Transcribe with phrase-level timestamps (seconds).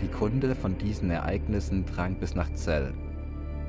[0.00, 2.93] Die Kunde von diesen Ereignissen drang bis nach Zell.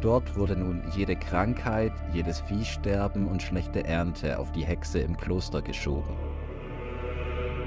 [0.01, 5.61] Dort wurde nun jede Krankheit, jedes Viehsterben und schlechte Ernte auf die Hexe im Kloster
[5.61, 6.15] geschoben.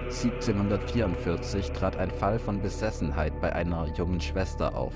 [0.07, 4.95] 1744 trat ein Fall von Besessenheit bei einer jungen Schwester auf.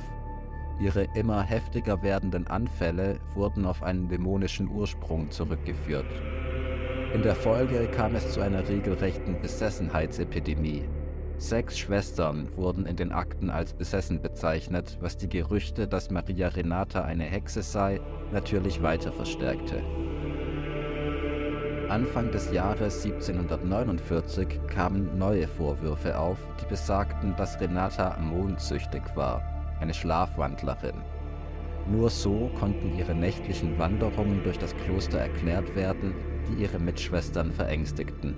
[0.80, 6.06] Ihre immer heftiger werdenden Anfälle wurden auf einen dämonischen Ursprung zurückgeführt.
[7.12, 10.88] In der Folge kam es zu einer regelrechten Besessenheitsepidemie.
[11.36, 17.02] Sechs Schwestern wurden in den Akten als besessen bezeichnet, was die Gerüchte, dass Maria Renata
[17.02, 18.00] eine Hexe sei,
[18.32, 19.82] natürlich weiter verstärkte.
[21.90, 29.42] Anfang des Jahres 1749 kamen neue Vorwürfe auf, die besagten, dass Renata mondsüchtig war
[29.80, 31.02] eine Schlafwandlerin.
[31.90, 36.14] Nur so konnten ihre nächtlichen Wanderungen durch das Kloster erklärt werden,
[36.48, 38.36] die ihre Mitschwestern verängstigten.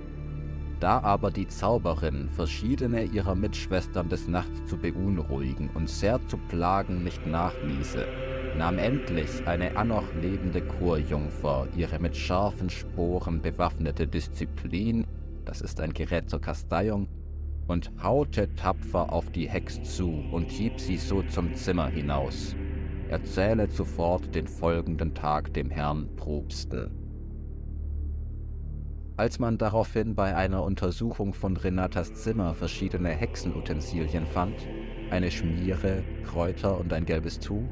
[0.81, 7.04] Da aber die Zauberin verschiedene ihrer Mitschwestern des Nachts zu beunruhigen und sehr zu plagen
[7.04, 8.04] nicht nachließe,
[8.58, 15.06] nahm endlich eine annoch lebende Chorjungfer ihre mit scharfen Sporen bewaffnete Disziplin,
[15.44, 17.06] das ist ein Gerät zur Kasteiung,
[17.66, 22.56] und haute tapfer auf die Hex zu und hieb sie so zum Zimmer hinaus.
[23.08, 26.90] Erzähle sofort den folgenden Tag dem Herrn Propsten.
[29.16, 34.66] Als man daraufhin bei einer Untersuchung von Renatas Zimmer verschiedene Hexenutensilien fand,
[35.10, 37.68] eine Schmiere, Kräuter und ein gelbes Tuch,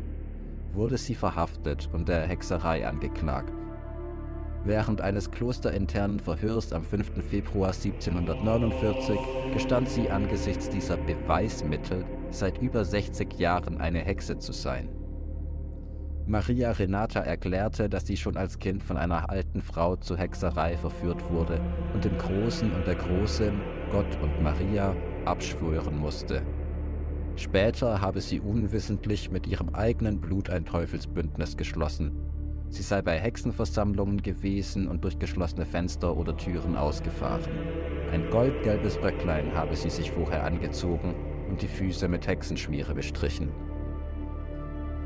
[0.74, 3.59] wurde sie verhaftet und der Hexerei angeklagt.
[4.64, 7.24] Während eines klosterinternen Verhörs am 5.
[7.24, 9.18] Februar 1749
[9.54, 14.90] gestand sie angesichts dieser Beweismittel seit über 60 Jahren eine Hexe zu sein.
[16.26, 21.30] Maria Renata erklärte, dass sie schon als Kind von einer alten Frau zur Hexerei verführt
[21.30, 21.58] wurde
[21.94, 23.58] und dem Großen und der Großen,
[23.90, 24.94] Gott und Maria,
[25.24, 26.42] abschwören musste.
[27.34, 32.29] Später habe sie unwissentlich mit ihrem eigenen Blut ein Teufelsbündnis geschlossen
[32.70, 37.52] Sie sei bei Hexenversammlungen gewesen und durch geschlossene Fenster oder Türen ausgefahren.
[38.12, 41.14] Ein goldgelbes Röcklein habe sie sich vorher angezogen
[41.48, 43.50] und die Füße mit Hexenschmiere bestrichen.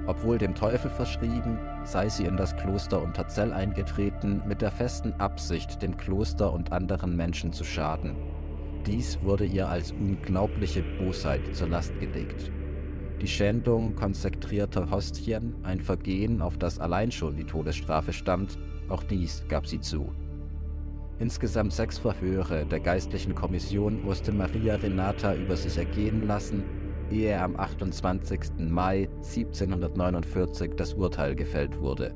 [0.07, 5.81] Obwohl dem Teufel verschrieben, sei sie in das Kloster Unterzell eingetreten mit der festen Absicht,
[5.81, 8.15] dem Kloster und anderen Menschen zu schaden.
[8.87, 12.53] Dies wurde ihr als unglaubliche Bosheit zur Last gelegt.
[13.21, 18.59] Die Schändung konsekrierter Hostien, ein Vergehen, auf das allein schon die Todesstrafe stand,
[18.89, 20.11] auch dies gab sie zu.
[21.21, 26.65] Insgesamt sechs Verhöre der geistlichen Kommission musste Maria Renata über sich ergehen lassen,
[27.11, 28.41] ehe am 28.
[28.59, 32.15] Mai 1749 das Urteil gefällt wurde.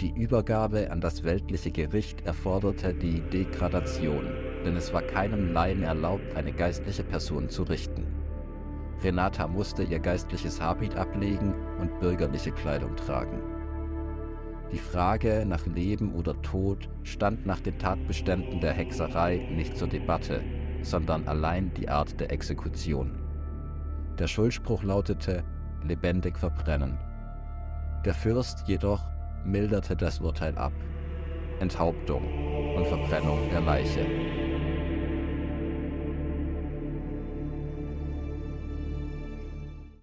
[0.00, 4.26] Die Übergabe an das weltliche Gericht erforderte die Degradation,
[4.64, 8.21] denn es war keinem Laien erlaubt, eine geistliche Person zu richten.
[9.02, 13.42] Renata musste ihr geistliches Habit ablegen und bürgerliche Kleidung tragen.
[14.72, 20.42] Die Frage nach Leben oder Tod stand nach den Tatbeständen der Hexerei nicht zur Debatte,
[20.82, 23.18] sondern allein die Art der Exekution.
[24.18, 25.44] Der Schuldspruch lautete
[25.84, 26.98] lebendig verbrennen.
[28.04, 29.02] Der Fürst jedoch
[29.44, 30.72] milderte das Urteil ab.
[31.60, 32.22] Enthauptung.
[32.76, 34.06] Und Verbrennung der Leiche.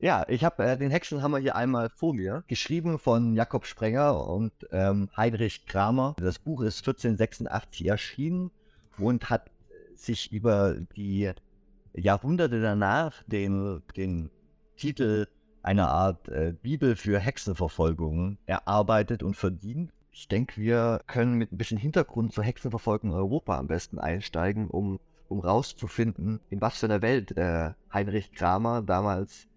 [0.02, 4.54] Ja, ich habe äh, den Hexenhammer hier einmal vor mir, geschrieben von Jakob Sprenger und
[4.72, 6.16] ähm, Heinrich Kramer.
[6.18, 8.50] Das Buch ist 1486 erschienen
[8.98, 9.52] und hat
[9.96, 11.32] sich über die
[11.94, 14.30] Jahrhunderte danach den, den
[14.78, 15.28] Titel
[15.64, 19.92] einer Art äh, Bibel für Hexenverfolgung erarbeitet und verdient.
[20.14, 24.70] Ich denke, wir können mit ein bisschen Hintergrund zur Hexenverfolgung in Europa am besten einsteigen,
[24.70, 29.50] um, um rauszufinden, in was für einer Welt äh, Heinrich Kramer damals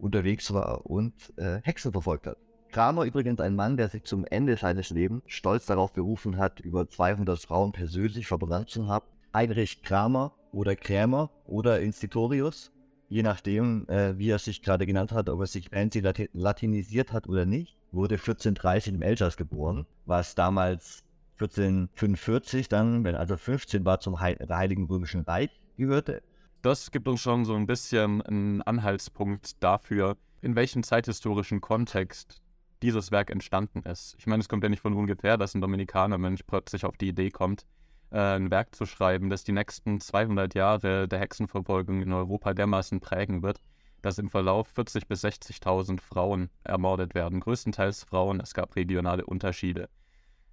[0.00, 2.36] unterwegs war und äh, Hexen verfolgt hat.
[2.70, 6.88] Kramer übrigens ein Mann, der sich zum Ende seines Lebens stolz darauf berufen hat, über
[6.88, 9.06] 200 Frauen persönlich verbrannt zu haben.
[9.34, 12.70] Heinrich Kramer oder Krämer oder Institutorius,
[13.08, 16.00] je nachdem, äh, wie er sich gerade genannt hat, ob er sich fancy
[16.32, 21.02] latinisiert hat oder nicht, wurde 1430 im Elsass geboren, was damals
[21.40, 26.22] 1445 dann, wenn also 15 war, zum Heiligen Römischen Reich gehörte
[26.62, 32.42] das gibt uns schon so ein bisschen einen Anhaltspunkt dafür, in welchem zeithistorischen Kontext
[32.82, 34.16] dieses Werk entstanden ist.
[34.18, 37.30] Ich meine, es kommt ja nicht von ungefähr, dass ein Dominikanermönch plötzlich auf die Idee
[37.30, 37.66] kommt,
[38.10, 43.00] äh, ein Werk zu schreiben, das die nächsten 200 Jahre der Hexenverfolgung in Europa dermaßen
[43.00, 43.60] prägen wird,
[44.02, 47.40] dass im Verlauf 40.000 bis 60.000 Frauen ermordet werden.
[47.40, 49.88] Größtenteils Frauen, es gab regionale Unterschiede.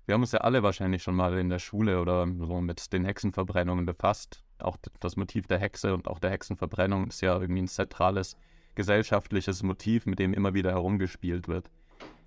[0.05, 3.05] Wir haben uns ja alle wahrscheinlich schon mal in der Schule oder so mit den
[3.05, 4.43] Hexenverbrennungen befasst.
[4.59, 8.37] Auch das Motiv der Hexe und auch der Hexenverbrennung ist ja irgendwie ein zentrales
[8.75, 11.69] gesellschaftliches Motiv, mit dem immer wieder herumgespielt wird.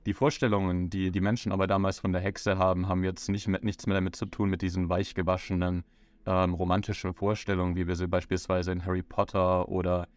[0.06, 3.64] Die Vorstellungen, die die Menschen aber damals von der Hexe haben, haben jetzt nicht mit,
[3.64, 5.84] nichts mehr damit zu tun mit diesen weichgewaschenen
[6.26, 10.08] ähm, romantischen Vorstellungen, wie wir sie beispielsweise in Harry Potter oder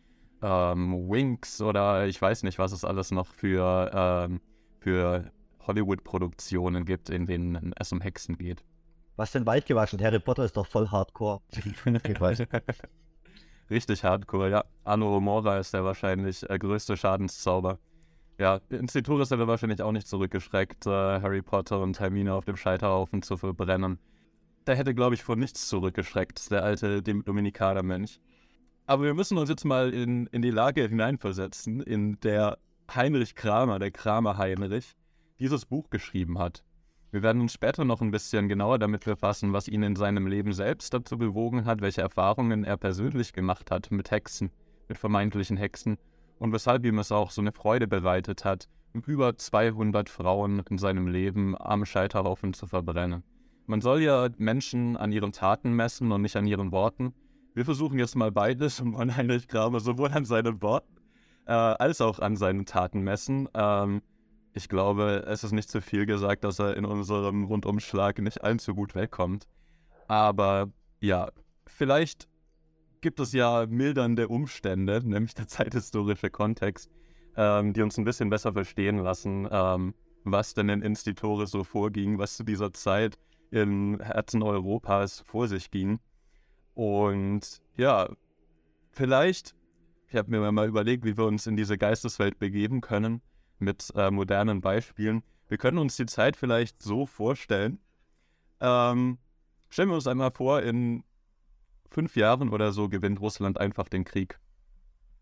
[0.41, 4.41] ähm, Winx oder ich weiß nicht, was es alles noch für, ähm,
[4.79, 5.31] für
[5.67, 8.63] Hollywood-Produktionen gibt, in denen es um Hexen geht.
[9.15, 10.01] Was denn weit gewaschen?
[10.01, 11.41] Harry Potter ist doch voll hardcore.
[13.69, 14.65] Richtig hardcore, ja.
[14.83, 17.79] Anno Mora ist der wahrscheinlich äh, größte Schadenszauber.
[18.39, 23.21] Ja, Instituris hätte wahrscheinlich auch nicht zurückgeschreckt, äh, Harry Potter und Hermine auf dem Scheiterhaufen
[23.21, 23.99] zu verbrennen.
[24.65, 28.19] Der hätte, glaube ich, vor nichts zurückgeschreckt, der alte Dominikanermönch.
[28.85, 32.57] Aber wir müssen uns jetzt mal in, in die Lage hineinversetzen, in der
[32.93, 34.95] Heinrich Kramer, der Kramer Heinrich,
[35.39, 36.63] dieses Buch geschrieben hat.
[37.13, 40.51] Wir werden uns später noch ein bisschen genauer damit befassen, was ihn in seinem Leben
[40.51, 44.49] selbst dazu bewogen hat, welche Erfahrungen er persönlich gemacht hat mit Hexen,
[44.87, 45.99] mit vermeintlichen Hexen
[46.39, 48.67] und weshalb ihm es auch so eine Freude bereitet hat,
[49.05, 53.21] über 200 Frauen in seinem Leben am Scheiterhaufen zu verbrennen.
[53.67, 57.13] Man soll ja Menschen an ihren Taten messen und nicht an ihren Worten.
[57.53, 60.97] Wir versuchen jetzt mal beides und wollen Heinrich Kramer sowohl an seinen Worten
[61.45, 63.47] äh, als auch an seinen Taten messen.
[63.53, 64.01] Ähm,
[64.53, 68.75] ich glaube, es ist nicht zu viel gesagt, dass er in unserem Rundumschlag nicht allzu
[68.75, 69.47] gut wegkommt.
[70.07, 71.31] Aber ja,
[71.65, 72.27] vielleicht
[73.01, 76.89] gibt es ja mildernde Umstände, nämlich der zeithistorische Kontext,
[77.35, 82.19] ähm, die uns ein bisschen besser verstehen lassen, ähm, was denn in Institure so vorging,
[82.19, 83.17] was zu dieser Zeit
[83.49, 85.99] im Herzen Europas vor sich ging.
[86.75, 88.07] Und ja,
[88.91, 89.55] vielleicht,
[90.07, 93.21] ich habe mir mal überlegt, wie wir uns in diese Geisteswelt begeben können
[93.63, 95.23] mit äh, modernen Beispielen.
[95.47, 97.79] Wir können uns die Zeit vielleicht so vorstellen.
[98.59, 99.17] Ähm,
[99.69, 101.03] stellen wir uns einmal vor, in
[101.89, 104.39] fünf Jahren oder so gewinnt Russland einfach den Krieg.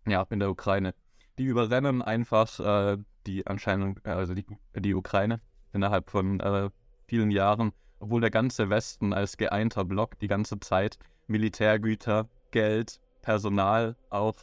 [0.08, 0.94] Ja, in der Ukraine.
[1.38, 4.46] Die überrennen einfach äh, die anscheinend, äh, also die,
[4.76, 5.42] die Ukraine
[5.74, 6.70] innerhalb von äh,
[7.08, 13.96] vielen Jahren, obwohl der ganze Westen als geeinter Block die ganze Zeit Militärgüter, Geld, Personal
[14.10, 14.36] auch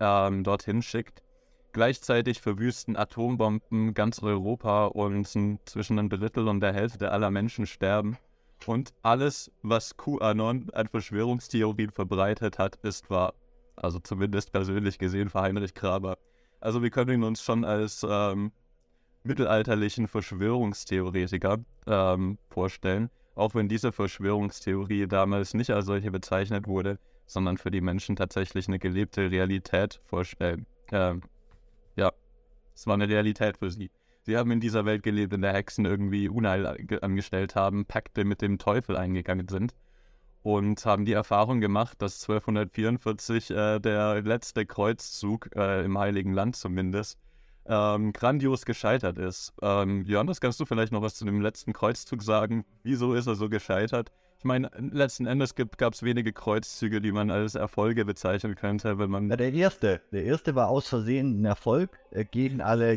[0.00, 1.22] ähm, dorthin schickt.
[1.78, 5.28] Gleichzeitig verwüsten Atombomben ganz Europa und
[5.64, 8.16] zwischen einem Drittel und der Hälfte aller Menschen sterben.
[8.66, 13.32] Und alles, was QAnon an Verschwörungstheorien verbreitet hat, ist wahr.
[13.76, 16.18] Also zumindest persönlich gesehen für Heinrich Kramer.
[16.58, 18.50] Also wir können ihn uns schon als ähm,
[19.22, 27.56] mittelalterlichen Verschwörungstheoretiker ähm, vorstellen, auch wenn diese Verschwörungstheorie damals nicht als solche bezeichnet wurde, sondern
[27.56, 30.66] für die Menschen tatsächlich eine gelebte Realität vorstellen.
[30.90, 31.14] Ja,
[32.78, 33.90] es war eine Realität für sie.
[34.22, 36.64] Sie haben in dieser Welt gelebt, in der Hexen irgendwie Unheil
[37.02, 39.74] angestellt haben, Pakte mit dem Teufel eingegangen sind
[40.44, 46.54] und haben die Erfahrung gemacht, dass 1244 äh, der letzte Kreuzzug äh, im Heiligen Land
[46.54, 47.18] zumindest
[47.66, 49.54] ähm, grandios gescheitert ist.
[49.60, 52.64] Ähm, Johannes, kannst du vielleicht noch was zu dem letzten Kreuzzug sagen?
[52.84, 54.12] Wieso ist er so gescheitert?
[54.38, 59.10] Ich meine, letzten Endes gab es wenige Kreuzzüge, die man als Erfolge bezeichnen könnte, wenn
[59.10, 59.28] man.
[59.28, 60.00] Ja, der erste.
[60.12, 62.96] Der erste war aus Versehen ein Erfolg äh, gegen alle,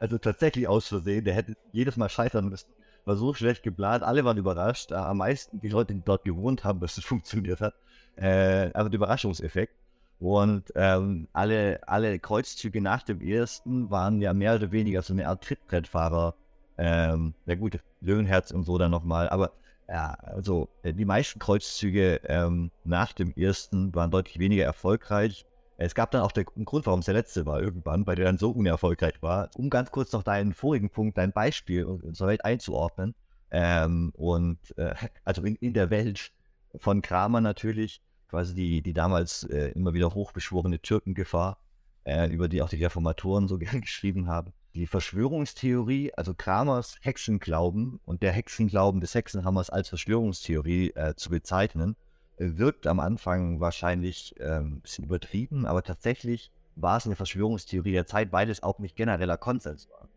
[0.00, 1.24] also tatsächlich aus Versehen.
[1.24, 2.66] Der hätte jedes Mal scheitern müssen.
[3.04, 4.02] war so schlecht geplant.
[4.02, 4.90] Alle waren überrascht.
[4.90, 7.74] Am meisten die Leute, die dort gewohnt haben, dass es funktioniert hat.
[8.16, 9.74] Äh, also der Überraschungseffekt.
[10.18, 15.28] Und ähm, alle, alle Kreuzzüge nach dem ersten waren ja mehr oder weniger so eine
[15.28, 16.34] Art Trittbrettfahrer.
[16.78, 19.28] Ähm, ja gut, Löwenherz und so dann nochmal.
[19.28, 19.52] Aber
[19.90, 25.44] ja, also äh, die meisten Kreuzzüge ähm, nach dem ersten waren deutlich weniger erfolgreich.
[25.78, 28.38] Es gab dann auch den Grund, warum es der letzte war irgendwann, weil der dann
[28.38, 29.50] so unerfolgreich war.
[29.56, 33.14] Um ganz kurz noch deinen vorigen Punkt, dein Beispiel unserer Welt einzuordnen.
[33.50, 34.94] Ähm, und äh,
[35.24, 36.30] also in, in der Welt
[36.76, 41.58] von Kramer natürlich, quasi die, die damals äh, immer wieder hochbeschworene Türkengefahr,
[42.04, 44.52] äh, über die auch die Reformatoren so gern geschrieben haben.
[44.74, 51.96] Die Verschwörungstheorie, also Kramers Hexenglauben und der Hexenglauben des Hexenhammers als Verschwörungstheorie äh, zu bezeichnen,
[52.38, 58.06] wirkt am Anfang wahrscheinlich äh, ein bisschen übertrieben, aber tatsächlich war es eine Verschwörungstheorie der
[58.06, 60.08] Zeit, weil es auch nicht genereller Konsens war.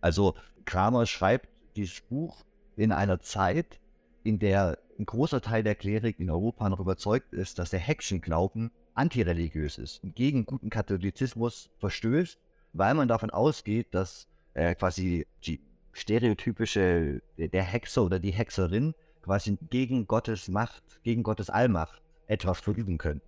[0.00, 2.44] Also Kramer schreibt dieses Buch
[2.76, 3.80] in einer Zeit,
[4.24, 8.70] in der ein großer Teil der Klerik in Europa noch überzeugt ist, dass der Hexenglauben
[8.94, 12.38] antireligiös ist und gegen guten Katholizismus verstößt,
[12.72, 15.60] weil man davon ausgeht, dass äh, quasi die
[15.92, 22.98] stereotypische, der Hexer oder die Hexerin quasi gegen Gottes Macht, gegen Gottes Allmacht etwas verüben
[22.98, 23.20] können,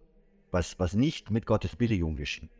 [0.50, 2.50] was, was nicht mit Gottes Billigung geschieht.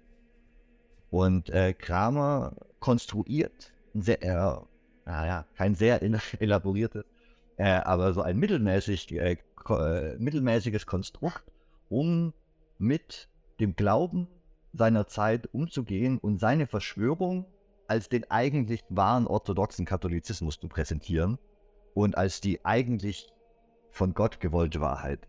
[1.11, 6.03] Und äh, Kramer konstruiert ein sehr, äh, naja, kein sehr
[6.41, 7.05] elaboriertes,
[7.57, 9.37] äh, aber so ein mittelmäßig, äh,
[9.69, 11.45] äh, mittelmäßiges Konstrukt,
[11.89, 12.33] um
[12.79, 13.29] mit
[13.61, 14.27] dem Glauben
[14.73, 17.47] seiner Zeit umzugehen und seine Verschwörung
[17.89, 21.39] als den eigentlich wahren orthodoxen Katholizismus zu präsentieren
[21.95, 23.29] und als die eigentlich
[23.91, 25.29] von Gott gewollte Wahrheit.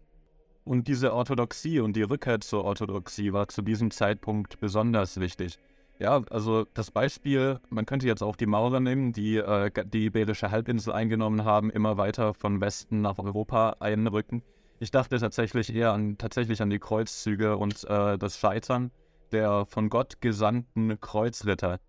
[0.64, 5.60] Und diese Orthodoxie und die Rückkehr zur Orthodoxie war zu diesem Zeitpunkt besonders wichtig.
[6.00, 10.50] Ja, also das Beispiel, man könnte jetzt auch die Maurer nehmen, die äh, die Iberische
[10.50, 14.42] Halbinsel eingenommen haben, immer weiter von Westen nach Europa einrücken.
[14.80, 18.92] Ich dachte tatsächlich eher an, tatsächlich an die Kreuzzüge und äh, das Scheitern
[19.34, 21.80] der von Gott gesandten Kreuzritter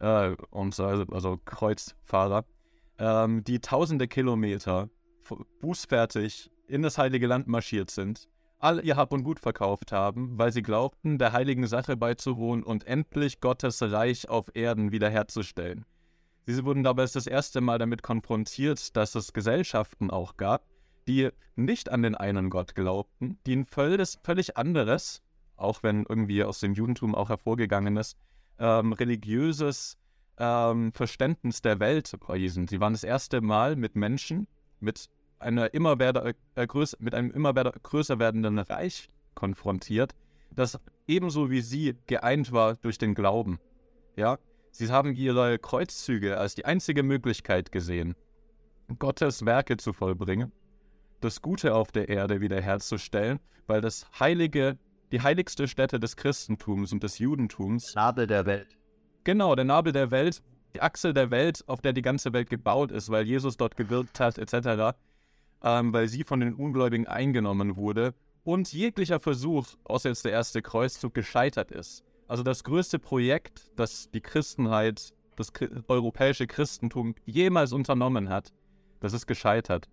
[0.00, 2.44] äh, und also, also Kreuzfahrer
[2.98, 4.90] ähm, die tausende Kilometer
[5.60, 8.28] bußfertig in das Heilige Land marschiert sind,
[8.58, 12.86] all ihr Hab und Gut verkauft haben, weil sie glaubten, der heiligen Sache beizuwohnen und
[12.86, 15.84] endlich Gottes Reich auf Erden wiederherzustellen.
[16.46, 20.64] Sie wurden dabei das erste Mal damit konfrontiert, dass es Gesellschaften auch gab,
[21.06, 25.22] die nicht an den einen Gott glaubten, die ein völlig, völlig anderes,
[25.58, 28.16] auch wenn irgendwie aus dem Judentum auch hervorgegangen ist,
[28.58, 29.98] ähm, religiöses
[30.38, 32.68] ähm, Verständnis der Welt preisen.
[32.68, 34.46] Sie waren das erste Mal mit Menschen,
[34.80, 40.14] mit, einer immer werder, äh, größ, mit einem immer werder, größer werdenden Reich konfrontiert,
[40.50, 43.58] das ebenso wie sie geeint war durch den Glauben.
[44.16, 44.38] Ja,
[44.70, 48.14] sie haben ihre Kreuzzüge als die einzige Möglichkeit gesehen,
[48.98, 50.52] Gottes Werke zu vollbringen,
[51.20, 54.78] das Gute auf der Erde wiederherzustellen, weil das heilige,
[55.12, 58.78] die heiligste Stätte des Christentums und des Judentums, Nabel der Welt,
[59.28, 60.42] Genau, der Nabel der Welt,
[60.74, 64.20] die Achse der Welt, auf der die ganze Welt gebaut ist, weil Jesus dort gewirkt
[64.20, 64.96] hat, etc.,
[65.62, 70.62] ähm, weil sie von den Ungläubigen eingenommen wurde und jeglicher Versuch, außer jetzt der erste
[70.62, 72.04] Kreuzzug, gescheitert ist.
[72.26, 75.52] Also das größte Projekt, das die Christenheit, das
[75.88, 78.52] europäische Christentum jemals unternommen hat,
[79.00, 79.88] das ist gescheitert.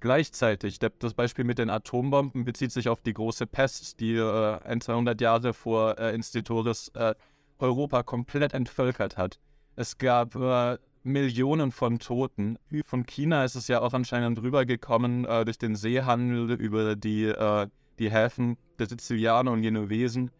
[0.00, 5.20] Gleichzeitig, das Beispiel mit den Atombomben bezieht sich auf die große Pest, die äh, 200
[5.20, 7.14] Jahre vor äh, Institoris äh,
[7.58, 9.38] Europa komplett entvölkert hat.
[9.76, 12.58] Es gab äh, Millionen von Toten.
[12.84, 17.66] Von China ist es ja auch anscheinend rübergekommen äh, durch den Seehandel über die, äh,
[17.98, 20.30] die Häfen der Sizilianer und Genovesen.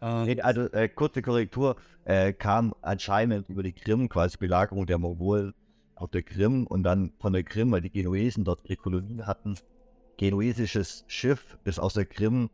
[0.00, 5.54] Äh, also äh, kurze Korrektur, äh, kam anscheinend über die Krim, quasi Belagerung der Mongolen
[6.04, 9.56] auf der Krim und dann von der Krim, weil die Genuesen dort ihre Kolonien hatten,
[10.18, 12.50] genuesisches Schiff, das aus der Krim,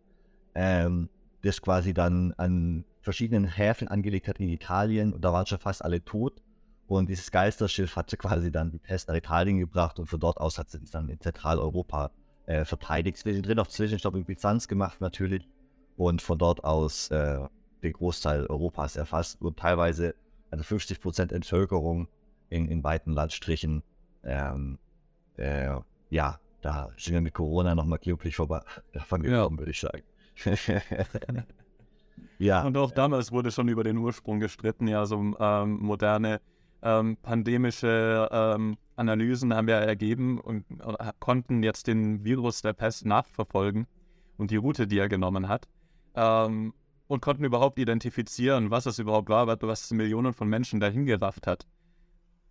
[0.55, 1.09] ähm,
[1.43, 5.85] das quasi dann an verschiedenen Häfen angelegt hat in Italien und da waren schon fast
[5.85, 6.43] alle tot.
[6.87, 10.59] Und dieses Geisterschiff hatte quasi dann die Pest nach Italien gebracht und von dort aus
[10.59, 12.11] hat sie dann in Zentraleuropa
[12.47, 13.19] äh, verteidigt.
[13.19, 15.49] Zwischendrin auf Zwischenstopp in Byzanz gemacht natürlich
[15.97, 17.39] und von dort aus äh,
[17.83, 20.15] den Großteil Europas erfasst und teilweise
[20.51, 22.09] eine 50 Prozent Entvölkerung
[22.51, 23.83] in, in weiten Landstrichen.
[24.23, 24.79] Ähm,
[25.37, 25.79] äh,
[26.11, 28.61] ja, da sind wir mit Corona nochmal glücklich vorbei
[28.93, 29.59] davon gekommen, ja.
[29.59, 30.03] würde ich sagen.
[32.41, 32.63] Ja.
[32.63, 34.89] Und auch damals wurde schon über den Ursprung gestritten.
[34.89, 36.41] Ja, so ähm, moderne
[36.83, 43.05] ähm, pandemische ähm, Analysen haben ja ergeben und äh, konnten jetzt den Virus der Pest
[43.05, 43.87] nachverfolgen
[44.39, 45.69] und die Route, die er genommen hat.
[46.15, 46.73] Ähm,
[47.09, 51.67] und konnten überhaupt identifizieren, was es überhaupt war, was Millionen von Menschen dahin gerafft hat.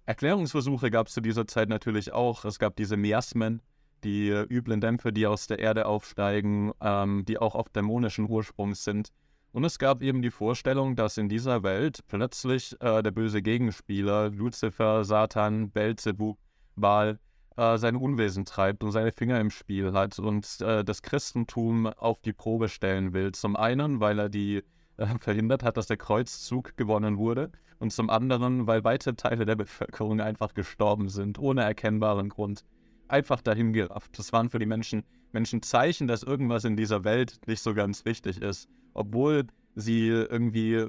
[0.10, 2.44] Erklärungsversuche gab es zu dieser Zeit natürlich auch.
[2.44, 3.62] Es gab diese Miasmen,
[4.04, 8.84] die äh, üblen Dämpfe, die aus der Erde aufsteigen, ähm, die auch oft dämonischen Ursprungs
[8.84, 9.10] sind.
[9.52, 14.32] Und es gab eben die Vorstellung, dass in dieser Welt plötzlich äh, der böse Gegenspieler,
[14.32, 16.40] Luzifer, Satan, Belzebub,
[16.76, 17.20] Baal,
[17.56, 22.20] äh, sein Unwesen treibt und seine Finger im Spiel hat und äh, das Christentum auf
[22.22, 23.32] die Probe stellen will.
[23.34, 24.64] Zum einen, weil er die
[24.98, 29.56] äh, verhindert hat, dass der Kreuzzug gewonnen wurde und zum anderen, weil weite Teile der
[29.56, 32.66] Bevölkerung einfach gestorben sind, ohne erkennbaren Grund.
[33.08, 34.20] Einfach dahingerafft.
[34.20, 38.06] Das waren für die Menschen, Menschen Zeichen, dass irgendwas in dieser Welt nicht so ganz
[38.06, 38.70] wichtig ist.
[38.94, 40.88] Obwohl sie irgendwie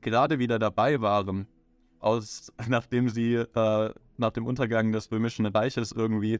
[0.00, 1.48] gerade wieder dabei waren,
[1.98, 6.38] aus, nachdem sie äh, nach dem Untergang des Römischen Reiches irgendwie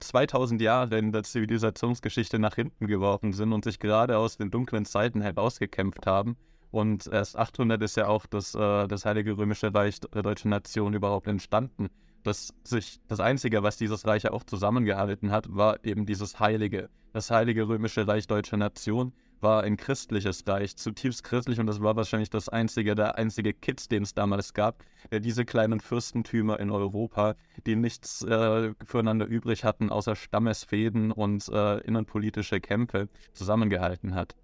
[0.00, 4.50] 2000 äh, Jahre in der Zivilisationsgeschichte nach hinten geworfen sind und sich gerade aus den
[4.50, 6.36] dunklen Zeiten herausgekämpft haben.
[6.72, 10.94] Und erst 800 ist ja auch das, äh, das Heilige Römische Reich der deutschen Nation
[10.94, 11.90] überhaupt entstanden.
[12.24, 17.30] Das, sich, das Einzige, was dieses Reich auch zusammengehalten hat, war eben dieses Heilige, das
[17.30, 19.12] Heilige Römische Reich deutscher Nation,
[19.42, 23.88] war ein christliches Reich, zutiefst christlich und das war wahrscheinlich das einzige, der einzige Kitz,
[23.88, 27.34] den es damals gab, äh, diese kleinen Fürstentümer in Europa,
[27.66, 34.36] die nichts äh, füreinander übrig hatten, außer Stammesfäden und äh, innenpolitische Kämpfe, zusammengehalten hat.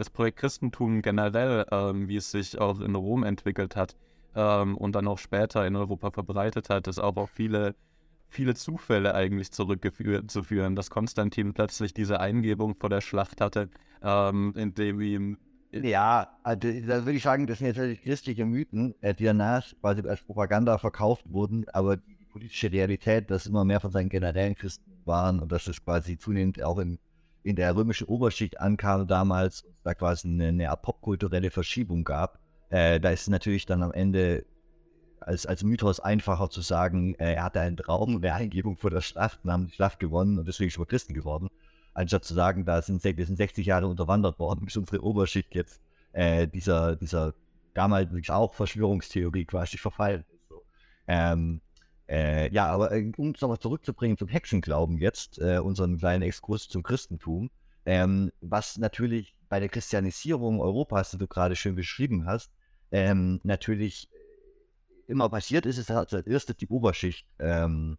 [0.00, 3.96] Das Projekt Christentum generell, ähm, wie es sich auch in Rom entwickelt hat
[4.34, 7.74] ähm, und dann auch später in Europa verbreitet hat, ist auch auf viele
[8.30, 13.68] viele Zufälle eigentlich zurückzuführen, dass Konstantin plötzlich diese Eingebung vor der Schlacht hatte,
[14.02, 15.36] ähm, indem ihm.
[15.70, 20.00] Ja, also, da würde ich sagen, das sind natürlich christliche Mythen, äh, die danach quasi
[20.08, 24.90] als Propaganda verkauft wurden, aber die politische Realität, dass immer mehr von seinen generellen Christen
[25.04, 26.98] waren und dass es quasi zunehmend auch in,
[27.42, 32.38] in der römischen Oberschicht ankam damals, da quasi eine, eine popkulturelle Verschiebung gab.
[32.68, 34.44] Äh, da ist natürlich dann am Ende
[35.20, 38.90] als, als Mythos einfacher zu sagen, äh, er hatte einen Traum und eine Eingebung vor
[38.90, 41.48] der Schlacht und haben die Schlacht gewonnen und deswegen schon Christen geworden.
[41.92, 45.80] Anstatt zu sagen, da sind, wir sind 60 Jahre unterwandert worden, bis unsere Oberschicht jetzt
[46.12, 47.34] äh, dieser, dieser
[47.74, 50.48] damals auch Verschwörungstheorie quasi verfallen ist.
[50.48, 50.62] So.
[51.06, 51.60] Ähm,
[52.10, 56.68] äh, ja, aber äh, um es nochmal zurückzubringen zum Hexenglauben jetzt, äh, unseren kleinen Exkurs
[56.68, 57.50] zum Christentum,
[57.86, 62.50] ähm, was natürlich bei der Christianisierung Europas, die du gerade schön beschrieben hast,
[62.90, 64.08] ähm, natürlich
[65.06, 67.96] immer passiert ist, ist, als erstes die Oberschicht ähm,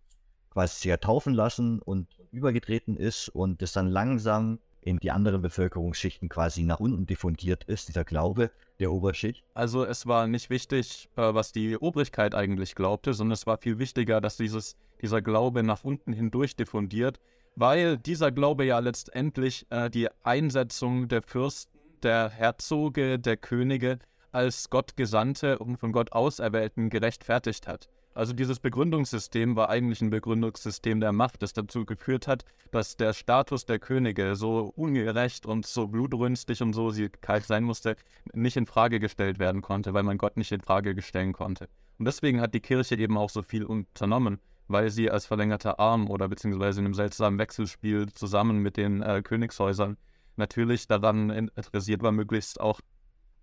[0.50, 6.30] quasi sich taufen lassen und übergetreten ist und das dann langsam in die anderen Bevölkerungsschichten
[6.30, 9.44] quasi nach unten diffundiert ist, dieser Glaube der Oberschicht?
[9.54, 13.80] Also es war nicht wichtig, äh, was die Obrigkeit eigentlich glaubte, sondern es war viel
[13.80, 17.20] wichtiger, dass dieses, dieser Glaube nach unten hindurch diffundiert,
[17.56, 21.72] weil dieser Glaube ja letztendlich äh, die Einsetzung der Fürsten,
[22.04, 24.00] der Herzoge, der Könige
[24.32, 27.89] als Gottgesandte und von Gott Auserwählten gerechtfertigt hat.
[28.13, 33.13] Also dieses Begründungssystem war eigentlich ein Begründungssystem der Macht, das dazu geführt hat, dass der
[33.13, 37.95] Status der Könige so ungerecht und so blutrünstig und so sie kalt sein musste,
[38.34, 41.69] nicht in Frage gestellt werden konnte, weil man Gott nicht in Frage stellen konnte.
[42.00, 46.10] Und deswegen hat die Kirche eben auch so viel unternommen, weil sie als verlängerter Arm
[46.10, 49.97] oder beziehungsweise in einem seltsamen Wechselspiel zusammen mit den äh, Königshäusern
[50.36, 52.82] natürlich daran interessiert war, möglichst auch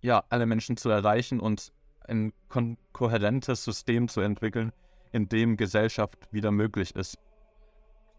[0.01, 1.71] ja, alle Menschen zu erreichen und
[2.09, 2.33] ein
[2.91, 4.71] kohärentes System zu entwickeln,
[5.11, 7.17] in dem Gesellschaft wieder möglich ist.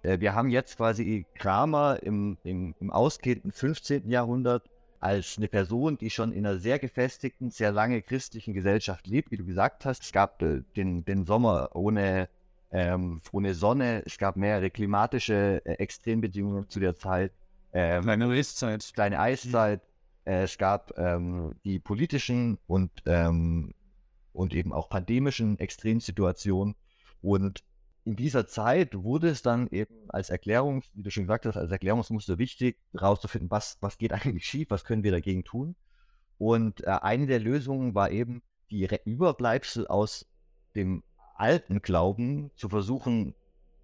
[0.02, 4.08] Äh, wir haben jetzt quasi Kramer im, im, im ausgehenden 15.
[4.08, 4.68] Jahrhundert
[5.00, 9.38] als eine Person, die schon in einer sehr gefestigten, sehr lange christlichen Gesellschaft lebt, wie
[9.38, 10.02] du gesagt hast.
[10.02, 12.28] Es gab äh, den, den Sommer ohne,
[12.70, 17.32] ähm, ohne Sonne, es gab mehrere klimatische äh, Extrembedingungen zu der Zeit.
[17.72, 18.90] Ähm, kleine Eiszeit.
[18.94, 19.80] Kleine Eiszeit.
[20.24, 23.72] Äh, es gab ähm, die politischen und, ähm,
[24.32, 26.74] und eben auch pandemischen Extremsituationen.
[27.22, 27.64] Und
[28.04, 31.70] in dieser Zeit wurde es dann eben als Erklärung, wie du schon gesagt hast, als
[31.70, 35.76] Erklärungsmuster wichtig, herauszufinden, was, was geht eigentlich schief, was können wir dagegen tun.
[36.38, 40.26] Und äh, eine der Lösungen war eben, die Überbleibsel aus
[40.76, 41.02] dem
[41.34, 43.34] alten Glauben zu versuchen,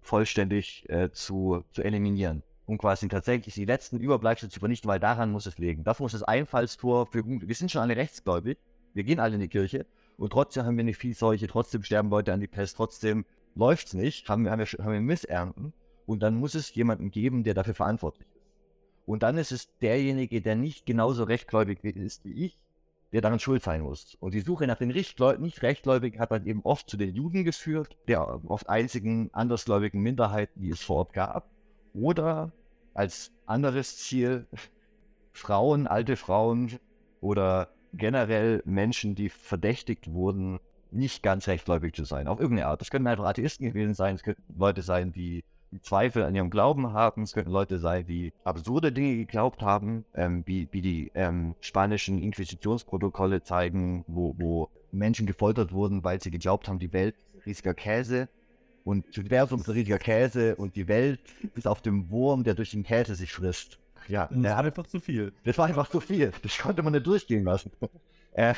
[0.01, 5.31] vollständig äh, zu, zu eliminieren um quasi tatsächlich die letzten Überbleibsel zu vernichten, weil daran
[5.31, 5.85] muss es liegen.
[5.85, 8.59] Das muss das Einfallstor für Wir sind schon alle rechtsgläubig,
[8.93, 9.85] wir gehen alle in die Kirche
[10.17, 13.25] und trotzdem haben wir nicht viel Seuche, trotzdem sterben Leute an die Pest, trotzdem
[13.55, 15.73] läuft es nicht, haben wir, haben, wir, haben wir Missernten
[16.05, 18.37] und dann muss es jemanden geben, der dafür verantwortlich ist.
[19.05, 22.59] Und dann ist es derjenige, der nicht genauso rechtgläubig ist wie ich,
[23.13, 24.15] der daran schuld sein muss.
[24.19, 27.97] Und die Suche nach den nicht rechtgläubigen hat dann eben oft zu den Juden geführt,
[28.07, 31.49] der oft einzigen andersgläubigen Minderheiten, die es vor Ort gab.
[31.93, 32.51] Oder
[32.93, 34.45] als anderes Ziel
[35.31, 36.77] Frauen, alte Frauen
[37.21, 40.59] oder generell Menschen, die verdächtigt wurden,
[40.91, 42.81] nicht ganz rechtgläubig zu sein, auf irgendeine Art.
[42.81, 45.43] Das können einfach Atheisten gewesen sein, es könnten Leute sein, die
[45.81, 50.43] Zweifel an ihrem Glauben haben, es könnten Leute sein, die absurde Dinge geglaubt haben, ähm,
[50.45, 56.67] wie, wie die ähm, spanischen Inquisitionsprotokolle zeigen, wo, wo Menschen gefoltert wurden, weil sie geglaubt
[56.67, 58.29] haben, die Welt ist riesiger Käse
[58.85, 61.19] und das Universum ist riesiger Käse und die Welt
[61.55, 63.79] ist auf dem Wurm, der durch den Käse sich frisst.
[64.07, 65.33] Ja, das war einfach zu viel.
[65.43, 66.31] Das war einfach zu viel.
[66.41, 67.71] Das konnte man nicht durchgehen lassen.
[68.33, 68.53] Äh,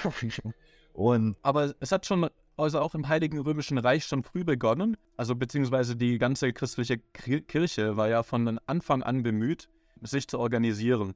[0.92, 4.98] und Aber es hat schon, also auch im Heiligen Römischen Reich schon früh begonnen.
[5.16, 9.70] Also beziehungsweise die ganze christliche Kirche war ja von Anfang an bemüht,
[10.02, 11.14] sich zu organisieren.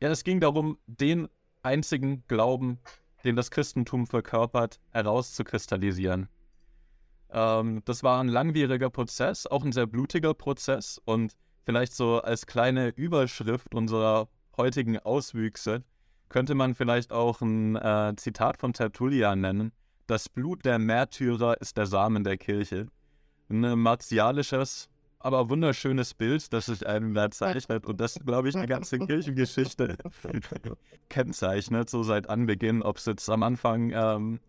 [0.00, 1.28] Ja, es ging darum, den
[1.62, 2.80] einzigen Glauben,
[3.24, 6.28] den das Christentum verkörpert, herauszukristallisieren.
[7.30, 12.46] Ähm, das war ein langwieriger Prozess, auch ein sehr blutiger Prozess und vielleicht so als
[12.46, 15.82] kleine Überschrift unserer heutigen Auswüchse
[16.28, 19.72] könnte man vielleicht auch ein äh, Zitat von Tertullian nennen.
[20.06, 22.88] Das Blut der Märtyrer ist der Samen der Kirche.
[23.48, 28.66] Ein martialisches, aber wunderschönes Bild, das sich einem da zeichnet und das, glaube ich, die
[28.66, 29.96] ganze Kirchengeschichte
[31.08, 34.40] kennzeichnet, so seit Anbeginn, ob es jetzt am Anfang ähm,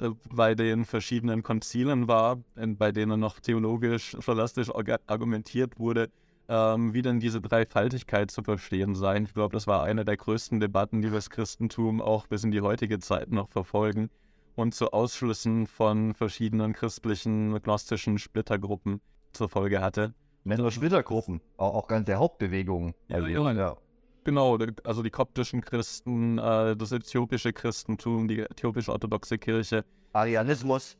[0.00, 4.70] äh, bei den verschiedenen Konzilen war, bei denen noch theologisch, scholastisch
[5.06, 6.10] argumentiert wurde,
[6.48, 9.24] ähm, wie denn diese Dreifaltigkeit zu verstehen sein.
[9.24, 12.60] Ich glaube, das war eine der größten Debatten, die das Christentum auch bis in die
[12.60, 14.10] heutige Zeit noch verfolgen
[14.54, 19.00] und zu Ausschlüssen von verschiedenen christlichen, gnostischen Splittergruppen
[19.32, 20.14] zur Folge hatte.
[20.44, 22.94] Mehrere Splittergruppen, auch, auch ganze Hauptbewegungen.
[23.08, 23.76] Ja, also, ja, ja.
[24.24, 29.84] Genau, also die koptischen Christen, äh, das äthiopische Christentum, die äthiopisch-orthodoxe Kirche.
[30.12, 30.96] Arianismus.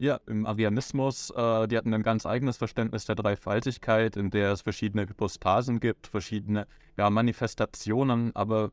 [0.00, 4.62] Ja, im Arianismus, äh, die hatten ein ganz eigenes Verständnis der Dreifaltigkeit, in der es
[4.62, 8.72] verschiedene Hypostasen gibt, verschiedene ja, Manifestationen, aber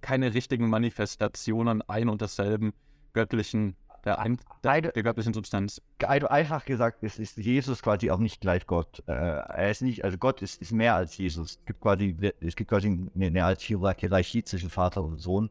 [0.00, 2.72] keine richtigen Manifestationen ein und desselben
[3.14, 5.82] göttlichen, der, ein, der, der göttlichen Substanz.
[6.06, 9.02] Einfach gesagt ist, ist Jesus quasi auch nicht gleich Gott.
[9.08, 11.58] Äh, er ist nicht, also Gott ist, ist mehr als Jesus.
[11.58, 15.50] Es gibt quasi, es gibt quasi eine, eine Hierarchie zwischen Vater und Sohn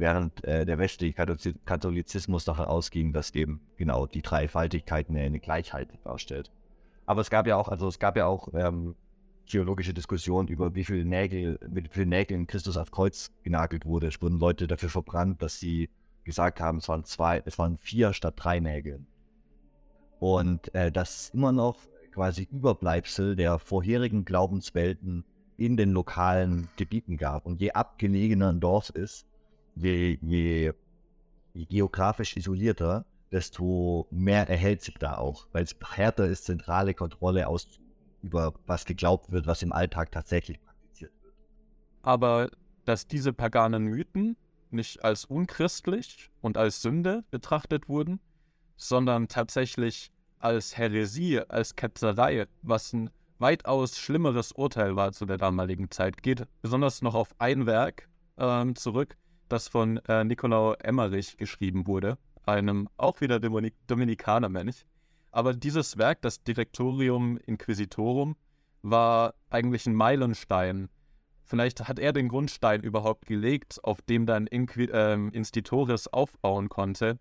[0.00, 1.14] während äh, der westliche
[1.64, 6.50] Katholizismus davon ausging, dass eben genau die Dreifaltigkeit eine, eine, Gleichheit darstellt.
[7.06, 8.94] Aber es gab ja auch, also es gab ja auch ähm,
[9.46, 14.08] theologische Diskussionen über wie viele Nägel, mit wie vielen Nägeln Christus aufs Kreuz genagelt wurde.
[14.08, 15.90] Es wurden Leute dafür verbrannt, dass sie
[16.24, 19.04] gesagt haben, es waren zwei, es waren vier statt drei Nägel.
[20.18, 21.76] Und äh, das immer noch
[22.12, 25.24] quasi Überbleibsel der vorherigen Glaubenswelten
[25.56, 27.46] in den lokalen Gebieten gab.
[27.46, 29.26] Und je abgelegener ein Dorf ist,
[29.80, 30.72] je, je,
[31.54, 37.80] geografisch isolierter, desto mehr erhält sich da auch, weil es härter ist, zentrale Kontrolle aus
[38.22, 41.34] über was geglaubt wird, was im Alltag tatsächlich praktiziert wird.
[42.02, 42.50] Aber
[42.84, 44.36] dass diese paganen Mythen
[44.70, 48.20] nicht als unchristlich und als Sünde betrachtet wurden,
[48.76, 55.90] sondern tatsächlich als Häresie, als Ketzerei, was ein weitaus schlimmeres Urteil war zu der damaligen
[55.90, 59.16] Zeit, geht besonders noch auf ein Werk ähm, zurück,
[59.52, 64.84] das von äh, Nicolau Emmerich geschrieben wurde, einem auch wieder Dominik Dominikanermönch.
[65.32, 68.36] Aber dieses Werk, das Directorium Inquisitorum,
[68.82, 70.88] war eigentlich ein Meilenstein.
[71.44, 77.18] Vielleicht hat er den Grundstein überhaupt gelegt, auf dem dann Inqui äh, Institores aufbauen konnte.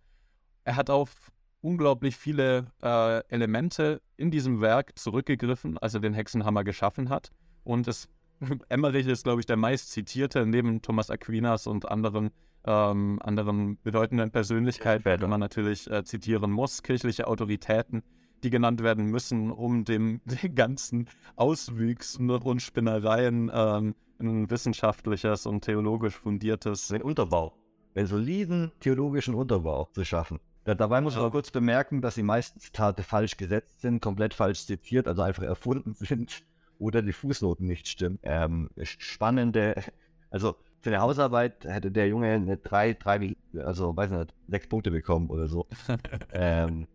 [0.63, 6.63] Er hat auf unglaublich viele äh, Elemente in diesem Werk zurückgegriffen, als er den Hexenhammer
[6.63, 7.32] geschaffen hat.
[7.63, 8.08] Und es
[8.69, 12.32] Emmerich ist, glaube ich, der meist zitierte, neben Thomas Aquinas und anderen,
[12.65, 18.04] ähm, anderen bedeutenden Persönlichkeiten, die man natürlich äh, zitieren muss, kirchliche Autoritäten,
[18.43, 25.63] die genannt werden müssen, um dem, den ganzen Auswüchsen und Spinnereien ähm, ein wissenschaftliches und
[25.63, 27.54] theologisch fundiertes den Unterbau,
[27.95, 30.39] einen soliden theologischen Unterbau zu schaffen.
[30.65, 31.30] Dabei muss man ja.
[31.32, 35.93] kurz bemerken, dass die meisten Zitate falsch gesetzt sind, komplett falsch zitiert, also einfach erfunden
[35.99, 36.43] sind
[36.80, 38.20] oder die Fußnoten nicht stimmen.
[38.24, 39.76] Ähm, spannende,
[40.32, 44.92] also für eine Hausarbeit hätte der Junge eine drei, drei, also weiß nicht, sechs Punkte
[44.92, 45.68] bekommen oder so.
[46.34, 46.88] ähm,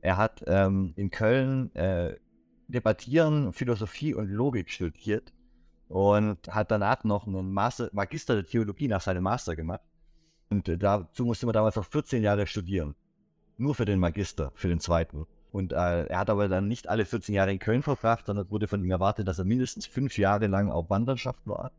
[0.00, 2.16] er hat ähm, in Köln äh,
[2.68, 5.32] Debattieren, Philosophie und Logik studiert
[5.88, 9.80] und hat danach noch einen Master, Magister der Theologie nach seinem Master gemacht.
[10.50, 12.94] Und äh, dazu musste man damals noch 14 Jahre studieren.
[13.56, 15.26] Nur für den Magister, für den zweiten.
[15.50, 18.68] Und äh, er hat aber dann nicht alle 14 Jahre in Köln verbracht, sondern wurde
[18.68, 21.72] von ihm erwartet, dass er mindestens fünf Jahre lang auf Wanderschaft war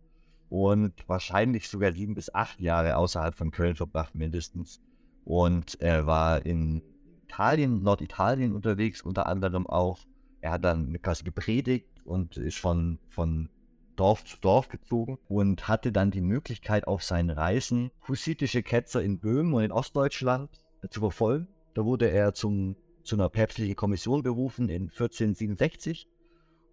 [0.50, 4.82] und wahrscheinlich sogar sieben bis acht Jahre außerhalb von Köln verbracht, mindestens.
[5.24, 6.82] Und er war in
[7.26, 10.00] Italien, Norditalien unterwegs, unter anderem auch.
[10.42, 13.50] Er hat dann quasi gepredigt und ist von, von
[13.96, 19.20] Dorf zu Dorf gezogen und hatte dann die Möglichkeit auf seinen Reisen hussitische Ketzer in
[19.20, 20.50] Böhmen und in Ostdeutschland
[20.90, 21.48] zu verfolgen.
[21.76, 22.76] Da wurde er zum,
[23.10, 26.08] zu einer päpstlichen Kommission berufen in 1467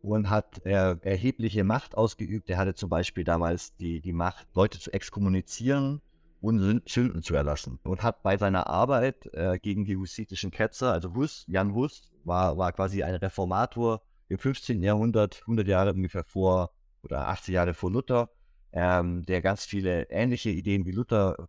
[0.03, 2.51] und hat er erhebliche Macht ausgeübt.
[2.51, 6.03] Er hatte zum Beispiel damals die, die Macht, Leute zu exkommunizieren
[6.43, 7.81] und Sünden zu erlassen.
[7.85, 12.59] Und hat bei seiner Arbeit äh, gegen die hussitischen Ketzer, also Hus, Jan Hus, war,
[12.59, 14.83] war quasi ein Reformator im 15.
[14.83, 16.71] Jahrhundert, 100 Jahre ungefähr vor
[17.03, 18.29] oder 80 Jahre vor Luther,
[18.73, 21.49] ähm, der ganz viele ähnliche Ideen wie Luther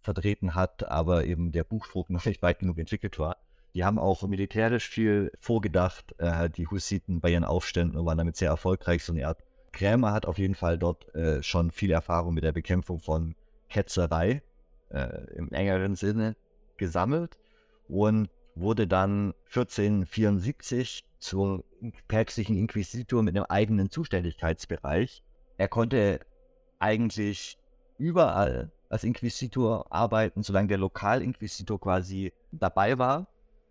[0.00, 3.38] vertreten hat, aber eben der Buchdruck noch nicht weit genug entwickelt war.
[3.76, 8.34] Die haben auch militärisch viel vorgedacht, äh, die Hussiten bei ihren Aufständen und waren damit
[8.34, 9.04] sehr erfolgreich.
[9.04, 12.52] So eine Art Krämer hat auf jeden Fall dort äh, schon viel Erfahrung mit der
[12.52, 13.34] Bekämpfung von
[13.68, 14.40] Ketzerei
[14.88, 16.36] äh, im engeren Sinne
[16.78, 17.36] gesammelt
[17.86, 21.62] und wurde dann 1474 zum
[22.08, 25.22] päpstlichen Inquisitor mit einem eigenen Zuständigkeitsbereich.
[25.58, 26.20] Er konnte
[26.78, 27.58] eigentlich
[27.98, 33.26] überall als Inquisitor arbeiten, solange der Lokalinquisitor quasi dabei war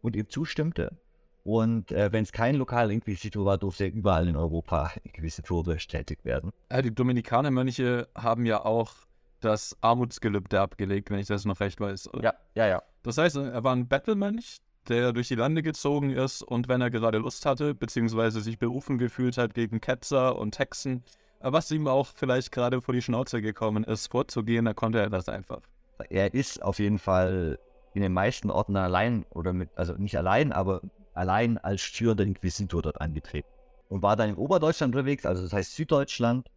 [0.06, 0.98] und ihm zustimmte.
[1.44, 6.52] Und äh, wenn es kein Lokalinquisitor war, durfte er überall in Europa inquisitorisch tätig werden.
[6.72, 8.94] Ja, die Dominikanermönche haben ja auch
[9.42, 12.10] das Armutsgelübde abgelegt, wenn ich das noch recht weiß.
[12.22, 12.84] Ja, ja, ja.
[13.04, 16.90] Das heißt, er war ein Bettelmönch, der durch die Lande gezogen ist und wenn er
[16.90, 21.04] gerade Lust hatte, beziehungsweise sich berufen gefühlt hat gegen Ketzer und Hexen,
[21.40, 25.30] was ihm auch vielleicht gerade vor die Schnauze gekommen ist, vorzugehen, da konnte er das
[25.30, 25.62] einfach.
[26.10, 27.60] Er ist auf jeden Fall
[27.96, 30.82] in den meisten Orten allein oder mit, also nicht allein, aber
[31.14, 33.48] allein als führender Inquisitor dort angetreten.
[33.90, 36.50] Und war dann in Oberdeutschland unterwegs, also das heißt Süddeutschland,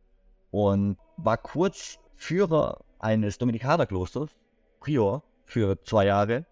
[0.50, 4.30] und war kurz Führer eines Dominikanerklosters,
[4.80, 6.46] Prior, für zwei Jahre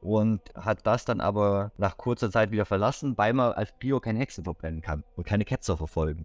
[0.00, 4.18] und hat das dann aber nach kurzer Zeit wieder verlassen, weil man als Prior keine
[4.18, 6.24] Hexen verbrennen kann und keine Ketzer verfolgen.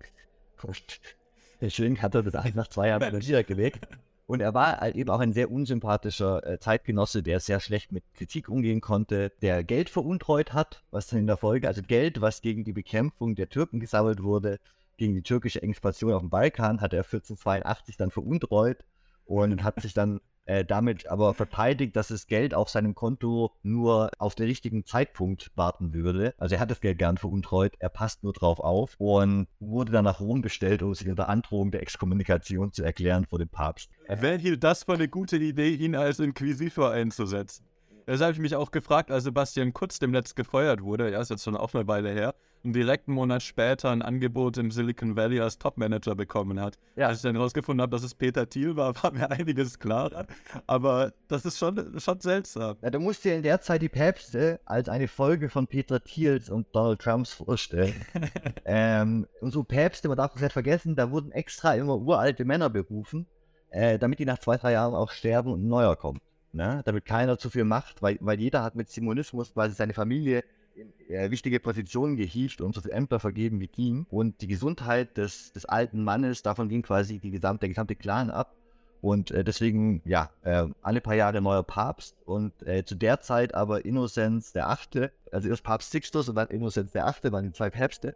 [1.68, 3.88] Schön hat er das eigentlich nach zwei Jahren wieder gelegt.
[4.28, 8.04] Und er war halt eben auch ein sehr unsympathischer äh, Zeitgenosse, der sehr schlecht mit
[8.14, 12.42] Kritik umgehen konnte, der Geld veruntreut hat, was dann in der Folge, also Geld, was
[12.42, 14.60] gegen die Bekämpfung der Türken gesammelt wurde,
[14.98, 18.84] gegen die türkische Expansion auf dem Balkan, hat er 1482 dann veruntreut
[19.24, 24.10] und hat sich dann äh, damit aber verteidigt, dass das Geld auf seinem Konto nur
[24.18, 26.34] auf den richtigen Zeitpunkt warten würde.
[26.38, 30.06] Also er hat das Geld gern veruntreut, er passt nur drauf auf und wurde dann
[30.06, 33.92] nach Rom bestellt, um sich unter Androhung der Exkommunikation zu erklären vor dem Papst.
[34.08, 37.66] Wer hielt das für eine gute Idee, ihn als Inquisitor einzusetzen?
[38.06, 41.30] Das habe ich mich auch gefragt, als Sebastian Kurz dem Netz gefeuert wurde, ja, ist
[41.30, 42.36] jetzt schon auch eine Weile her,
[42.74, 46.78] direkt einen Monat später ein Angebot im Silicon Valley als Topmanager bekommen hat.
[46.96, 47.08] Ja.
[47.08, 50.26] Als ich dann herausgefunden habe, dass es Peter Thiel war, war mir einiges klarer.
[50.66, 52.78] Aber das ist schon, schon seltsam.
[52.82, 56.50] Ja, du musst dir in der Zeit die Päpste als eine Folge von Peter Thiels
[56.50, 57.96] und Donald Trumps vorstellen.
[58.66, 62.70] ähm, und so Päpste, man darf es nicht vergessen, da wurden extra immer uralte Männer
[62.70, 63.28] berufen,
[63.70, 66.22] äh, damit die nach zwei, drei Jahren auch sterben und ein neuer kommt.
[66.54, 66.82] Ne?
[66.86, 70.44] Damit keiner zu viel macht, weil, weil jeder hat mit Simonismus quasi seine Familie
[70.78, 74.06] in äh, wichtige Positionen gehievt und so viele Ämter vergeben wie ihm.
[74.10, 78.30] Und die Gesundheit des, des alten Mannes, davon ging quasi die gesamte, der gesamte Clan
[78.30, 78.56] ab.
[79.02, 83.54] Und äh, deswegen, ja, äh, alle paar Jahre neuer Papst und äh, zu der Zeit
[83.54, 87.52] aber Innozenz der Achte, also erst Papst Sixtus und dann Innozenz der Achte waren die
[87.52, 88.16] zwei Päpste,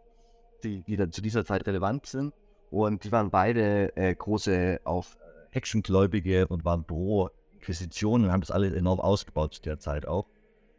[0.64, 2.34] die, die dann zu dieser Zeit relevant sind.
[2.70, 5.06] Und die waren beide äh, große auch
[5.50, 10.26] Hexengläubige und waren pro Inquisition und haben das alles enorm ausgebaut zu der Zeit auch.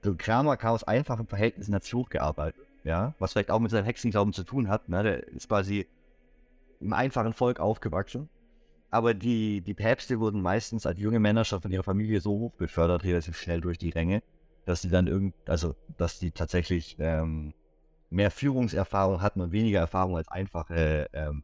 [0.03, 3.85] Der Kramer kam aus einfachen Verhältnissen, hat sich hochgearbeitet, ja, was vielleicht auch mit seinem
[3.85, 5.03] Hexenglauben zu tun hat, ne?
[5.03, 5.87] der ist quasi
[6.79, 8.29] im einfachen Volk aufgewachsen.
[8.89, 12.53] Aber die, die Päpste wurden meistens als junge Männer schon von ihrer Familie so hoch
[12.53, 14.21] befördert, relativ schnell durch die Ränge,
[14.65, 17.53] dass sie dann irgend, also dass die tatsächlich ähm,
[18.11, 21.43] mehr Führungserfahrung hatten und weniger Erfahrung als einfache ähm,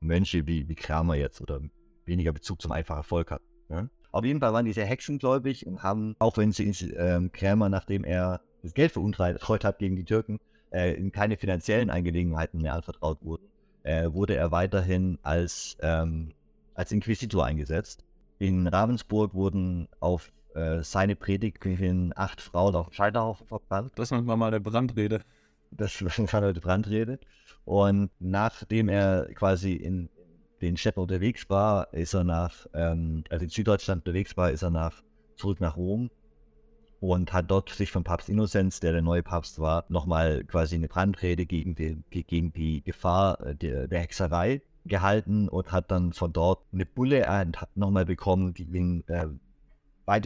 [0.00, 1.60] Mönche wie, wie Kramer jetzt oder
[2.04, 3.44] weniger Bezug zum einfachen Volk hatten.
[3.68, 3.90] Ne?
[4.16, 6.64] Auf jeden Fall waren die sehr hexengläubig und haben, auch wenn sie
[6.96, 10.38] ähm, Krämer, nachdem er das Geld veruntreut hat gegen die Türken,
[10.70, 13.44] äh, in keine finanziellen Angelegenheiten mehr anvertraut wurden,
[13.82, 16.32] äh, wurde er weiterhin als, ähm,
[16.72, 18.06] als Inquisitor eingesetzt.
[18.38, 23.92] In Ravensburg wurden auf äh, seine Predigt hin acht Frauen auf dem Scheiterhaufen verbrannt.
[23.96, 25.20] Das nennt man mal eine Brandrede.
[25.70, 27.18] Das war eine Brandrede.
[27.66, 30.08] Und nachdem er quasi in,
[30.60, 34.70] den Steppen unterwegs war, ist er nach, ähm, also in Süddeutschland unterwegs war, ist er
[34.70, 35.02] nach,
[35.36, 36.10] zurück nach Rom
[37.00, 40.88] und hat dort sich von Papst Innozenz, der der neue Papst war, nochmal quasi eine
[40.88, 46.32] Brandrede gegen die, gegen die Gefahr äh, der, der Hexerei gehalten und hat dann von
[46.32, 47.26] dort eine Bulle
[47.74, 49.26] nochmal bekommen, die ihm äh,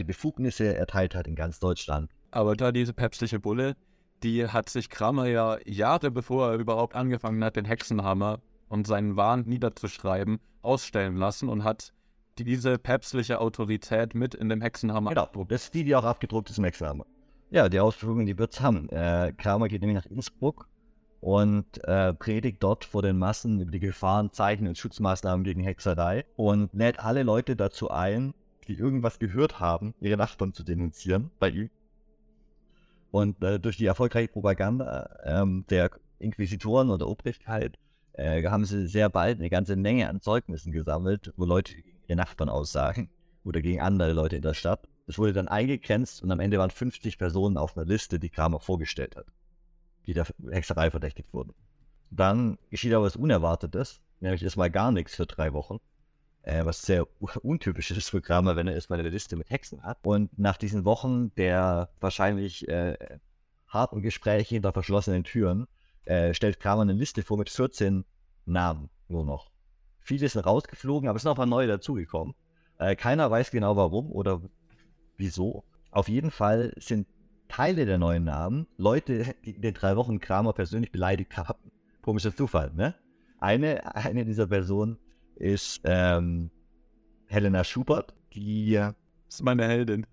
[0.03, 2.11] Befugnisse erteilt hat in ganz Deutschland.
[2.29, 3.75] Aber da diese päpstliche Bulle,
[4.23, 8.39] die hat sich Kramer ja Jahre bevor er überhaupt angefangen hat, den Hexenhammer
[8.71, 11.93] und seinen Wahn niederzuschreiben, ausstellen lassen und hat
[12.39, 16.57] diese päpstliche Autorität mit in dem Hexenhammer Genau, das ist die, die auch abgedruckt ist
[16.57, 17.05] im Hexenhammer.
[17.49, 18.87] Ja, die Ausführungen, die wird's haben.
[18.89, 20.69] Äh, Kramer geht nämlich nach Innsbruck
[21.19, 26.25] und äh, predigt dort vor den Massen über die Gefahren, Zeichen und Schutzmaßnahmen gegen Hexerei
[26.37, 28.33] und lädt alle Leute dazu ein,
[28.69, 31.69] die irgendwas gehört haben, ihre Nachbarn zu denunzieren bei ihm.
[33.11, 37.77] Und äh, durch die erfolgreiche Propaganda ähm, der Inquisitoren oder Obrigkeit
[38.13, 41.75] äh, haben sie sehr bald eine ganze Menge an Zeugnissen gesammelt, wo Leute
[42.07, 43.09] ihre Nachbarn aussagen
[43.43, 44.87] oder gegen andere Leute in der Stadt.
[45.07, 48.59] Das wurde dann eingegrenzt und am Ende waren 50 Personen auf einer Liste, die Kramer
[48.59, 49.25] vorgestellt hat,
[50.05, 51.53] die der Hexerei verdächtigt wurden.
[52.11, 55.77] Dann geschieht aber was Unerwartetes, nämlich erstmal gar nichts für drei Wochen,
[56.43, 57.07] äh, was sehr
[57.41, 59.99] untypisch ist für Kramer, wenn er erstmal eine Liste mit Hexen hat.
[60.03, 62.97] Und nach diesen Wochen der wahrscheinlich äh,
[63.67, 65.67] harten Gespräche hinter verschlossenen Türen
[66.05, 68.05] äh, stellt Kramer eine Liste vor mit 14
[68.45, 69.51] Namen nur noch.
[69.99, 72.33] Viele sind rausgeflogen, aber es sind auch ein paar neue dazugekommen.
[72.79, 74.41] Äh, keiner weiß genau warum oder
[75.17, 75.63] wieso.
[75.91, 77.07] Auf jeden Fall sind
[77.47, 81.71] Teile der neuen Namen Leute, die in den drei Wochen Kramer persönlich beleidigt haben.
[82.01, 82.95] Komischer Zufall, ne?
[83.39, 84.97] Eine, eine dieser Personen
[85.35, 86.49] ist ähm,
[87.27, 88.93] Helena Schubert, die äh,
[89.25, 90.07] Das ist meine Heldin.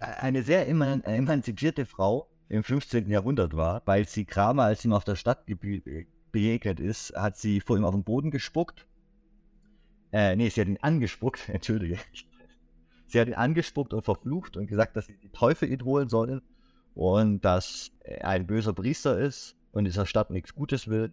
[0.00, 3.08] eine sehr eman emanzipierte Frau im 15.
[3.08, 7.60] Jahrhundert war, weil sie Kramer, als ihm auf der Stadt ge- begegnet ist, hat sie
[7.60, 8.86] vor ihm auf den Boden gespuckt.
[10.12, 11.98] Äh, nee, sie hat ihn angespuckt, entschuldige.
[13.06, 16.42] Sie hat ihn angespuckt und verflucht und gesagt, dass sie die Teufel ihn holen sollen
[16.94, 21.12] und dass er ein böser Priester ist und dieser Stadt nichts Gutes will.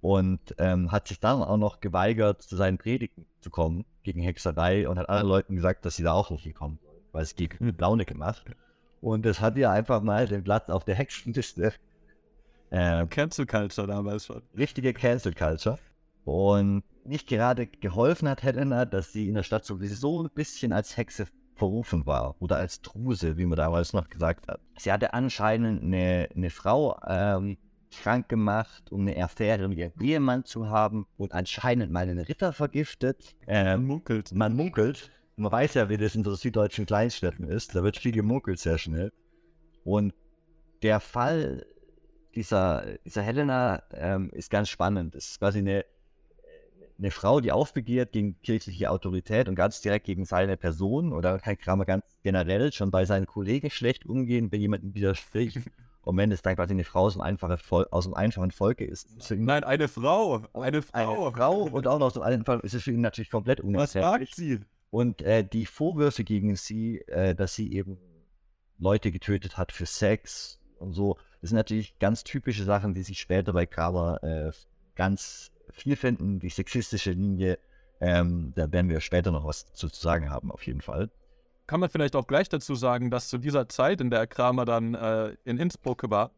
[0.00, 4.88] Und ähm, hat sich dann auch noch geweigert, zu seinen Predigten zu kommen gegen Hexerei
[4.88, 6.78] und hat anderen Leuten gesagt, dass sie da auch nicht hinkommen
[7.12, 8.44] weil es gegen Laune gemacht.
[9.00, 11.72] Und das hat ihr einfach mal den Platz auf der Hexenliste.
[12.70, 14.42] Äh, Cancel Culture damals schon.
[14.56, 15.78] richtige Cancel Culture.
[16.24, 20.96] Und nicht gerade geholfen hat Helena, dass sie in der Stadt sowieso ein bisschen als
[20.96, 24.60] Hexe verrufen war oder als Druse, wie man damals noch gesagt hat.
[24.78, 27.56] Sie hatte anscheinend eine, eine Frau ähm,
[27.90, 32.52] krank gemacht, um eine Affäre mit ihrem Ehemann zu haben und anscheinend mal einen Ritter
[32.52, 33.36] vergiftet.
[33.46, 34.32] Ähm, munkelt.
[34.34, 35.10] man munkelt.
[35.36, 37.74] Man weiß ja, wie das in so süddeutschen Kleinstädten ist.
[37.74, 39.12] Da wird viel gemunkelt sehr schnell.
[39.84, 40.14] Und
[40.82, 41.66] der Fall
[42.34, 45.14] dieser, dieser Helena ähm, ist ganz spannend.
[45.14, 45.84] Das ist quasi eine,
[46.98, 51.56] eine Frau, die aufbegehrt gegen kirchliche Autorität und ganz direkt gegen seine Person oder Herr
[51.56, 55.58] Kramer ganz generell schon bei seinen Kollegen schlecht umgehen, wenn jemand widerspricht.
[56.02, 58.84] Und wenn es dann quasi eine Frau aus dem einfachen, Vol aus dem einfachen Volke
[58.84, 60.40] ist, ist es Nein, eine Frau.
[60.54, 61.26] Eine Frau.
[61.26, 63.64] eine Frau und auch noch aus dem einfachen ist es für ihn natürlich komplett Was
[63.64, 64.30] unerträglich.
[64.30, 64.60] sagt sie?
[64.90, 67.98] Und äh, die Vorwürfe gegen sie, äh, dass sie eben
[68.78, 73.18] Leute getötet hat für Sex und so, das sind natürlich ganz typische Sachen, die sich
[73.18, 74.52] später bei Kramer äh,
[74.94, 76.40] ganz viel finden.
[76.40, 77.58] Die sexistische Linie,
[78.00, 81.10] ähm, da werden wir später noch was zu sagen haben, auf jeden Fall.
[81.66, 84.94] Kann man vielleicht auch gleich dazu sagen, dass zu dieser Zeit, in der Kramer dann
[84.94, 86.30] äh, in Innsbruck war,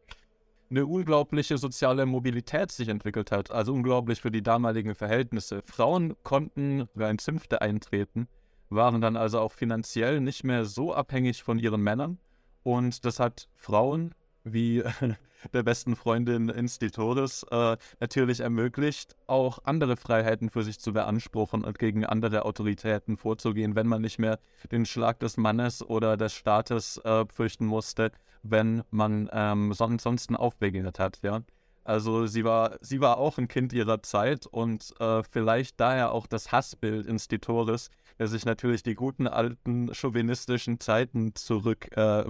[0.70, 3.50] eine unglaubliche soziale Mobilität sich entwickelt hat.
[3.50, 5.62] Also unglaublich für die damaligen Verhältnisse.
[5.64, 8.28] Frauen konnten rein Zünfte eintreten,
[8.70, 12.18] waren dann also auch finanziell nicht mehr so abhängig von ihren Männern.
[12.62, 14.82] Und das hat Frauen wie
[15.52, 21.78] der besten Freundin Institoris äh, natürlich ermöglicht, auch andere Freiheiten für sich zu beanspruchen und
[21.78, 24.38] gegen andere Autoritäten vorzugehen, wenn man nicht mehr
[24.70, 28.10] den Schlag des Mannes oder des Staates äh, fürchten musste,
[28.42, 31.42] wenn man ähm, son ansonsten aufbegehrt hat, ja.
[31.84, 36.26] Also sie war, sie war auch ein Kind ihrer Zeit und äh, vielleicht daher auch
[36.26, 42.24] das Hassbild Institoris, der sich natürlich die guten alten chauvinistischen Zeiten zurück äh,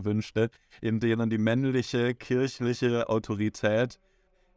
[0.83, 3.99] in denen die männliche kirchliche Autorität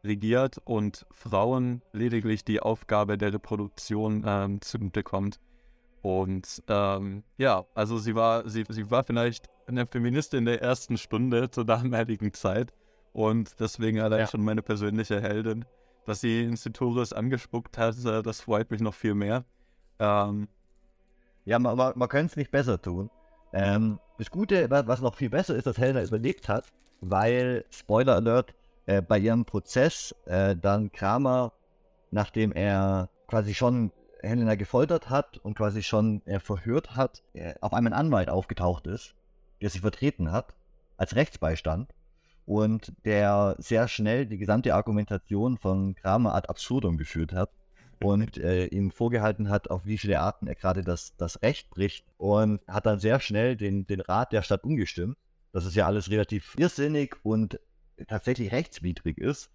[0.04, 5.40] regiert und Frauen lediglich die Aufgabe der Reproduktion ähm, zugute kommt.
[6.02, 11.52] Und ähm, ja, also sie war, sie, sie war vielleicht eine Feministin der ersten Stunde
[11.52, 12.74] zur damaligen Zeit
[13.14, 14.28] und deswegen allein Ja.
[14.28, 15.66] schon meine persönliche Heldin.
[16.06, 19.46] Dass sie Instituris angespuckt hat, das freut mich noch viel mehr.
[20.00, 20.48] Ähm,
[21.46, 23.10] Ja, man, man, man könnte es nicht besser tun.
[23.54, 26.66] Ähm, das Gute, wa- was noch viel besser ist, dass Helena überlebt hat,
[27.02, 28.54] weil, Spoiler Alert,
[28.86, 31.52] äh, bei ihrem Prozess äh, dann Kramer,
[32.12, 37.74] nachdem er quasi schon Helena gefoltert hat und quasi schon äh, verhört hat, äh, auf
[37.74, 39.16] einmal ein Anwalt aufgetaucht ist,
[39.62, 40.54] der sie vertreten hat,
[40.98, 41.90] als Rechtsbeistand
[42.46, 47.50] und der sehr schnell die gesamte Argumentation von Kramer ad absurdum geführt hat
[48.04, 52.06] und äh, ihm vorgehalten hat, auf wie viele Arten er gerade das, das Recht bricht
[52.18, 55.18] und hat dann sehr schnell den, den Rat der Stadt umgestimmt,
[55.52, 57.60] dass es ja alles relativ irrsinnig und
[58.08, 59.52] tatsächlich rechtswidrig ist.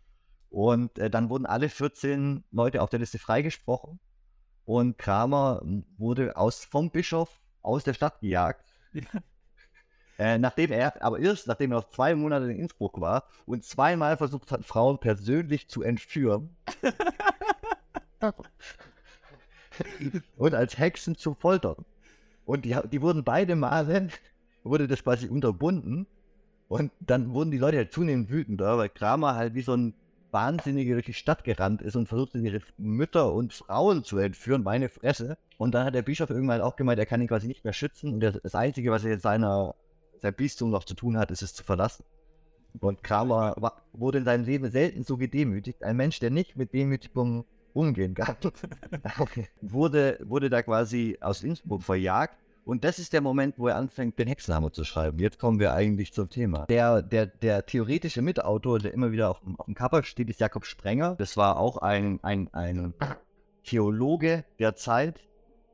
[0.49, 3.99] Und äh, dann wurden alle 14 Leute auf der Liste freigesprochen
[4.65, 5.63] und Kramer
[5.99, 8.65] wurde aus, vom Bischof aus der Stadt gejagt.
[8.93, 9.03] Ja.
[10.19, 14.17] Äh, nachdem er, aber erst nachdem er noch zwei Monate in Innsbruck war und zweimal
[14.17, 16.57] versucht hat, Frauen persönlich zu entführen
[20.37, 21.85] und als Hexen zu foltern.
[22.45, 24.09] Und die, die wurden beide Male,
[24.63, 26.07] wurde das quasi unterbunden
[26.69, 29.95] und dann wurden die Leute halt zunehmend wütender, weil Kramer halt wie so ein
[30.33, 34.89] Wahnsinniger durch die Stadt gerannt ist und versucht, ihre Mütter und Frauen zu entführen, meine
[34.89, 35.39] Fresse.
[35.57, 38.13] Und dann hat der Bischof irgendwann auch gemeint, er kann ihn quasi nicht mehr schützen.
[38.13, 39.75] Und das Einzige, was er jetzt seiner,
[40.19, 42.05] sein Bistum noch zu tun hat, ist es zu verlassen.
[42.81, 45.83] Und Kramer war, wurde in seinem Leben selten so gedemütigt.
[45.83, 47.47] Ein Mensch, der nicht mit Demütigung
[47.77, 48.37] umgehen kann,
[49.61, 54.19] wurde, wurde da quasi aus Innsbruck verjagt und das ist der Moment, wo er anfängt,
[54.19, 55.21] den Hexenhammer zu schreiben.
[55.21, 56.67] Jetzt kommen wir eigentlich zum Thema.
[56.67, 60.67] Der, der, der theoretische Mitautor, der immer wieder auf, auf dem Cover steht, ist Jakob
[60.67, 61.15] Sprenger.
[61.15, 62.93] Das war auch ein, ein, ein
[63.63, 65.21] Theologe der Zeit,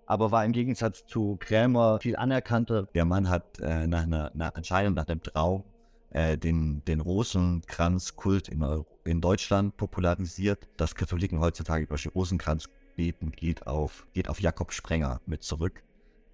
[0.04, 2.86] aber war im Gegensatz zu Krämer viel anerkannter.
[2.94, 5.64] Der Mann hat äh, nach einer nach Entscheidung, nach dem Traum,
[6.10, 8.62] äh, den, den Rosenkranzkult in,
[9.04, 10.68] in Deutschland popularisiert.
[10.76, 15.82] Dass Katholiken heutzutage Beispiel Rosenkranz beten, geht auf, geht auf Jakob Sprenger mit zurück.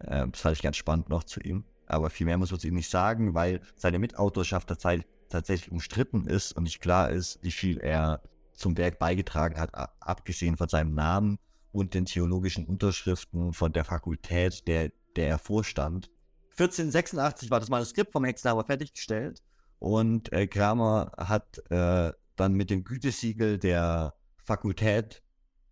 [0.00, 1.64] Äh, das fand ich ganz spannend noch zu ihm.
[1.86, 6.52] Aber viel mehr muss man zu ihm nicht sagen, weil seine Mitautorschaft tatsächlich umstritten ist
[6.52, 11.38] und nicht klar ist, wie viel er zum Werk beigetragen hat, abgesehen von seinem Namen
[11.72, 16.10] und den theologischen Unterschriften von der Fakultät, der, der er vorstand.
[16.58, 19.42] 1486 war das Manuskript vom Hexenhammer fertiggestellt
[19.78, 24.14] und äh, Kramer hat äh, dann mit dem Gütesiegel der
[24.44, 25.22] Fakultät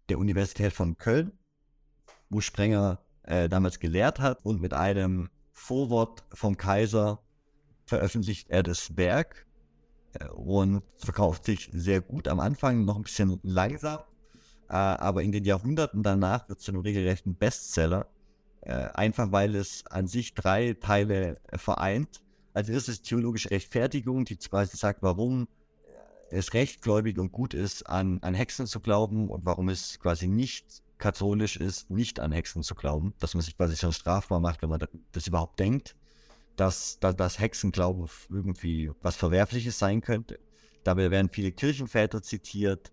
[0.09, 1.33] der Universität von Köln,
[2.29, 7.23] wo Sprenger äh, damals gelehrt hat und mit einem Vorwort vom Kaiser
[7.87, 9.47] veröffentlicht er das Werk
[10.13, 14.01] äh, und verkauft sich sehr gut am Anfang, noch ein bisschen langsam,
[14.69, 18.09] äh, aber in den Jahrhunderten danach wird es zu einem regelrechten Bestseller,
[18.61, 22.23] äh, einfach weil es an sich drei Teile vereint.
[22.53, 25.47] Als erstes theologische Rechtfertigung, die quasi sagt, warum
[26.31, 30.83] es rechtgläubig und gut ist, an, an Hexen zu glauben und warum es quasi nicht
[30.99, 34.71] katholisch ist, nicht an Hexen zu glauben, dass man sich quasi schon strafbar macht, wenn
[34.71, 34.81] man
[35.13, 35.95] das überhaupt denkt,
[36.57, 40.39] dass, dass, dass Hexenglauben irgendwie was Verwerfliches sein könnte.
[40.85, 42.93] Dabei werden viele Kirchenväter zitiert.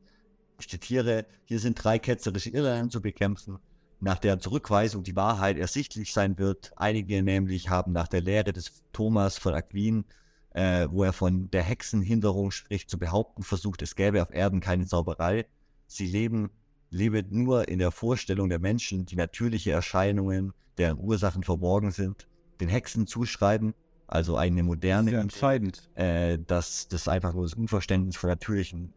[0.60, 3.60] Ich zitiere, hier sind drei ketzerische Irrlehren zu bekämpfen,
[4.00, 6.74] nach deren Zurückweisung die Wahrheit ersichtlich sein wird.
[6.76, 10.06] Einige nämlich haben nach der Lehre des Thomas von Aquin,
[10.54, 14.86] äh, wo er von der Hexenhinderung spricht, zu behaupten versucht, es gäbe auf Erden keine
[14.86, 15.46] Zauberei.
[15.88, 16.50] Sie leben
[16.94, 22.28] lebe nur in der Vorstellung der Menschen, die natürliche Erscheinungen, deren Ursachen verborgen sind,
[22.62, 23.74] den Hexen zuschreiben,
[24.08, 28.94] also eine moderne, Sehr entscheidend, äh, dass das einfach nur das Unverständnis von natürlichen,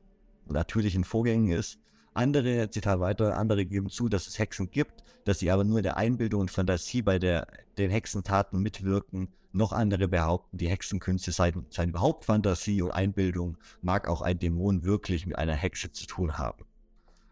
[0.47, 1.79] natürlichen Vorgängen ist.
[2.13, 5.83] Andere, Zitat weiter, andere geben zu, dass es Hexen gibt, dass sie aber nur in
[5.83, 7.47] der Einbildung und Fantasie bei der,
[7.79, 9.29] den Hexentaten mitwirken.
[9.57, 14.85] Noch andere behaupten, die Hexenkünste seien, seien überhaupt Fantasie und Einbildung, mag auch ein Dämon
[14.85, 16.67] wirklich mit einer Hexe zu tun haben.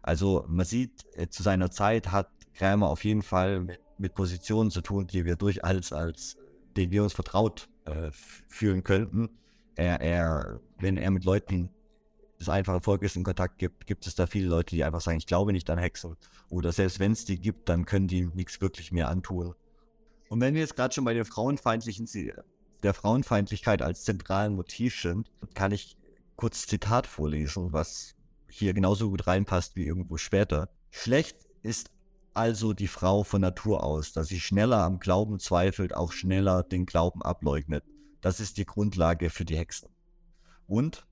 [0.01, 4.71] Also man sieht, äh, zu seiner Zeit hat Krämer auf jeden Fall mit, mit Positionen
[4.71, 6.39] zu tun, die wir durchaus als,
[6.79, 9.29] denen wir uns vertraut äh, fühlen könnten.
[9.75, 11.69] Er, er, wenn er mit Leuten
[12.41, 15.27] des einfachen Volkes in Kontakt gibt, gibt es da viele Leute, die einfach sagen, ich
[15.27, 16.17] glaube nicht an Hexen.
[16.49, 19.55] Oder selbst wenn es die gibt, dann können die nichts wirklich mehr antun.
[20.35, 22.09] Und wenn wir jetzt gerade schon bei der frauenfeindlichen,
[22.83, 25.97] der Frauenfeindlichkeit als zentralen Motiv sind, kann ich
[26.35, 28.17] kurz Zitat vorlesen, was
[28.49, 30.71] hier genauso gut reinpasst wie irgendwo später.
[30.91, 31.93] Schlecht ist
[32.33, 36.85] also die Frau von Natur aus, dass sie schneller am Glauben zweifelt, auch schneller den
[36.85, 37.85] Glauben ableugnet.
[38.21, 39.89] Das ist die Grundlage für die Hexen.
[40.67, 41.07] Und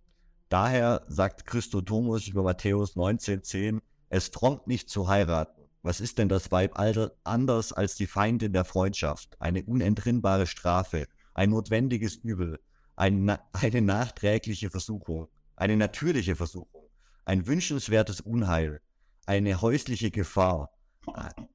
[0.49, 5.62] daher sagt Christodomus über Matthäus 19,10, es tronkt nicht zu heiraten.
[5.83, 6.79] Was ist denn das Weib
[7.25, 9.37] anders als die Feindin der Freundschaft?
[9.41, 12.61] Eine unentrinnbare Strafe, ein notwendiges Übel,
[12.97, 16.83] eine, eine nachträgliche Versuchung, eine natürliche Versuchung
[17.25, 18.81] ein wünschenswertes Unheil,
[19.27, 20.71] eine häusliche Gefahr,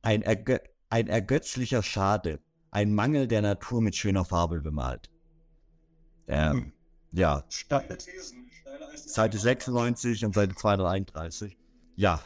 [0.01, 0.57] ein, ergö
[0.89, 2.39] ein ergötzlicher Schade,
[2.71, 5.09] ein Mangel der Natur mit schöner Farbe bemalt.
[6.27, 6.73] Ähm, hm.
[7.11, 7.43] Ja.
[7.49, 8.49] Steile Thesen.
[8.95, 11.57] Seite 96 und Seite 231.
[11.95, 12.21] Ja.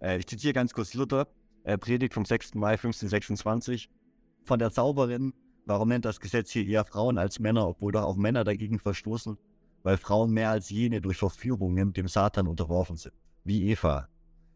[0.00, 1.28] Äh, ich zitiere ganz kurz Luther,
[1.64, 2.54] äh, Predigt vom 6.
[2.54, 3.88] Mai 1526.
[4.44, 5.34] Von der Zauberin,
[5.66, 9.36] warum nennt das Gesetz hier eher Frauen als Männer, obwohl doch auch Männer dagegen verstoßen?
[9.82, 14.08] weil Frauen mehr als jene durch Verführungen dem Satan unterworfen sind, wie Eva.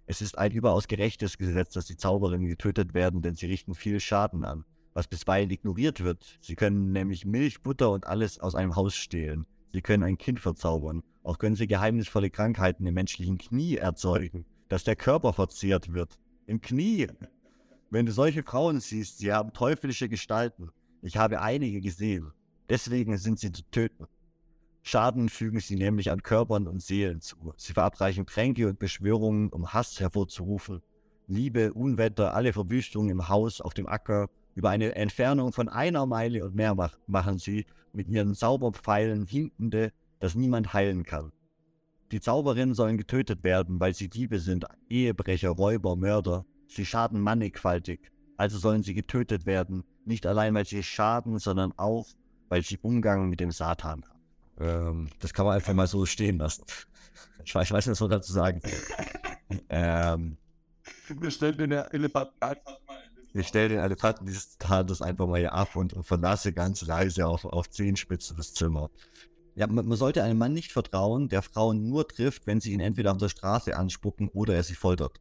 [0.06, 4.00] Es ist ein überaus gerechtes Gesetz, dass die Zauberinnen getötet werden, denn sie richten viel
[4.00, 6.38] Schaden an, was bisweilen ignoriert wird.
[6.40, 9.46] Sie können nämlich Milch, Butter und alles aus einem Haus stehlen.
[9.72, 11.02] Sie können ein Kind verzaubern.
[11.22, 16.18] Auch können sie geheimnisvolle Krankheiten im menschlichen Knie erzeugen, dass der Körper verzehrt wird.
[16.46, 17.06] Im Knie.
[17.90, 20.70] Wenn du solche Frauen siehst, sie haben teuflische Gestalten.
[21.02, 22.32] Ich habe einige gesehen.
[22.70, 24.06] Deswegen sind sie zu töten.
[24.80, 27.52] Schaden fügen sie nämlich an Körpern und Seelen zu.
[27.58, 30.80] Sie verabreichen Tränke und Beschwörungen, um Hass hervorzurufen.
[31.26, 36.46] Liebe, Unwetter, alle Verwüstungen im Haus, auf dem Acker, über eine Entfernung von einer Meile
[36.46, 41.30] und mehr mach machen sie mit ihren Zauberpfeilen Hinkende, das niemand heilen kann.
[42.12, 46.44] Die Zauberinnen sollen getötet werden, weil sie Diebe sind, Ehebrecher, Räuber, Mörder.
[46.68, 48.12] Sie schaden mannigfaltig.
[48.36, 52.06] Also sollen sie getötet werden, nicht allein weil sie schaden, sondern auch,
[52.48, 54.20] weil sie Umgang mit dem Satan haben.
[54.60, 56.64] Ähm, das kann man einfach mal so stehen lassen.
[57.44, 58.60] Ich weiß, ich weiß nicht, was man dazu sagen
[59.70, 60.36] ähm,
[61.08, 62.98] Wir stellen den Elefanten einfach mal
[63.32, 67.26] wir stellen den Elefanten dieses Tages einfach mal hier ab und, und verlasse ganz leise
[67.26, 68.90] auf, auf Zehenspitze das Zimmer.
[69.54, 73.12] Ja, man, sollte einem Mann nicht vertrauen, der Frauen nur trifft, wenn sie ihn entweder
[73.12, 75.20] auf der Straße anspucken oder er sie foltert.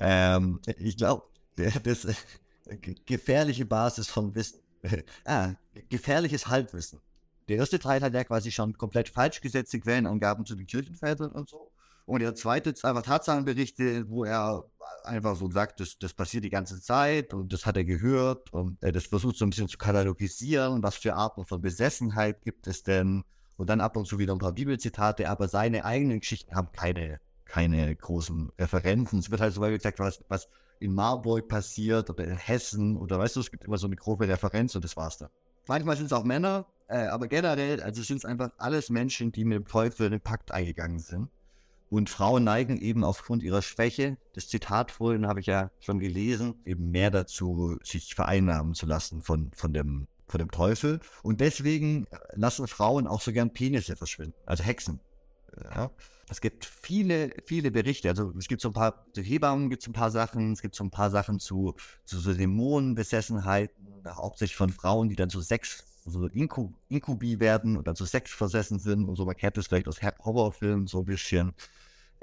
[0.00, 1.24] ähm, ich glaube,
[1.56, 2.14] das äh,
[3.06, 4.60] gefährliche Basis von Wissen.
[5.24, 5.52] ah,
[5.88, 7.00] gefährliches Halbwissen.
[7.48, 11.48] Der erste Teil hat ja quasi schon komplett falsch gesetzte Quellenangaben zu den Kirchenvätern und
[11.48, 11.70] so.
[12.04, 14.64] Und der zweite ist einfach Tatsachenberichte, wo er
[15.04, 18.82] einfach so sagt, das, das passiert die ganze Zeit und das hat er gehört und
[18.82, 22.82] äh, das versucht so ein bisschen zu katalogisieren, was für Arten von Besessenheit gibt es
[22.82, 23.24] denn
[23.56, 27.20] und dann ab und zu wieder ein paar Bibelzitate, aber seine eigenen Geschichten haben keine,
[27.44, 29.18] keine großen Referenzen.
[29.18, 30.48] Es wird halt so gesagt, was, was
[30.80, 34.26] in Marburg passiert oder in Hessen oder weißt du, es gibt immer so eine grobe
[34.26, 35.28] Referenz und das war's dann.
[35.68, 39.44] Manchmal sind es auch Männer, äh, aber generell, also sind es einfach alles Menschen, die
[39.44, 41.28] mit dem Teufel einen Pakt eingegangen sind.
[41.88, 46.54] Und Frauen neigen eben aufgrund ihrer Schwäche, das Zitat vorhin habe ich ja schon gelesen,
[46.64, 51.00] eben mehr dazu, sich vereinnahmen zu lassen von, von, dem, von dem Teufel.
[51.22, 54.98] Und deswegen lassen Frauen auch so gern Penisse verschwinden, also Hexen.
[55.74, 55.90] Ja.
[56.28, 58.08] Es gibt viele, viele Berichte.
[58.08, 60.74] Also es gibt so ein paar, zu Hebammen gibt es ein paar Sachen, es gibt
[60.74, 61.74] so ein paar Sachen zu,
[62.04, 67.86] zu so Dämonenbesessenheiten, hauptsächlich von Frauen, die dann so Sex, so Inkub, Inkubi werden und
[67.86, 69.26] dann so Sex versessen sind und so.
[69.26, 71.52] Man kennt das vielleicht aus Horrorfilmen so ein bisschen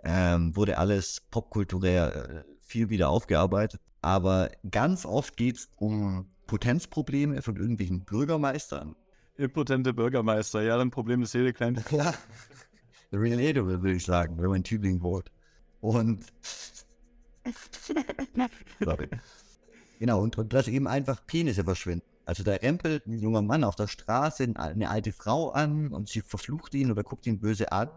[0.04, 3.82] ähm, wurde alles popkulturell äh, viel wieder aufgearbeitet.
[4.02, 8.96] Aber ganz oft geht es um Potenzprobleme von irgendwelchen Bürgermeistern.
[9.36, 11.84] Impotente Bürgermeister, ja, ein Problem ist jede kleine.
[11.92, 12.16] Ja,
[13.14, 15.32] relatable, würde ich sagen, wenn man Tübingen wohnt.
[15.80, 16.26] Und.
[18.84, 19.10] Sorry.
[20.00, 22.04] Genau, und, und dass eben einfach Penisse verschwinden.
[22.26, 26.22] Also da rempelt ein junger Mann auf der Straße eine alte Frau an und sie
[26.22, 27.90] verflucht ihn oder guckt ihn böse an.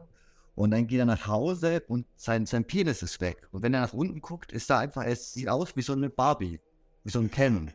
[0.55, 3.49] Und dann geht er nach Hause und sein, sein Penis ist weg.
[3.51, 6.11] Und wenn er nach unten guckt, ist da einfach, es sieht aus wie so eine
[6.11, 6.61] Barbie.
[7.03, 7.73] Wie so ein Ken.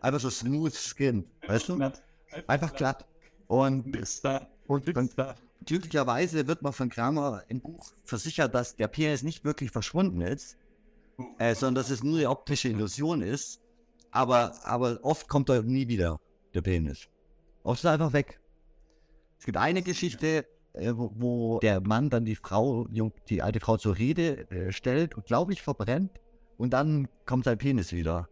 [0.00, 1.24] Einfach so smooth skin.
[1.46, 1.78] Weißt du?
[2.46, 3.06] Einfach glatt.
[3.46, 3.96] Und,
[4.66, 5.16] und, und
[5.64, 10.56] glücklicherweise wird man von Kramer im Buch versichert, dass der Penis nicht wirklich verschwunden ist,
[11.38, 13.60] äh, sondern dass es nur eine optische Illusion ist.
[14.10, 16.20] Aber, aber oft kommt er nie wieder,
[16.54, 17.08] der Penis.
[17.62, 18.40] Oft ist er einfach weg.
[19.38, 22.86] Es gibt eine Geschichte, äh, wo, wo, der Mann dann die Frau,
[23.28, 26.20] die alte Frau zur Rede äh, stellt und glaube ich verbrennt
[26.56, 28.28] und dann kommt sein Penis wieder.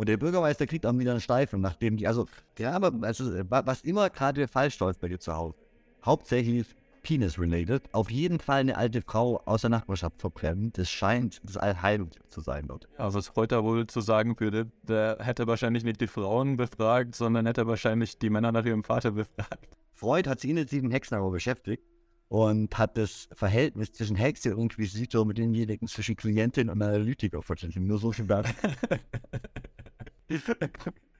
[0.00, 2.24] Und der Bürgermeister kriegt dann wieder eine Steifen, nachdem die, also,
[2.58, 5.58] ja, aber, also, was immer gerade falsch läuft bei dir zu Hause.
[6.02, 6.68] Hauptsächlich
[7.02, 7.82] Penis-related.
[7.92, 10.72] Auf jeden Fall eine alte Frau aus der Nachbarschaft verbrennen.
[10.72, 12.88] Das scheint das Allheilmittel zu sein dort.
[12.98, 17.44] Ja, was Reuter wohl zu sagen würde, der hätte wahrscheinlich nicht die Frauen befragt, sondern
[17.44, 19.76] hätte wahrscheinlich die Männer nach ihrem Vater befragt.
[19.92, 21.84] Freud hat sich intensiv mit Hexen beschäftigt
[22.28, 27.86] und hat das Verhältnis zwischen Hexe und Inquisitor mit denjenigen zwischen Klientin und Analytiker verstanden.
[27.86, 28.46] Nur so viel wert.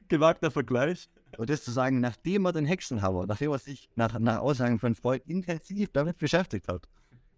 [0.08, 1.08] Gewagter Vergleich.
[1.36, 4.94] Und das zu sagen, nachdem er den Hexenhammer, nachdem er sich nach, nach Aussagen von
[4.94, 6.88] Freud intensiv damit beschäftigt hat.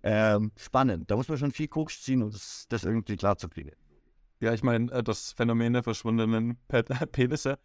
[0.03, 1.11] Ähm, spannend.
[1.11, 3.70] Da muss man schon viel Koks ziehen, um das, das irgendwie klar zu kriegen.
[4.41, 6.57] Ja, ich meine, äh, das Phänomen der verschwundenen
[7.12, 7.59] Penisse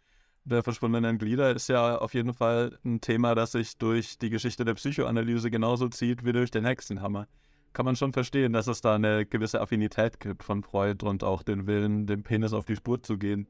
[0.48, 4.64] der verschwundenen Glieder ist ja auf jeden Fall ein Thema, das sich durch die Geschichte
[4.64, 7.28] der Psychoanalyse genauso zieht wie durch den Hexenhammer.
[7.72, 11.42] Kann man schon verstehen, dass es da eine gewisse Affinität gibt von Freud und auch
[11.42, 13.46] den Willen, dem Penis auf die Spur zu gehen.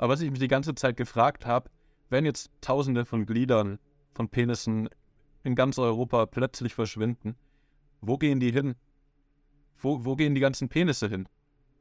[0.00, 1.68] Aber was ich mich die ganze Zeit gefragt habe,
[2.08, 3.78] wenn jetzt Tausende von Gliedern,
[4.14, 4.88] von Penissen
[5.44, 7.36] in ganz Europa plötzlich verschwinden,
[8.00, 8.76] wo gehen die hin?
[9.76, 11.28] Wo, wo gehen die ganzen Penisse hin?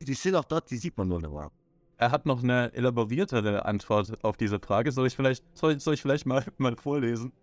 [0.01, 1.49] Die sind auch dort, die sieht man nur noch
[1.95, 4.91] er hat noch eine elaboriertere Antwort auf diese Frage.
[4.91, 7.34] Soll ich vielleicht, soll, soll ich vielleicht mal, mal vorlesen?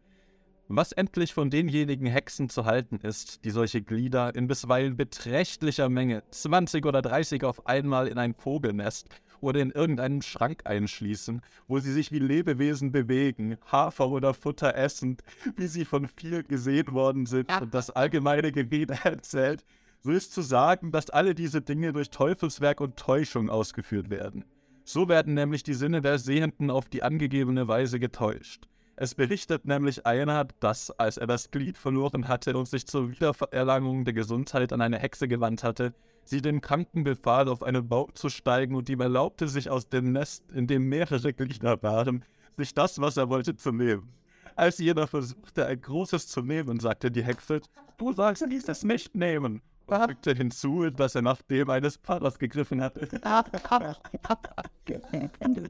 [0.69, 6.23] Was endlich von denjenigen Hexen zu halten ist, die solche Glieder in bisweilen beträchtlicher Menge,
[6.31, 9.09] 20 oder 30 auf einmal in ein Vogelnest
[9.41, 15.23] oder in irgendeinen Schrank einschließen, wo sie sich wie Lebewesen bewegen, Hafer oder Futter essend,
[15.57, 19.65] wie sie von viel gesehen worden sind und das allgemeine Gerede erzählt,
[20.01, 24.45] so ist zu sagen, dass alle diese Dinge durch Teufelswerk und Täuschung ausgeführt werden.
[24.85, 28.69] So werden nämlich die Sinne der Sehenden auf die angegebene Weise getäuscht.
[28.95, 34.05] Es berichtet nämlich einer, dass, als er das Glied verloren hatte und sich zur Wiedererlangung
[34.05, 35.93] der Gesundheit an eine Hexe gewandt hatte,
[36.29, 40.13] sie dem Kranken befahl, auf einen Baum zu steigen und ihm erlaubte, sich aus dem
[40.13, 42.25] Nest, in dem mehrere Glieder waren,
[42.57, 44.13] sich das, was er wollte, zu nehmen.
[44.55, 47.61] Als jener versuchte, ein großes zu nehmen, sagte die Hexe,
[47.99, 49.61] du sollst dieses nicht nehmen.
[49.87, 53.09] Und fügte hinzu, dass er nach dem eines Pfarrers gegriffen hatte.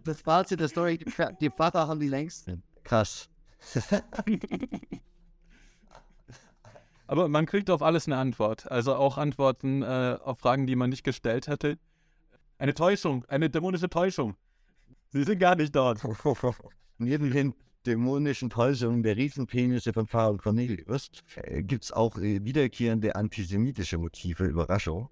[0.04, 2.62] Das Fazit der Story, die, die Pfarrer haben die längsten.
[2.82, 3.28] Krass.
[7.06, 8.70] Aber man kriegt auf alles eine Antwort.
[8.70, 11.78] Also auch Antworten äh, auf Fragen, die man nicht gestellt hätte.
[12.58, 14.34] Eine Täuschung, eine dämonische Täuschung.
[15.10, 16.00] Sie sind gar nicht dort.
[16.98, 17.54] Neben den
[17.86, 24.44] dämonischen Täuschungen der Riesenpenisse von Pfarrer Cornelius äh, gibt es auch äh, wiederkehrende antisemitische Motive,
[24.44, 25.08] Überraschung.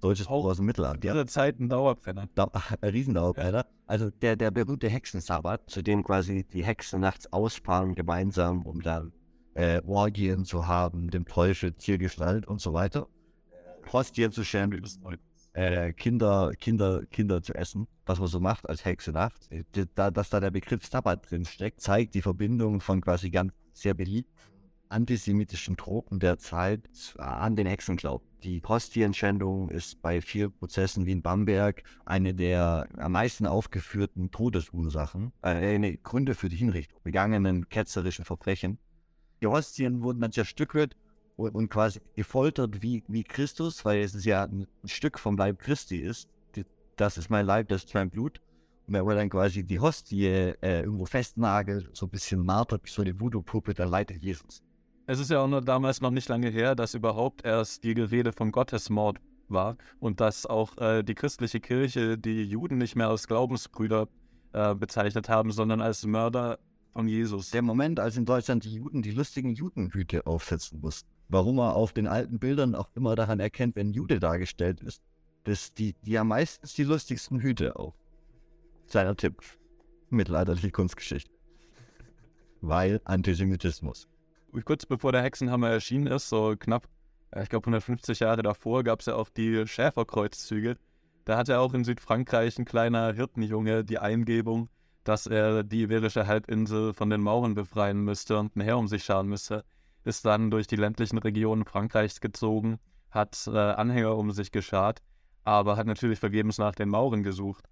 [0.00, 1.00] Deutsches Buch aus dem Mittelalter.
[1.00, 2.28] Diese Zeit ein Dauerbrenner.
[2.34, 3.66] Da, ein Riesendauerbrenner.
[3.86, 9.12] Also der, der berühmte Hexensabbat, zu dem quasi die Hexen nachts ausfahren gemeinsam, um dann
[9.58, 13.08] äh, Orgien zu haben, dem Teufel Tiergestalt und so weiter.
[13.92, 14.82] Hostien zu schämen,
[15.52, 19.48] äh, Kinder, Kinder, Kinder zu essen, was man so macht als Hexe nachts.
[19.48, 19.64] Äh,
[19.96, 23.94] da, dass da der Begriff Sabbat drin steckt, zeigt die Verbindung von quasi ganz sehr
[23.94, 24.32] beliebten
[24.90, 26.88] antisemitischen Tropen der Zeit
[27.18, 28.26] an den Hexenglauben.
[28.42, 35.32] Die Hostienschändung ist bei vielen Prozessen wie in Bamberg eine der am meisten aufgeführten Todesursachen,
[35.42, 38.78] äh, Gründe für die Hinrichtung, begangenen ketzerischen Verbrechen.
[39.40, 40.96] Die Hostien wurden dann zerstückelt
[41.36, 45.98] und, und quasi gefoltert wie, wie Christus, weil es ja ein Stück vom Leib Christi
[45.98, 46.28] ist.
[46.56, 46.64] Die,
[46.96, 48.40] das ist mein Leib, das ist mein Blut.
[48.86, 53.02] Und wenn man dann quasi die Hostie äh, irgendwo festnagelt, so ein bisschen martert, so
[53.02, 54.62] eine Voodoo-Puppe, dann leitet Jesus.
[55.06, 58.32] Es ist ja auch noch damals noch nicht lange her, dass überhaupt erst die Gerede
[58.32, 59.18] von Gottesmord
[59.48, 64.08] war und dass auch äh, die christliche Kirche die Juden nicht mehr als Glaubensbrüder
[64.52, 66.58] äh, bezeichnet haben, sondern als Mörder
[66.92, 67.50] von Jesus.
[67.50, 71.08] Der Moment, als in Deutschland die Juden die lustigen Judenhüte aufsetzen mussten.
[71.28, 75.02] Warum man auf den alten Bildern auch immer daran erkennt, wenn Jude dargestellt ist,
[75.44, 77.94] dass die, die haben meistens die lustigsten Hüte auf.
[78.88, 79.42] Kleiner Tipp.
[80.10, 81.30] Mittelalterliche Kunstgeschichte.
[82.60, 84.08] Weil Antisemitismus
[84.64, 86.88] kurz bevor der Hexenhammer erschienen ist, so knapp,
[87.40, 90.76] ich glaube 150 Jahre davor, gab es ja auch die Schäferkreuzzüge.
[91.24, 94.68] Da hatte auch in Südfrankreich ein kleiner Hirtenjunge die Eingebung,
[95.08, 99.04] dass er die Iberische Halbinsel von den Mauren befreien müsste und ein Heer um sich
[99.04, 99.64] scharen müsste.
[100.04, 102.78] Ist dann durch die ländlichen Regionen Frankreichs gezogen,
[103.10, 105.00] hat äh, Anhänger um sich geschart,
[105.44, 107.64] aber hat natürlich vergebens nach den Mauren gesucht.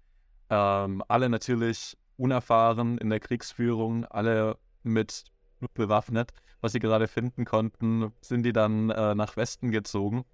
[0.49, 5.25] Ähm, alle natürlich unerfahren in der Kriegsführung, alle mit
[5.73, 10.25] bewaffnet was sie gerade finden konnten, sind die dann äh, nach Westen gezogen.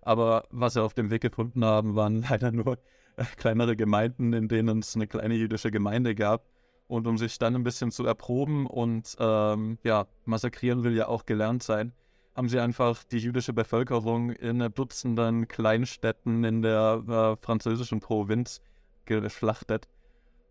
[0.00, 2.78] Aber was sie auf dem Weg gefunden haben, waren leider nur
[3.36, 6.46] kleinere Gemeinden, in denen es eine kleine jüdische Gemeinde gab.
[6.88, 11.24] Und um sich dann ein bisschen zu erproben und ähm, ja, massakrieren will ja auch
[11.24, 11.92] gelernt sein,
[12.34, 18.60] haben sie einfach die jüdische Bevölkerung in Dutzenden Kleinstädten in der äh, französischen Provinz
[19.06, 19.88] geschlachtet,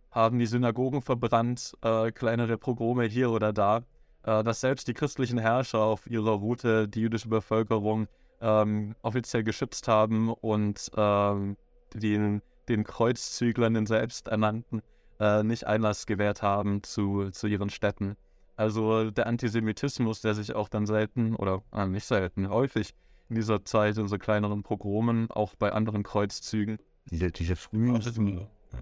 [0.09, 3.83] haben die Synagogen verbrannt, äh, kleinere Pogrome hier oder da
[4.23, 8.07] äh, dass selbst die christlichen Herrscher auf ihrer Route die jüdische Bevölkerung
[8.39, 11.57] ähm, offiziell geschützt haben und ähm,
[11.93, 12.41] den,
[12.71, 14.81] den Kreuzzüglern, den selbsternannten,
[15.19, 18.15] äh, nicht Einlass gewährt haben zu, zu ihren Städten.
[18.55, 22.93] Also der Antisemitismus, der sich auch dann selten oder äh, nicht selten, häufig
[23.29, 26.77] in dieser Zeit in so kleineren Pogromen, auch bei anderen Kreuzzügen.
[27.09, 27.99] Diese, diese frühen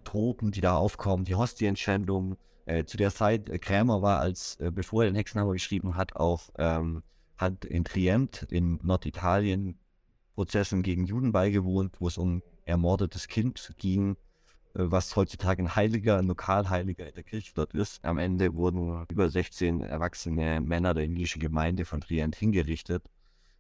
[0.04, 4.72] Tropen, die da aufkommen, die Hostienschändung, äh, zu der Zeit, äh, Krämer war, als äh,
[4.72, 7.04] bevor er den Hexenhammer geschrieben hat, auch ähm,
[7.38, 9.80] hat in Trient in Norditalien
[10.36, 14.16] Prozessen gegen Juden beigewohnt, wo es um ermordetes Kind ging, äh,
[14.74, 18.04] was heutzutage ein Heiliger, ein Lokalheiliger in der Kirche dort ist.
[18.06, 23.04] Am Ende wurden über 16 erwachsene Männer der indischen Gemeinde von Trient hingerichtet.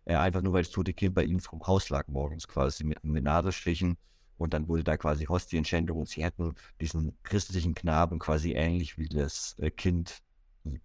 [0.05, 3.03] Äh, einfach nur, weil das tote Kind bei ihnen vom Haus lag morgens quasi mit,
[3.03, 3.97] mit Nadelstichen.
[4.37, 9.09] Und dann wurde da quasi Hostienschändung und sie hätten diesen christlichen Knaben quasi ähnlich wie
[9.09, 10.19] das äh, Kind,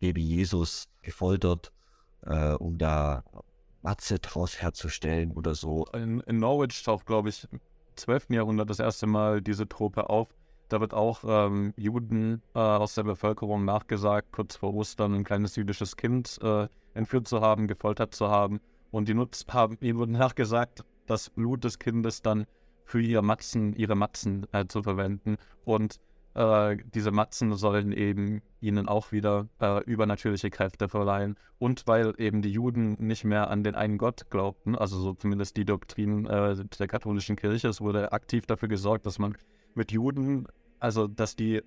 [0.01, 1.73] Baby Jesus, gefoltert,
[2.23, 3.23] äh, um da
[3.83, 5.87] Matze draus herzustellen oder so.
[5.93, 7.47] In, in Norwich taucht, glaube ich,
[7.97, 8.31] 12.
[8.31, 10.29] Jahrhundert das erste Mal diese Truppe auf.
[10.69, 15.57] Da wird auch ähm, Juden äh, aus der Bevölkerung nachgesagt, kurz vor Ostern ein kleines
[15.57, 18.61] jüdisches Kind äh, entführt zu haben, gefoltert zu haben.
[18.91, 22.47] Und die Nutz haben, ihnen wurde nachgesagt, das Blut des Kindes dann
[22.85, 25.37] für ihre Matzen, ihre Matzen äh, zu verwenden.
[25.65, 26.01] Und
[26.35, 31.37] äh, diese Matzen sollen eben ihnen auch wieder äh, übernatürliche Kräfte verleihen.
[31.59, 35.57] Und weil eben die Juden nicht mehr an den einen Gott glaubten, also so zumindest
[35.57, 39.37] die Doktrin äh, der katholischen Kirche, es wurde aktiv dafür gesorgt, dass man
[39.75, 40.47] mit Juden
[40.85, 41.63] also dass die,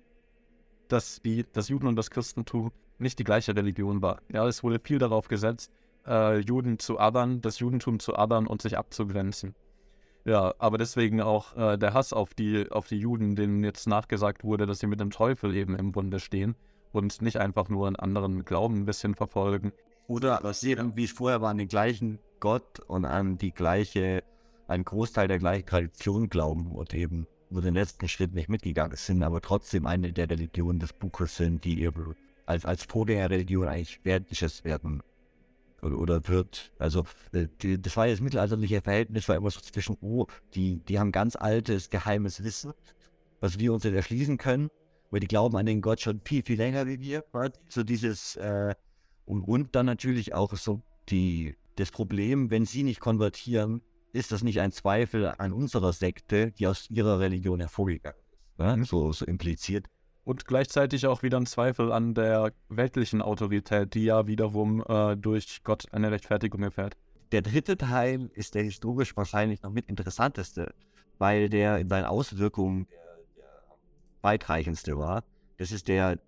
[0.86, 4.20] dass die, das Juden und das Christentum nicht die gleiche Religion war.
[4.32, 5.72] Ja, es wurde viel darauf gesetzt,
[6.06, 9.56] äh, Juden zu adern, das Judentum zu adern und sich abzugrenzen.
[10.28, 14.44] Ja, aber deswegen auch äh, der Hass auf die, auf die Juden, denen jetzt nachgesagt
[14.44, 16.54] wurde, dass sie mit dem Teufel eben im Bunde stehen
[16.92, 19.72] und nicht einfach nur einen anderen Glauben ein bisschen verfolgen.
[20.06, 24.22] Oder dass sie irgendwie vorher waren, den gleichen Gott und an die gleiche,
[24.66, 29.22] einen Großteil der gleichen Tradition glauben und eben nur den letzten Schritt nicht mitgegangen sind,
[29.22, 32.14] aber trotzdem eine der Religionen des Buches sind, die eben
[32.44, 35.02] als, als Vorgängerreligion eigentlich wertgeschätzt werden
[35.82, 36.72] oder, wird.
[36.78, 40.78] Also äh, die, das war ja das mittelalterliche Verhältnis, war immer so zwischen, oh, die,
[40.80, 42.72] die haben ganz altes, geheimes Wissen,
[43.40, 44.70] was wir uns nicht erschließen können,
[45.10, 47.24] weil die glauben an den Gott schon viel, viel länger wie wir.
[47.68, 48.74] So dieses, äh,
[49.24, 54.42] und, und dann natürlich auch so die, das Problem, wenn sie nicht konvertieren, ist das
[54.42, 58.58] nicht ein Zweifel an unserer Sekte, die aus ihrer Religion hervorgegangen ist.
[58.58, 58.84] Ne?
[58.84, 59.86] So, so impliziert.
[60.28, 65.62] Und gleichzeitig auch wieder ein Zweifel an der weltlichen Autorität, die ja wiederum äh, durch
[65.64, 66.98] Gott eine Rechtfertigung erfährt.
[67.32, 70.74] Der dritte Teil ist der historisch wahrscheinlich noch mit interessanteste,
[71.16, 73.46] weil der in seinen Auswirkungen der,
[74.20, 75.24] weitreichendste war.
[75.56, 76.18] Das ist der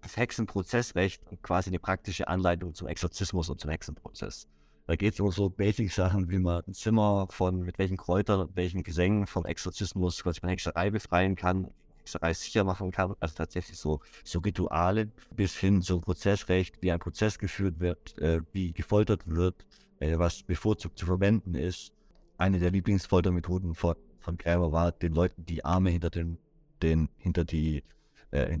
[0.00, 4.48] das Hexenprozessrecht und quasi eine praktische Anleitung zum Exorzismus und zum Hexenprozess.
[4.86, 8.56] Da geht es um so Basic-Sachen, wie man ein Zimmer von mit welchen Kräutern und
[8.56, 11.70] welchen Gesängen vom Exorzismus quasi von Hexerei befreien kann,
[12.04, 13.14] Hexerei sicher machen kann.
[13.20, 18.40] Also tatsächlich so, so Rituale bis hin zum Prozessrecht, wie ein Prozess geführt wird, äh,
[18.52, 19.66] wie gefoltert wird,
[20.00, 21.92] äh, was bevorzugt zu verwenden ist.
[22.36, 26.38] Eine der Lieblingsfoltermethoden von, von Krämer war, den Leuten die Arme hinter den,
[26.82, 27.82] den hinter die
[28.30, 28.56] äh,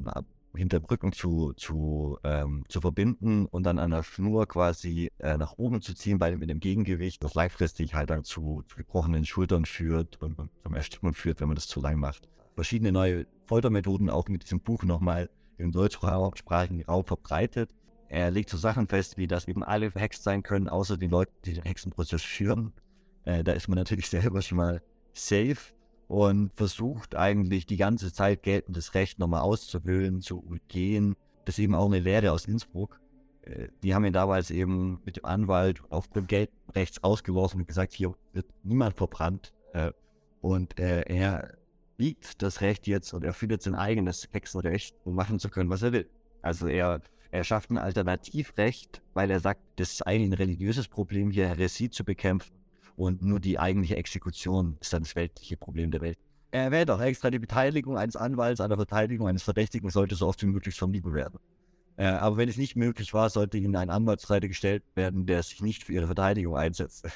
[0.56, 5.54] hinter Brücken zu, zu, ähm, zu verbinden und dann an der Schnur quasi äh, nach
[5.58, 9.24] oben zu ziehen bei dem, mit dem Gegengewicht, das langfristig halt dann zu, zu gebrochenen
[9.24, 13.26] Schultern führt und, und zum Ersticken führt, wenn man das zu lang macht verschiedene neue
[13.46, 15.28] Foltermethoden auch mit diesem Buch nochmal
[15.58, 17.70] im deutschsprachigen Raum verbreitet.
[18.08, 21.32] Er legt so Sachen fest, wie dass eben alle verhext sein können, außer die Leute,
[21.44, 22.72] die den Hexenprozess führen.
[23.24, 24.82] Äh, da ist man natürlich selber schon mal
[25.12, 25.74] safe
[26.08, 31.16] und versucht eigentlich die ganze Zeit geltendes Recht nochmal auszuhöhlen, zu umgehen.
[31.44, 33.00] Das ist eben auch eine Lehre aus Innsbruck.
[33.42, 37.66] Äh, die haben ihn damals eben mit dem Anwalt auf dem Geld rechts ausgeworfen und
[37.66, 39.52] gesagt, hier wird niemand verbrannt.
[39.72, 39.92] Äh,
[40.40, 41.56] und äh, er
[41.96, 45.82] liegt das Recht jetzt und er findet sein eigenes Hexenrecht, um machen zu können, was
[45.82, 46.08] er will.
[46.42, 51.30] Also er, er schafft ein Alternativrecht, weil er sagt, das ist eigentlich ein religiöses Problem,
[51.30, 52.54] hier Heresie zu bekämpfen
[52.96, 56.18] und nur die eigentliche Exekution ist dann das weltliche Problem der Welt.
[56.50, 60.28] Er erwähnt auch extra, die Beteiligung eines Anwalts an der Verteidigung eines Verdächtigen sollte so
[60.28, 61.40] oft wie möglich vermieden werden.
[61.96, 65.62] Äh, aber wenn es nicht möglich war, sollte ihnen ein Anwaltsseite gestellt werden, der sich
[65.62, 67.06] nicht für ihre Verteidigung einsetzt.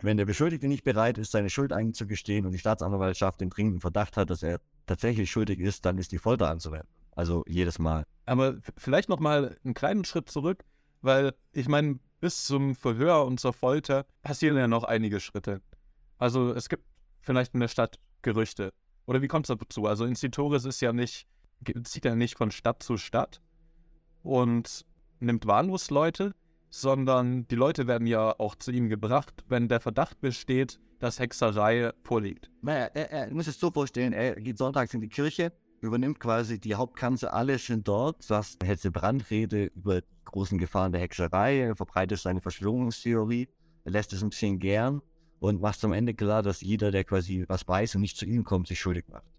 [0.00, 4.16] Wenn der Beschuldigte nicht bereit ist, seine Schuld einzugestehen und die Staatsanwaltschaft den dringenden Verdacht
[4.16, 6.88] hat, dass er tatsächlich schuldig ist, dann ist die Folter anzuwenden.
[7.12, 8.04] Also jedes Mal.
[8.26, 10.64] Aber vielleicht noch mal einen kleinen Schritt zurück,
[11.00, 15.62] weil ich meine, bis zum Verhör und zur Folter passieren ja noch einige Schritte.
[16.18, 16.84] Also es gibt
[17.20, 18.72] vielleicht in der Stadt Gerüchte.
[19.06, 19.86] Oder wie kommt es dazu?
[19.86, 21.26] Also Incitoris ist ja nicht,
[21.84, 23.40] zieht ja nicht von Stadt zu Stadt
[24.22, 24.84] und
[25.20, 26.34] nimmt wahllos Leute,
[26.80, 31.92] sondern die Leute werden ja auch zu ihm gebracht, wenn der Verdacht besteht, dass Hexerei
[32.02, 32.50] vorliegt.
[32.66, 36.58] Er, er, er muss es so vorstellen, er geht sonntags in die Kirche, übernimmt quasi
[36.58, 41.60] die Hauptkanzel, alle sind dort, sagt eine Hetze Brandrede über die großen Gefahren der Hexerei,
[41.60, 43.48] er verbreitet seine Verschwörungstheorie,
[43.84, 45.00] er lässt es ein bisschen gern
[45.38, 48.44] und macht am Ende klar, dass jeder, der quasi was weiß und nicht zu ihm
[48.44, 49.35] kommt, sich schuldig macht.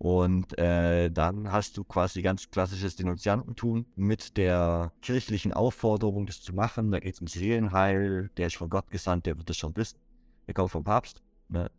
[0.00, 6.54] Und äh, dann hast du quasi ganz klassisches Denunziantentum mit der kirchlichen Aufforderung, das zu
[6.54, 6.90] machen.
[6.90, 9.98] Da geht es um Seelenheil, der ist von Gott gesandt, der wird das schon wissen.
[10.46, 11.22] Der kommt vom Papst.
[11.50, 11.70] Ne?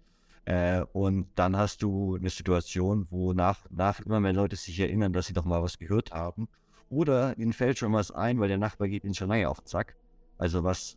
[0.45, 5.13] Äh, und dann hast du eine Situation, wo nach, nach immer mehr Leute sich erinnern,
[5.13, 6.47] dass sie doch mal was gehört haben.
[6.91, 9.67] Oder ihnen fällt schon was ein, weil der Nachbar geht ihnen schon lange auf den
[9.67, 9.95] Sack.
[10.37, 10.95] Also was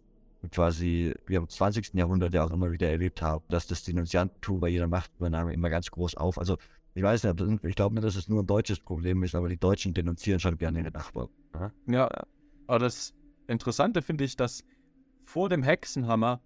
[0.52, 1.94] quasi wir im 20.
[1.94, 5.90] Jahrhundert ja auch immer wieder erlebt haben, dass das Denunziantentum bei jeder Machtübernahme immer ganz
[5.90, 6.38] groß auf.
[6.38, 6.58] Also
[6.94, 9.56] ich weiß nicht, ich glaube nicht, dass es nur ein deutsches Problem ist, aber die
[9.56, 11.28] Deutschen denunzieren schon gerne den Nachbarn.
[11.54, 12.10] Ja, ja
[12.66, 13.12] aber das
[13.46, 14.64] Interessante finde ich, dass
[15.24, 16.40] vor dem Hexenhammer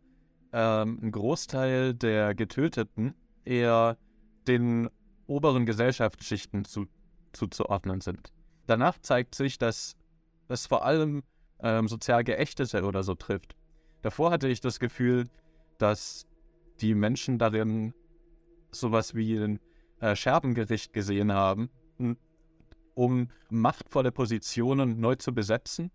[0.53, 3.99] ähm, ein Großteil der Getöteten eher
[4.46, 4.88] den
[5.26, 6.86] oberen Gesellschaftsschichten zu,
[7.32, 8.32] zuzuordnen sind.
[8.66, 9.96] Danach zeigt sich, dass
[10.49, 11.22] es vor allem
[11.61, 13.55] ähm, sozial Geächtete oder so trifft.
[14.03, 15.28] Davor hatte ich das Gefühl,
[15.76, 16.26] dass
[16.80, 17.92] die Menschen darin
[18.70, 19.61] sowas wie ein
[20.01, 21.70] äh, Scherbengericht gesehen haben,
[22.94, 25.90] um machtvolle Positionen neu zu besetzen.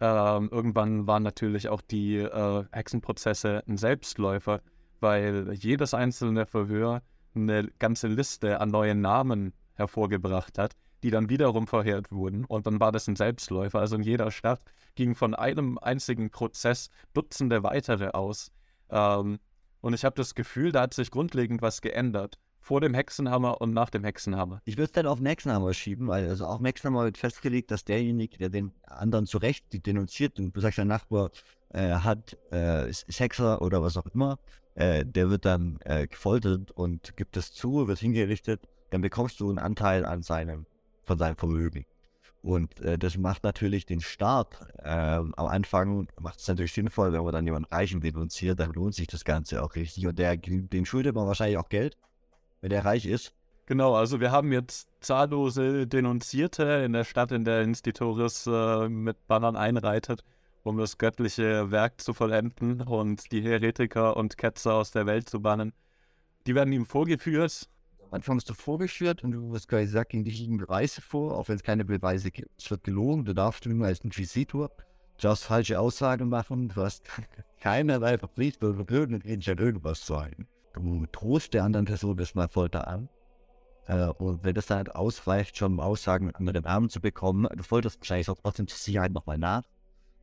[0.00, 4.60] Ähm, irgendwann waren natürlich auch die äh, Hexenprozesse ein Selbstläufer,
[5.00, 7.02] weil jedes einzelne Verhör
[7.34, 12.44] eine ganze Liste an neuen Namen hervorgebracht hat, die dann wiederum verheert wurden.
[12.44, 13.80] Und dann war das ein Selbstläufer.
[13.80, 14.60] Also in jeder Stadt
[14.94, 18.50] gingen von einem einzigen Prozess Dutzende weitere aus.
[18.90, 19.38] Ähm,
[19.80, 22.38] und ich habe das Gefühl, da hat sich grundlegend was geändert.
[22.60, 24.60] Vor dem Hexenhammer und nach dem Hexenhammer.
[24.64, 27.70] Ich würde es dann auf den Hexenhammer schieben, weil also auch im Hexenhammer wird festgelegt,
[27.70, 31.30] dass derjenige, der den anderen zu Recht denunziert und du sagst, der Nachbar
[31.70, 34.38] äh, hat, äh, ist, Hexer oder was auch immer,
[34.74, 39.48] äh, der wird dann äh, gefoltert und gibt es zu, wird hingerichtet, dann bekommst du
[39.48, 40.66] einen Anteil an seinem,
[41.04, 41.84] von seinem Vermögen.
[42.42, 47.24] Und äh, das macht natürlich den Start äh, am Anfang, macht es natürlich sinnvoll, wenn
[47.24, 50.06] man dann jemanden Reichen denunziert, dann lohnt sich das Ganze auch richtig.
[50.06, 51.96] Und der, den schuldet man wahrscheinlich auch Geld,
[52.60, 53.34] wenn der reich ist.
[53.66, 59.26] Genau, also wir haben jetzt zahllose Denunzierte in der Stadt, in der Instituris äh, mit
[59.26, 60.24] Bannern einreitet,
[60.62, 65.40] um das göttliche Werk zu vollenden und die Heretiker und Ketzer aus der Welt zu
[65.40, 65.72] bannen.
[66.46, 67.68] Die werden ihm vorgeführt
[68.10, 71.48] am Anfang bist du vorgeführt und du wirst gesagt, gegen dich liegen Beweise vor, auch
[71.48, 72.50] wenn es keine Beweise gibt.
[72.58, 77.04] Es wird gelogen, du darfst nur als Inquisitor, du darfst falsche Aussagen machen, du hast
[77.60, 80.46] keinerlei Verpflichtung, irgend irgendwas sein.
[80.78, 83.08] Du drohst der anderen Person das mal Folter an.
[83.86, 87.62] Äh, und wenn das dann halt ausreicht, schon Aussagen mit anderen Namen zu bekommen, du
[87.62, 89.64] folterst wahrscheinlich auch trotzdem zur Sicherheit nochmal nach.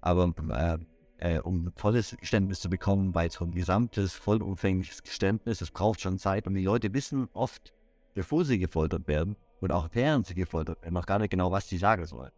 [0.02, 0.78] Aber äh,
[1.18, 6.02] äh, um ein volles Geständnis zu bekommen, weil so ein gesamtes, vollumfängliches Geständnis, das braucht
[6.02, 7.74] schon Zeit und die Leute wissen oft,
[8.14, 11.68] bevor sie gefoltert werden und auch während sie gefoltert werden, noch gar nicht genau, was
[11.68, 12.32] sie sagen sollen.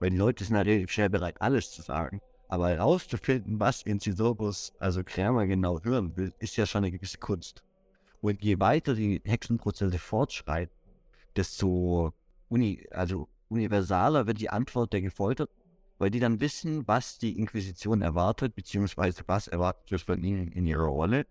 [0.00, 2.20] Weil die Leute sind halt relativ schnell bereit, alles zu sagen.
[2.48, 7.62] Aber herauszufinden, was Incidobus, also Krämer genau hören will, ist ja schon eine gewisse Kunst.
[8.20, 10.74] Und je weiter die Hexenprozesse fortschreiten,
[11.36, 12.12] desto
[12.48, 15.54] uni also universaler wird die Antwort der Gefolterten
[15.98, 20.66] weil die dann wissen, was die Inquisition erwartet, beziehungsweise was erwartet wird von ihnen in
[20.66, 21.26] ihrer Rolle.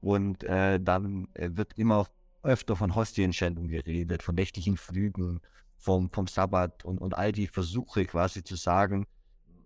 [0.00, 2.06] Und äh, dann äh, wird immer
[2.42, 5.40] öfter von Hostienschändung geredet, von nächtlichen Flügen,
[5.76, 9.06] vom, vom Sabbat und, und all die Versuche quasi zu sagen,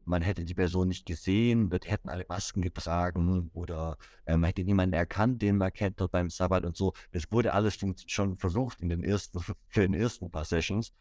[0.07, 4.65] man hätte die Person nicht gesehen, wir hätten alle Masken getragen oder äh, man hätte
[4.65, 6.95] niemanden erkannt, den man kennt dort beim Sabbat und so.
[7.13, 9.39] Das wurde alles schon versucht in den ersten,
[9.75, 10.93] in den ersten paar Sessions.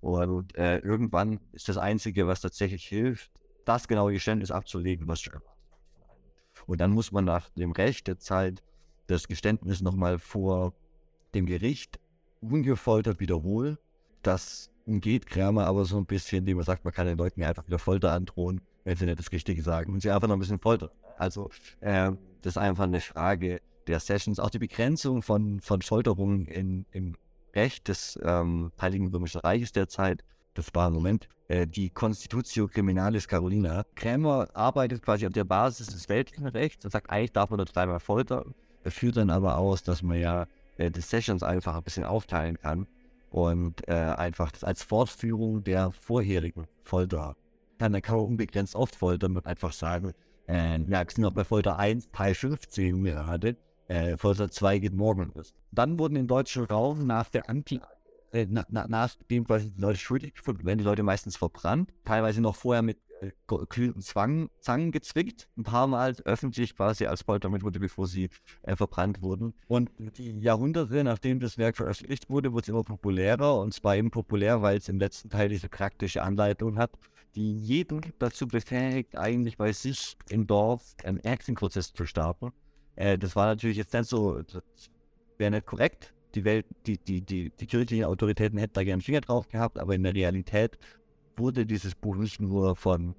[0.00, 3.30] Und äh, irgendwann ist das Einzige, was tatsächlich hilft,
[3.64, 5.40] das genaue Geständnis abzulegen, was schon
[6.66, 8.62] Und dann muss man nach dem Recht der Zeit
[9.06, 10.74] das Geständnis nochmal vor
[11.34, 12.00] dem Gericht
[12.40, 13.78] ungefoltert wiederholen.
[14.22, 17.66] Das umgeht Kramer aber so ein bisschen, indem man sagt, man kann den Leuten einfach
[17.66, 20.58] wieder Folter androhen, wenn sie nicht das Richtige sagen und sie einfach noch ein bisschen
[20.58, 20.90] foltern.
[21.18, 22.10] Also äh,
[22.42, 24.38] das ist einfach eine Frage der Sessions.
[24.38, 27.16] Auch die Begrenzung von, von Folterungen in, im
[27.54, 30.24] Recht des ähm, Heiligen Römischen Reiches derzeit,
[30.54, 33.84] das war im Moment, äh, die Constitutio Criminalis Carolina.
[33.94, 37.66] Krämer arbeitet quasi auf der Basis des weltlichen Rechts und sagt, eigentlich darf man nur
[37.66, 38.54] dreimal foltern.
[38.82, 42.58] Er führt dann aber aus, dass man ja äh, die Sessions einfach ein bisschen aufteilen
[42.58, 42.86] kann
[43.34, 47.34] und äh, einfach das als Fortführung der vorherigen Folter.
[47.78, 50.12] Dann kann man unbegrenzt oft foltern und einfach sagen,
[50.46, 53.56] äh, ja, wir sind noch bei Folter 1, Teil 15 gerade
[53.88, 55.52] äh, Folter 2 geht morgen los.
[55.72, 57.80] Dann wurden im deutschen Raum nach der Anti
[58.30, 62.40] äh, na, na, nachdem quasi die Leute schuldig gefunden werden, die Leute meistens verbrannt, teilweise
[62.40, 67.80] noch vorher mit äh, glühenden Zwang, Zangen gezwickt, ein paar Mal öffentlich quasi als Foltermethode,
[67.80, 68.30] bevor sie
[68.62, 69.54] äh, verbrannt wurden.
[69.68, 74.10] Und die Jahrhunderte, nachdem das Werk veröffentlicht wurde, wurde es immer populärer und zwar eben
[74.10, 76.92] populär, weil es im letzten Teil diese praktische Anleitung hat,
[77.34, 82.52] die jeden dazu befähigt, eigentlich bei sich im Dorf einen Acting-Prozess zu starten
[82.96, 84.40] äh, das war natürlich jetzt nicht so,
[85.38, 86.12] wäre nicht korrekt.
[86.34, 89.78] Die Welt, die, die, die, die kirchlichen Autoritäten hätten da gerne einen Finger drauf gehabt,
[89.78, 90.78] aber in der Realität
[91.36, 93.14] wurde dieses Buch nicht nur von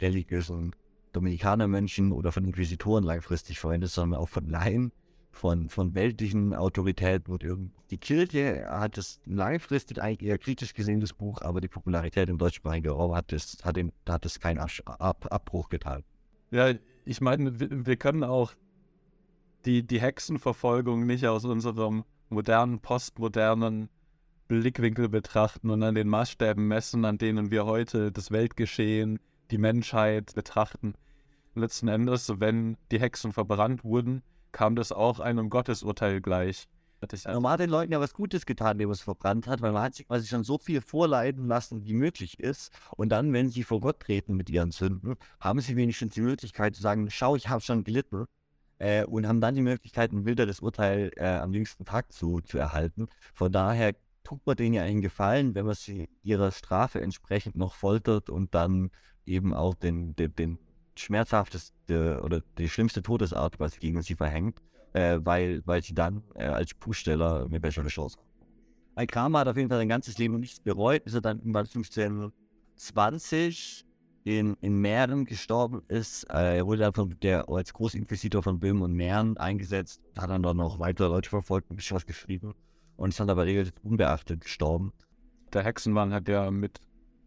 [0.00, 0.74] religiösen
[1.12, 4.92] Dominikanermönchen oder von Inquisitoren langfristig verwendet, sondern auch von Laien,
[5.30, 7.72] von, von weltlichen Autoritäten und.
[7.90, 12.38] Die Kirche hat es langfristig eigentlich eher kritisch gesehen, das Buch, aber die Popularität im
[12.38, 16.04] deutschsprachigen Raum hat es, hat, den, hat es keinen Ab, Abbruch getan.
[16.50, 16.72] Ja,
[17.04, 18.52] ich meine, wir, wir können auch
[19.64, 23.88] die, die Hexenverfolgung nicht aus unserem modernen, postmodernen
[24.60, 29.18] Blickwinkel betrachten und an den Maßstäben messen, an denen wir heute das Weltgeschehen,
[29.50, 30.92] die Menschheit betrachten.
[31.54, 34.22] Letzten Endes, wenn die Hexen verbrannt wurden,
[34.52, 36.68] kam das auch einem Gottesurteil gleich.
[37.26, 39.84] Man hat den Leuten ja was Gutes getan, indem man es verbrannt hat, weil man
[39.84, 42.74] hat sich quasi schon so viel vorleiden lassen, wie möglich ist.
[42.96, 46.76] Und dann, wenn sie vor Gott treten mit ihren Sünden, haben sie wenigstens die Möglichkeit
[46.76, 48.26] zu sagen, schau, ich habe schon gelitten
[48.78, 52.58] äh, und haben dann die Möglichkeit, ein milderes Urteil äh, am jüngsten Tag zu, zu
[52.58, 53.08] erhalten.
[53.32, 53.94] Von daher
[54.32, 58.54] tut man denen ja einen Gefallen, wenn man sie ihrer Strafe entsprechend noch foltert und
[58.54, 58.90] dann
[59.26, 60.58] eben auch den, den, den
[60.96, 64.60] schmerzhafteste oder die schlimmste Todesart quasi gegen sie verhängt.
[64.94, 68.28] äh, weil, weil sie dann äh, als Buchsteller eine bessere Chance haben.
[68.94, 71.66] Bei Kramer hat auf jeden Fall sein ganzes Leben nichts bereut, bis er dann irgendwann
[71.66, 73.86] 1520
[74.24, 76.24] in, in Mähren gestorben ist.
[76.30, 80.42] Äh, er wurde dann von der, als Großinquisitor von Böhmen und Mähren eingesetzt, hat dann
[80.42, 82.54] dort noch weitere Leute verfolgt, ein bisschen was geschrieben
[83.02, 84.92] und dann aber relativ unbeachtet gestorben.
[85.52, 86.80] Der Hexenmann hat ja mit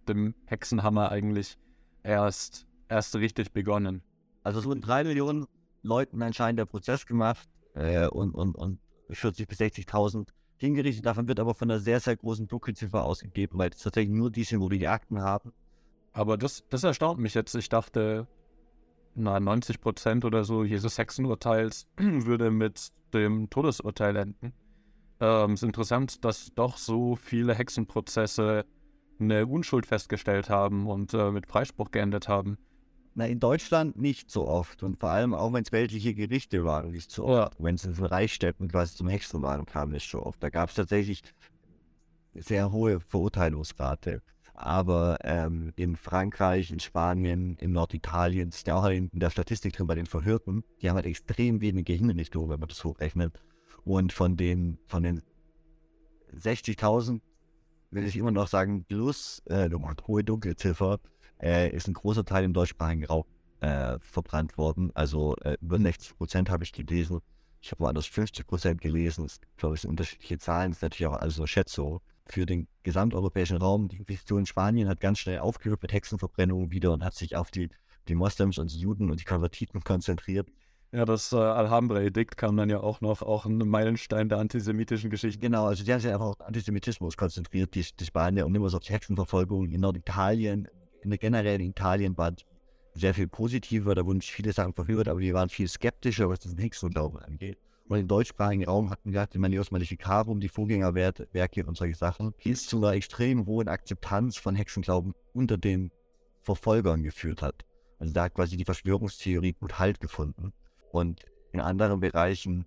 [0.08, 1.58] dem Hexenhammer eigentlich
[2.02, 4.02] erst, erst richtig begonnen.
[4.42, 5.48] Also es wurden drei Millionen
[5.84, 11.06] Leuten anscheinend der Prozess gemacht äh, und, und, und 40.000 bis 60.000 hingerichtet.
[11.06, 14.46] Davon wird aber von einer sehr, sehr großen Dunkelziffer ausgegeben, weil es tatsächlich nur die
[14.46, 15.52] sind, wo wir die Akten haben.
[16.14, 17.54] Aber das, das erstaunt mich jetzt.
[17.54, 18.28] Ich dachte,
[19.14, 24.54] na, 90 Prozent oder so Jesus Hexenurteils würde mit dem Todesurteil enden.
[25.20, 28.66] Ähm, es ist interessant, dass doch so viele Hexenprozesse
[29.20, 32.58] eine Unschuld festgestellt haben und äh, mit Freispruch geendet haben.
[33.18, 34.84] Na, in Deutschland nicht so oft.
[34.84, 37.54] Und vor allem auch, wenn es weltliche Gerichte waren, nicht so oft.
[37.54, 37.64] Ja.
[37.64, 40.44] Wenn es in Reichsstädten quasi zum Hexenwahn kam, nicht so oft.
[40.44, 41.22] Da gab es tatsächlich
[42.34, 44.22] sehr hohe Verurteilungsrate.
[44.54, 49.88] Aber ähm, in Frankreich, in Spanien, in Norditalien, ist ja auch in der Statistik drin
[49.88, 53.42] bei den Verhörten, die haben halt extrem wenige Hindernisse, wenn man das hochrechnet.
[53.86, 55.22] Und von den, von den
[56.36, 57.22] 60.000
[57.92, 59.70] will ich immer noch sagen, plus äh,
[60.08, 61.00] hohe Dunkelziffer,
[61.42, 63.26] äh, ist ein großer Teil im deutschsprachigen Raum
[63.62, 64.92] äh, verbrannt worden.
[64.96, 67.20] Also äh, über 60 Prozent habe ich gelesen.
[67.62, 69.26] Ich habe woanders 50 Prozent gelesen.
[69.26, 70.72] Das glaube ich unterschiedliche Zahlen.
[70.72, 72.02] Das ist natürlich auch alles so Schätzung.
[72.28, 76.92] Für den gesamteuropäischen Raum, die Inquisition in Spanien hat ganz schnell aufgehört mit Hexenverbrennungen wieder
[76.92, 77.70] und hat sich auf die,
[78.08, 80.50] die Moslems und die Juden und die Konvertiten konzentriert.
[80.92, 85.40] Ja, das äh, Alhambra-Edikt kam dann ja auch noch, auch ein Meilenstein der antisemitischen Geschichte.
[85.40, 88.78] Genau, also die haben sich einfach auf Antisemitismus konzentriert, die, die Spanier, und mehr so
[88.78, 90.68] auf die Hexenverfolgung in Norditalien,
[91.02, 92.32] in generell in Italien war
[92.94, 96.56] sehr viel positiver, da wurden viele Sachen verhört, aber wir waren viel skeptischer, was das
[96.58, 97.58] Hexenglauben angeht.
[97.90, 102.54] Und im deutschsprachigen Raum hatten wir die Manios Maleficarum, die Vorgängerwerke und solche Sachen, die
[102.54, 105.92] zu einer extrem hohen Akzeptanz von Hexenglauben unter den
[106.42, 107.66] Verfolgern geführt hat.
[108.00, 110.54] Also da hat quasi die Verschwörungstheorie gut Halt gefunden
[110.96, 112.66] und in anderen Bereichen,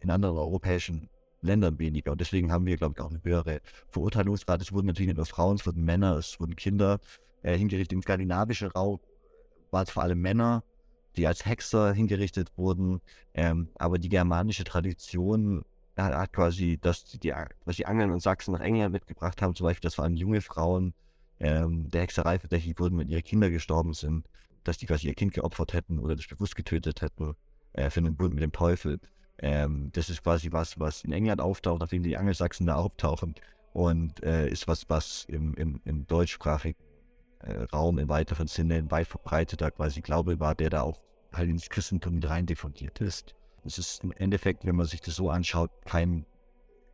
[0.00, 1.08] in anderen europäischen
[1.42, 2.12] Ländern weniger.
[2.12, 4.62] Und deswegen haben wir, glaube ich, auch eine höhere Verurteilungsrate.
[4.62, 7.00] Es wurden natürlich nicht nur Frauen, es wurden Männer, es wurden Kinder
[7.42, 7.92] äh, hingerichtet.
[7.92, 8.98] Im skandinavischen Raum
[9.70, 10.64] waren es vor allem Männer,
[11.16, 13.00] die als Hexer hingerichtet wurden.
[13.34, 15.64] Ähm, aber die germanische Tradition
[15.96, 17.32] hat, hat quasi, dass die,
[17.64, 20.40] was die Angeln und Sachsen nach England mitgebracht haben, zum Beispiel, dass vor allem junge
[20.40, 20.94] Frauen
[21.38, 24.26] ähm, der Hexerei verdächtig wurden, wenn ihre Kinder gestorben sind,
[24.64, 27.34] dass die quasi ihr Kind geopfert hätten oder das bewusst getötet hätten
[27.72, 29.00] äh, für den Bund mit dem Teufel.
[29.38, 33.34] Ähm, das ist quasi was, was in England auftaucht, nachdem die Angelsachsen da auftauchen.
[33.72, 36.78] Und äh, ist was, was im, im, im deutschsprachigen
[37.40, 41.00] äh, Raum im weiteren Sinne ein weit verbreiteter quasi Glaube war, der da auch
[41.32, 43.34] halt ins Christentum mit rein diffundiert ist.
[43.64, 46.26] Es ist im Endeffekt, wenn man sich das so anschaut, kein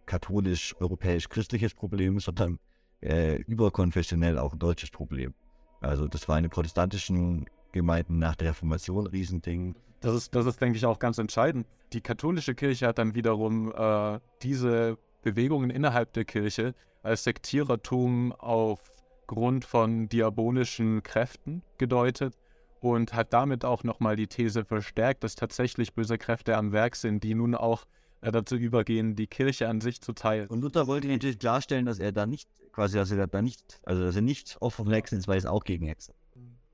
[0.07, 2.59] katholisch-europäisch-christliches Problem, sondern
[3.01, 5.35] äh, überkonfessionell auch ein deutsches Problem.
[5.81, 9.77] Also das war in den protestantischen Gemeinden nach der Reformation ein Riesending.
[10.07, 11.67] Das ist, das ist, denke ich, auch ganz entscheidend.
[11.93, 19.65] Die katholische Kirche hat dann wiederum äh, diese Bewegungen innerhalb der Kirche als Sektierertum aufgrund
[19.65, 22.35] von diabolischen Kräften gedeutet
[22.79, 27.25] und hat damit auch nochmal die These verstärkt, dass tatsächlich böse Kräfte am Werk sind,
[27.25, 27.85] die nun auch
[28.21, 30.47] äh, dazu übergehen, die Kirche an sich zu teilen.
[30.47, 34.05] Und Luther wollte natürlich klarstellen, dass er da nicht, quasi, dass er da nicht, also
[34.05, 36.15] dass er nicht Opfer von Hexen ist, weil es auch gegen Hexen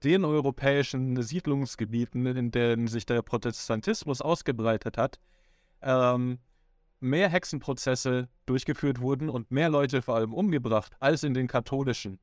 [0.05, 5.19] den europäischen Siedlungsgebieten, in denen sich der Protestantismus ausgebreitet hat,
[5.83, 6.39] ähm,
[7.01, 12.19] mehr Hexenprozesse durchgeführt wurden und mehr Leute vor allem umgebracht als in den katholischen.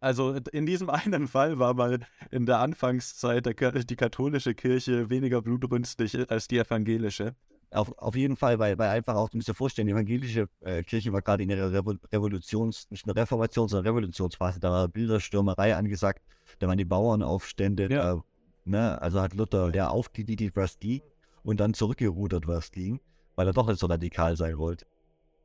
[0.00, 2.00] Also in diesem einen Fall war mal
[2.30, 7.34] in der Anfangszeit der, die katholische Kirche weniger blutrünstig als die evangelische.
[7.72, 10.82] Auf, auf jeden Fall, weil, weil einfach auch, du musst dir vorstellen, die evangelische äh,
[10.82, 15.76] Kirche war gerade in ihrer Revo Revolutions-, nicht nur Reformation, sondern Revolutionsphase, da war Bilderstürmerei
[15.76, 16.20] angesagt,
[16.58, 18.02] da waren die Bauernaufstände, ja.
[18.14, 18.24] da,
[18.64, 21.00] ne, also hat Luther ja aufgediedelt, was ging
[21.44, 22.98] und dann zurückgerudert, was ging,
[23.36, 24.84] weil er doch nicht so radikal sein wollte.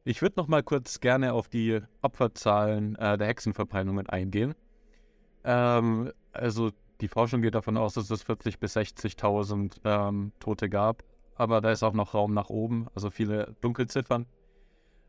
[0.04, 4.56] Ich würde noch mal kurz gerne auf die Opferzahlen äh, der Hexenverbrennungen eingehen.
[5.44, 6.72] Ähm, also
[7.02, 11.04] die Forschung geht davon aus, dass es 40.000 bis 60.000 ähm, Tote gab
[11.36, 14.26] aber da ist auch noch Raum nach oben, also viele Dunkelziffern.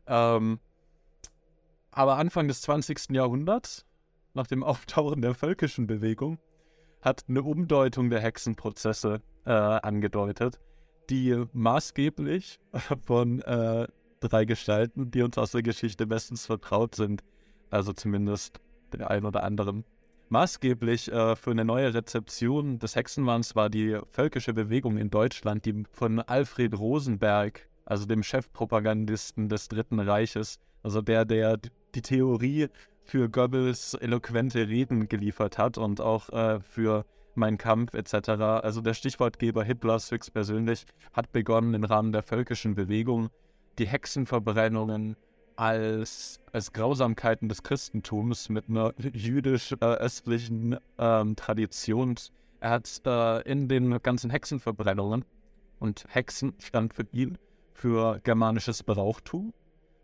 [0.07, 0.59] Ähm,
[1.91, 3.09] aber Anfang des 20.
[3.11, 3.85] Jahrhunderts,
[4.33, 6.37] nach dem Auftauchen der völkischen Bewegung,
[7.01, 10.59] hat eine Umdeutung der Hexenprozesse äh, angedeutet,
[11.09, 12.59] die maßgeblich
[13.05, 13.87] von äh,
[14.19, 17.23] drei Gestalten, die uns aus der Geschichte bestens vertraut sind,
[17.69, 18.59] also zumindest
[18.91, 19.85] der ein oder anderen,
[20.29, 25.83] Maßgeblich äh, für eine neue Rezeption des Hexenwahns war die völkische Bewegung in Deutschland, die
[25.91, 31.57] von Alfred Rosenberg, also dem Chefpropagandisten des Dritten Reiches, also der, der
[31.95, 32.67] die Theorie
[33.03, 37.05] für Goebbels eloquente Reden geliefert hat und auch äh, für
[37.35, 38.29] Mein Kampf etc.
[38.29, 43.29] Also der Stichwortgeber Hitlers höchstpersönlich hat begonnen im Rahmen der völkischen Bewegung
[43.79, 45.15] die Hexenverbrennungen
[45.57, 52.15] als, als Grausamkeiten des Christentums mit einer jüdisch-östlichen äh, ähm, Tradition.
[52.59, 55.25] Er hat äh, in den ganzen Hexenverbrennungen
[55.79, 57.37] und Hexen stand für ihn
[57.73, 59.53] für germanisches Brauchtum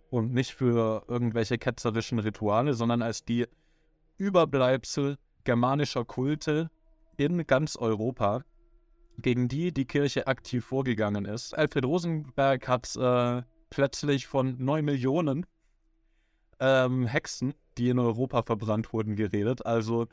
[0.09, 3.47] und nicht für irgendwelche ketzerischen Rituale, sondern als die
[4.17, 6.69] Überbleibsel germanischer Kulte
[7.17, 8.43] in ganz Europa,
[9.17, 11.55] gegen die die Kirche aktiv vorgegangen ist.
[11.55, 13.43] Alfred Rosenberg hat äh,
[13.73, 15.47] plötzlich von 9 Millionen
[16.59, 19.65] ähm, Hexen, die in Europa verbrannt wurden, geredet.
[19.65, 20.07] Also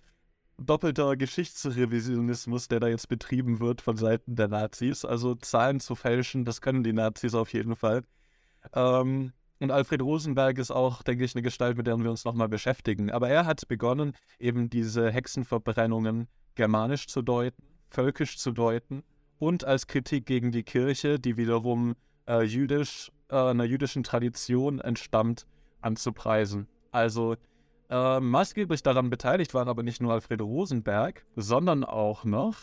[0.56, 5.04] doppelter Geschichtsrevisionismus, der da jetzt betrieben wird von Seiten der Nazis.
[5.04, 8.02] Also Zahlen zu fälschen, das können die Nazis auf jeden Fall.
[8.74, 12.48] Ähm, und Alfred Rosenberg ist auch, denke ich, eine Gestalt, mit der wir uns nochmal
[12.48, 13.10] beschäftigen.
[13.10, 19.02] Aber er hat begonnen, eben diese Hexenverbrennungen germanisch zu deuten, völkisch zu deuten
[19.38, 21.94] und als Kritik gegen die Kirche, die wiederum
[22.26, 25.46] äh, jüdisch äh, einer jüdischen Tradition entstammt,
[25.80, 26.68] anzupreisen.
[26.92, 27.36] Also
[27.88, 32.56] äh, maßgeblich daran beteiligt waren aber nicht nur Alfred Rosenberg, sondern auch noch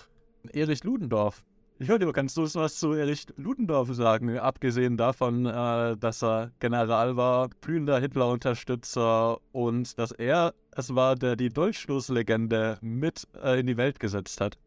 [0.54, 1.44] Erich Ludendorff.
[1.80, 4.40] Ich höre, kannst du was zu Erich Ludendorff sagen?
[4.40, 11.36] Abgesehen davon, äh, dass er General war, blühender Hitler-Unterstützer und dass er es war, der
[11.36, 14.58] die Dolchstoßlegende mit äh, in die Welt gesetzt hat.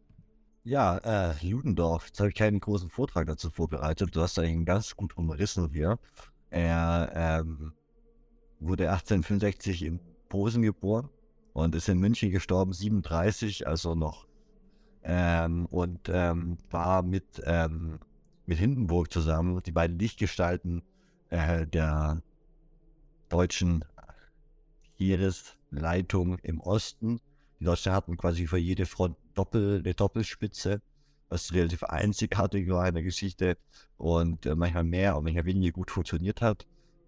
[0.63, 4.15] Ja, äh, Ludendorff, jetzt habe ich keinen großen Vortrag dazu vorbereitet.
[4.15, 5.99] Du hast eigentlich ganz gut umrissen hier.
[6.51, 7.73] Er ähm,
[8.59, 11.09] wurde 1865 in Posen geboren
[11.55, 14.27] und ist in München gestorben, 37, also noch.
[15.03, 17.99] Ähm, und ähm, war mit, ähm,
[18.45, 20.83] mit Hindenburg zusammen, die beiden Lichtgestalten
[21.31, 22.23] äh, der
[23.31, 23.83] deutschen
[24.99, 27.19] Heeresleitung im Osten.
[27.61, 30.83] Die Deutschen hatten quasi für jede Front Doppel, eine Doppelspitze,
[31.29, 33.57] was relativ einzigartig war in der Geschichte
[33.97, 36.67] und äh, manchmal mehr und manchmal weniger gut funktioniert hat.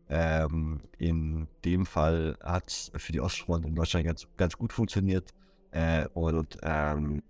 [0.08, 5.32] Ähm, in dem Fall hat es für die Ostfront in Deutschland ganz, ganz gut funktioniert
[5.70, 7.22] äh, und ähm,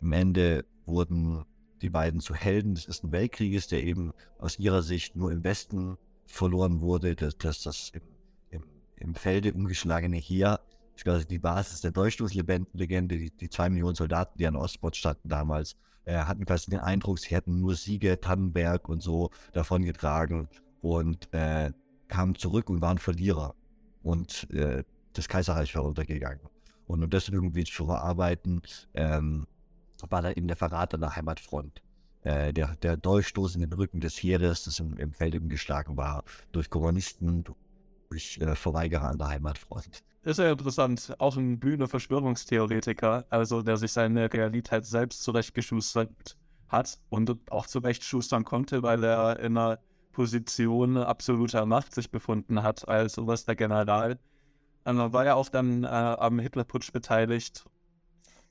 [0.00, 1.44] am Ende wurden
[1.82, 5.96] die beiden zu Helden des Ersten Weltkrieges, der eben aus ihrer Sicht nur im Westen
[6.26, 8.02] verloren wurde, dass, dass das im,
[8.50, 8.64] im,
[8.96, 10.60] im Felde umgeschlagene Heer
[11.04, 15.76] quasi die Basis der Durchstoßlegende, die, die zwei Millionen Soldaten, die an Ostbord standen damals,
[16.04, 20.48] äh, hatten quasi den Eindruck, sie hätten nur Siege, Tannenberg und so davongetragen
[20.80, 21.72] und äh,
[22.08, 23.54] kamen zurück und waren Verlierer.
[24.02, 26.40] Und äh, das Kaiserreich war untergegangen.
[26.86, 28.62] Und um das irgendwie zu verarbeiten,
[28.94, 29.46] ähm,
[30.08, 31.82] war da eben der Verrat an der Heimatfront.
[32.22, 36.24] Äh, der, der Durchstoß in den Rücken des Heeres, das im, im Feld geschlagen war,
[36.52, 37.44] durch Kommunisten,
[38.10, 41.14] durch äh, Verweigerer an der Heimatfront ist ja interessant.
[41.18, 46.36] Auch ein blühender Verschwörungstheoretiker, also der sich seine Realität selbst zurechtgeschustert
[46.68, 49.78] hat und auch zurechtschustern konnte, weil er in einer
[50.12, 54.18] Position absoluter Macht sich befunden hat als oberster General.
[54.84, 57.64] Also war ja auch dann äh, am Hitlerputsch beteiligt.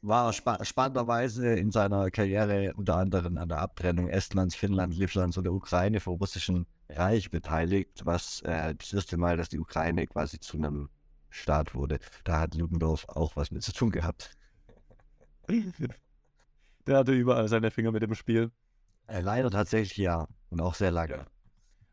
[0.01, 5.43] War spa spannenderweise in seiner Karriere unter anderem an der Abtrennung Estlands, Finnlands, Livlands und
[5.43, 10.39] der Ukraine vom russischen Reich beteiligt, was äh, das erste Mal, dass die Ukraine quasi
[10.39, 10.89] zu einem
[11.29, 11.99] Staat wurde.
[12.23, 14.31] Da hat Ludendorff auch was mit zu tun gehabt.
[16.87, 18.51] Der hatte überall seine Finger mit dem Spiel.
[19.07, 20.27] Äh, leider tatsächlich ja.
[20.49, 21.17] Und auch sehr lange.
[21.17, 21.25] Ja.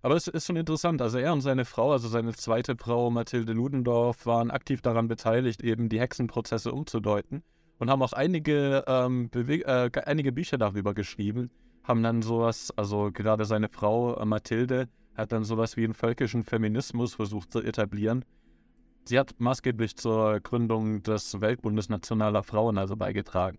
[0.02, 1.02] Aber es ist schon interessant.
[1.02, 5.62] Also er und seine Frau, also seine zweite Frau Mathilde Ludendorff, waren aktiv daran beteiligt,
[5.62, 7.42] eben die Hexenprozesse umzudeuten
[7.78, 11.50] und haben auch einige, ähm, äh, einige Bücher darüber geschrieben.
[11.86, 16.44] Haben dann sowas, also gerade seine Frau äh, Mathilde hat dann sowas wie einen völkischen
[16.44, 18.24] Feminismus versucht zu etablieren
[19.08, 23.58] Sie hat maßgeblich zur Gründung des Weltbundes Nationaler Frauen also beigetragen.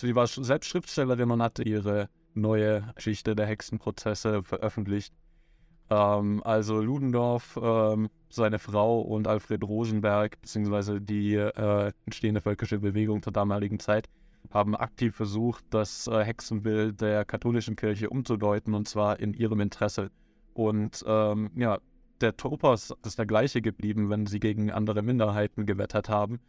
[0.00, 5.14] Sie war selbst Schriftstellerin und hatte ihre neue Geschichte der Hexenprozesse veröffentlicht.
[5.90, 13.22] Ähm, also Ludendorff, ähm, seine Frau und Alfred Rosenberg, beziehungsweise die äh, entstehende völkische Bewegung
[13.22, 14.08] zur damaligen Zeit,
[14.50, 20.10] haben aktiv versucht, das äh, Hexenbild der katholischen Kirche umzudeuten, und zwar in ihrem Interesse.
[20.52, 21.78] Und ähm, ja,
[22.20, 26.40] der Topos ist der gleiche geblieben, wenn sie gegen andere Minderheiten gewettert haben.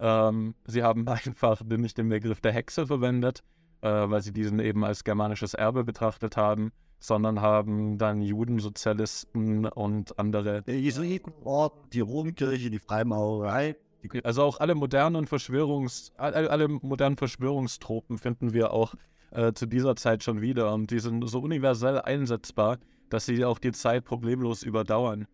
[0.00, 3.42] Ähm, sie haben einfach nicht den Begriff der Hexe verwendet,
[3.82, 9.66] äh, weil sie diesen eben als germanisches Erbe betrachtet haben, sondern haben dann Juden, Sozialisten
[9.66, 10.62] und andere.
[10.62, 13.76] Der Jesuitenorden, die Romkirche, die Freimaurerei
[14.24, 18.94] Also auch alle modernen Verschwörungs, alle, alle modernen Verschwörungstropen finden wir auch
[19.30, 22.78] äh, zu dieser Zeit schon wieder und die sind so universell einsetzbar,
[23.10, 25.26] dass sie auch die Zeit problemlos überdauern.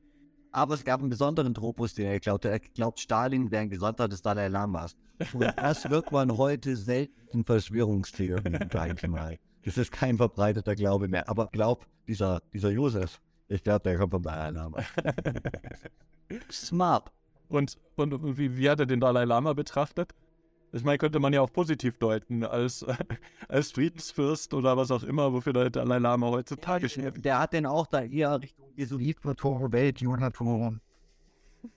[0.50, 2.44] Aber es gab einen besonderen Tropus, den er glaubt.
[2.44, 4.96] Er glaubt, Stalin wäre ein Gesandter des Dalai Lamas.
[5.32, 8.68] Und das wird man heute selten Verschwörungstheorien
[9.08, 9.38] mal.
[9.64, 11.28] Das ist kein verbreiteter Glaube mehr.
[11.28, 14.78] Aber glaub, dieser, dieser Josef, ich glaube, der kommt vom Dalai Lama.
[16.50, 17.10] Smart.
[17.48, 20.14] Und, und, und wie, wie hat er den Dalai Lama betrachtet?
[20.72, 22.84] Ich meine, könnte man ja auch positiv deuten, als,
[23.48, 27.24] als Friedensfürst oder was auch immer, wofür der Dalai Lama heutzutage steht.
[27.24, 30.80] Der hat den auch da eher Richtung Jesuitentum, Weltjudentum.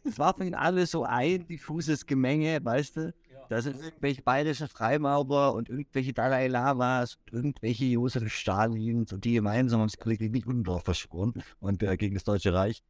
[0.03, 3.14] Es war für ihn alles so ein diffuses Gemenge, weißt du?
[3.49, 9.34] Da sind irgendwelche bayerische Freimaurer und irgendwelche Dalai Lamas und irgendwelche Josef Stalins und die
[9.34, 12.81] gemeinsam haben sich nicht Udendorf verschworen und äh, gegen das Deutsche Reich.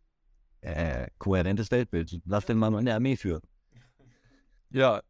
[0.61, 2.21] Äh, kohärentes Weltbild.
[2.25, 3.41] Lass den Mann in der Armee führen.
[4.69, 5.01] Ja,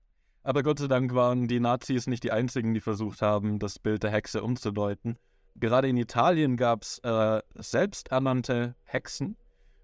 [0.44, 4.03] aber Gott sei Dank waren die Nazis nicht die einzigen, die versucht haben, das Bild
[4.03, 5.18] der Hexe umzudeuten.
[5.56, 9.36] Gerade in Italien gab es äh, selbsternannte Hexen.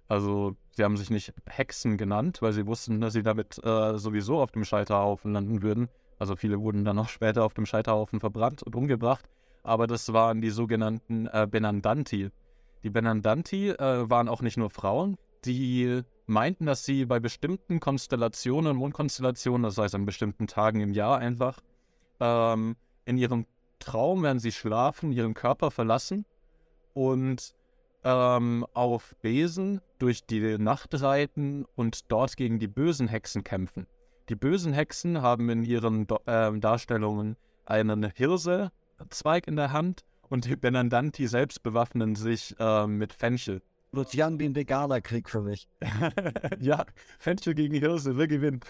[0.07, 4.39] Also sie haben sich nicht Hexen genannt, weil sie wussten, dass sie damit äh, sowieso
[4.39, 5.89] auf dem Scheiterhaufen landen würden.
[6.17, 9.25] Also viele wurden dann noch später auf dem Scheiterhaufen verbrannt und umgebracht.
[9.63, 12.29] Aber das waren die sogenannten äh, Benandanti.
[12.83, 18.75] Die Benandanti äh, waren auch nicht nur Frauen, die meinten, dass sie bei bestimmten Konstellationen,
[18.75, 21.59] Mondkonstellationen, das heißt an bestimmten Tagen im Jahr einfach,
[22.19, 23.45] ähm, in ihrem
[23.79, 26.25] Traum, während sie schlafen, ihren Körper verlassen
[26.93, 27.53] und
[28.03, 33.87] ähm, auf Besen durch die Nacht reiten und dort gegen die bösen Hexen kämpfen.
[34.29, 40.55] Die bösen Hexen haben in ihren äh, Darstellungen einen Hirsezweig in der Hand und die
[40.55, 43.61] Benandanti selbst bewaffnen sich äh, mit Fenchel.
[43.97, 45.67] Wird sich an wie ein veganer Krieg für mich.
[46.59, 46.85] ja,
[47.17, 48.63] Fenchel gegen Hirse, wer gewinnt?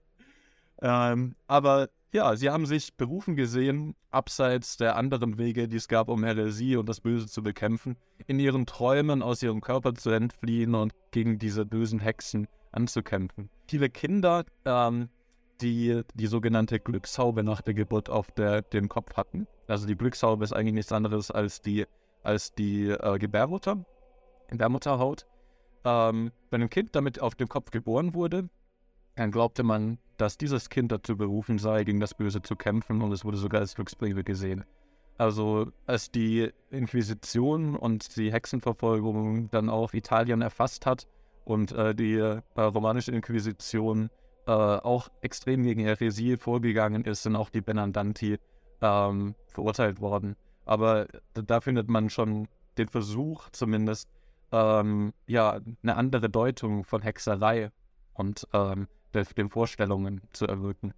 [0.80, 6.08] ähm, aber ja, sie haben sich berufen gesehen, abseits der anderen Wege, die es gab,
[6.08, 10.74] um Heresie und das Böse zu bekämpfen, in ihren Träumen aus ihrem Körper zu entfliehen
[10.74, 13.50] und gegen diese bösen Hexen anzukämpfen.
[13.68, 15.10] Viele Kinder, ähm,
[15.60, 19.46] die die sogenannte Glückshaube nach der Geburt auf der, den Kopf hatten.
[19.66, 21.84] Also die Glückshaube ist eigentlich nichts anderes als die,
[22.22, 23.84] als die äh, Gebärmutter
[24.50, 25.26] in der Mutterhaut.
[25.84, 28.48] Ähm, wenn ein Kind damit auf dem Kopf geboren wurde,
[29.14, 33.12] dann glaubte man, dass dieses Kind dazu berufen sei, gegen das Böse zu kämpfen und
[33.12, 34.64] es wurde sogar als Glücksbringer gesehen.
[35.16, 41.08] Also als die Inquisition und die Hexenverfolgung dann auch Italien erfasst hat
[41.44, 44.10] und äh, die äh, romanische Inquisition
[44.46, 48.38] äh, auch extrem gegen Heresie vorgegangen ist, sind auch die Benandanti
[48.80, 50.36] ähm, verurteilt worden.
[50.64, 52.46] Aber da findet man schon
[52.76, 54.08] den Versuch zumindest,
[54.52, 57.70] ähm, ja, eine andere Deutung von Hexerei
[58.14, 58.88] und ähm,
[59.36, 60.92] den Vorstellungen zu erwirken.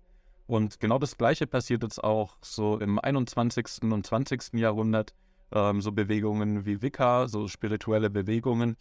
[0.47, 3.83] Und genau das Gleiche passiert jetzt auch so im 21.
[3.83, 4.55] und 20.
[4.55, 5.15] Jahrhundert.
[5.53, 8.77] Ähm, so Bewegungen wie Wicca, so spirituelle Bewegungen.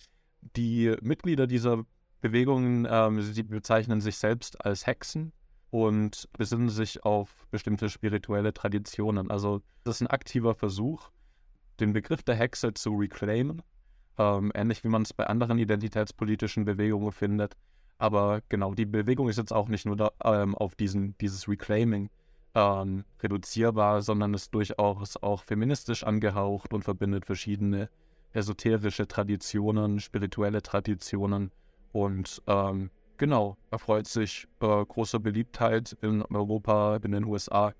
[0.55, 1.83] Die Mitglieder dieser
[2.21, 5.31] Bewegungen, ähm, sie bezeichnen sich selbst als Hexen
[5.71, 9.29] und besinnen sich auf bestimmte spirituelle Traditionen.
[9.29, 11.09] Also das ist ein aktiver Versuch,
[11.79, 13.61] den Begriff der Hexe zu reclaimen
[14.19, 17.55] ähm, ähnlich wie man es bei anderen identitätspolitischen Bewegungen findet.
[17.97, 22.09] Aber genau, die Bewegung ist jetzt auch nicht nur da, ähm, auf diesen, dieses Reclaiming
[22.53, 27.89] ähm, reduzierbar, sondern ist durchaus auch feministisch angehaucht und verbindet verschiedene
[28.33, 31.51] esoterische Traditionen, spirituelle Traditionen
[31.91, 37.73] und ähm, genau, erfreut sich äh, großer Beliebtheit in Europa, in den USA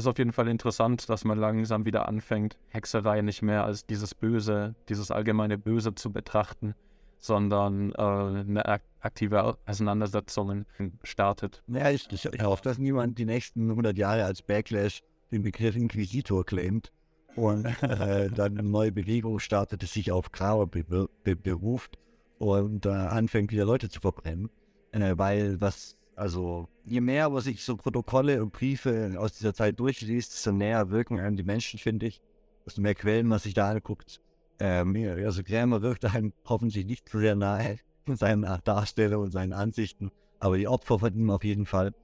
[0.00, 4.14] ist auf jeden Fall interessant, dass man langsam wieder anfängt, Hexerei nicht mehr als dieses
[4.14, 6.74] Böse, dieses allgemeine Böse zu betrachten,
[7.18, 10.64] sondern äh, eine aktive Auseinandersetzung
[11.02, 11.62] startet.
[11.68, 16.44] Ja, ich, ich hoffe, dass niemand die nächsten 100 Jahre als Backlash den Begriff Inquisitor
[16.44, 16.92] claimt
[17.36, 21.98] und äh, dann eine neue Bewegung startet, die sich auf Grauer be be beruft
[22.38, 24.50] und äh, anfängt wieder Leute zu verbrennen.
[24.92, 29.80] Äh, weil was also je mehr, was ich so Protokolle und Briefe aus dieser Zeit
[29.80, 32.20] durchliest, desto näher wirken einem die Menschen, finde ich.
[32.66, 34.20] Desto mehr Quellen man sich da anguckt.
[34.58, 34.94] Ähm,
[35.24, 40.10] also Krämer wirkt einem hoffentlich nicht so sehr nahe in seinen Darstellungen und seinen Ansichten,
[40.40, 41.94] aber die Opfer von ihm auf jeden Fall.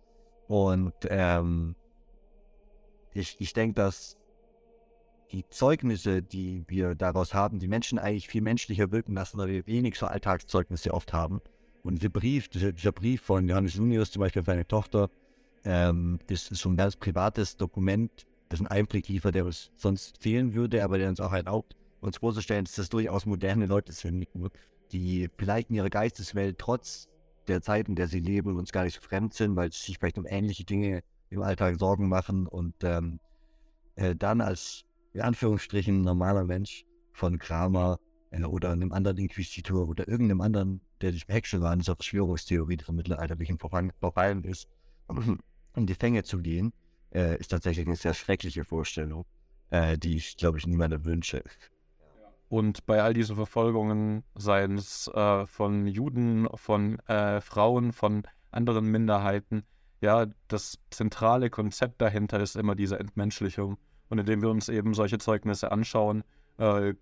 [0.48, 1.76] Und ähm,
[3.12, 4.16] ich, ich denke, dass
[5.30, 9.66] die Zeugnisse, die wir daraus haben, die Menschen eigentlich viel menschlicher wirken lassen, weil wir
[9.66, 11.42] wenig so Alltagszeugnisse oft haben.
[11.86, 15.08] Und dieser Brief, dieser, dieser Brief von Johannes Junius zum Beispiel für seine Tochter,
[15.64, 20.20] ähm, das ist schon ein ganz privates Dokument, das einen Einblick liefert, der uns sonst
[20.20, 24.26] fehlen würde, aber der uns auch erlaubt, uns vorzustellen, dass das durchaus moderne Leute sind,
[24.90, 27.08] die vielleicht in ihrer Geisteswelt trotz
[27.46, 29.98] der Zeit, in der sie leben, uns gar nicht so fremd sind, weil sie sich
[29.98, 33.20] vielleicht um ähnliche Dinge im Alltag Sorgen machen und ähm,
[33.94, 38.00] äh, dann als in Anführungsstrichen normaler Mensch von Kramer
[38.32, 42.76] äh, oder einem anderen Inquisitor oder irgendeinem anderen, der sich Hexen war, in dieser Verschwörungstheorie,
[42.76, 44.68] die vom mittelalterlichen Verfallen ist,
[45.76, 46.72] in die Fänge zu gehen,
[47.14, 49.24] äh, ist tatsächlich eine sehr schreckliche Vorstellung,
[49.70, 51.42] äh, die ich, glaube ich, niemandem wünsche.
[52.48, 58.90] Und bei all diesen Verfolgungen, seien es äh, von Juden, von äh, Frauen, von anderen
[58.90, 59.64] Minderheiten,
[60.00, 63.78] ja, das zentrale Konzept dahinter ist immer diese Entmenschlichung.
[64.08, 66.22] Und indem wir uns eben solche Zeugnisse anschauen,
[66.58, 66.94] äh,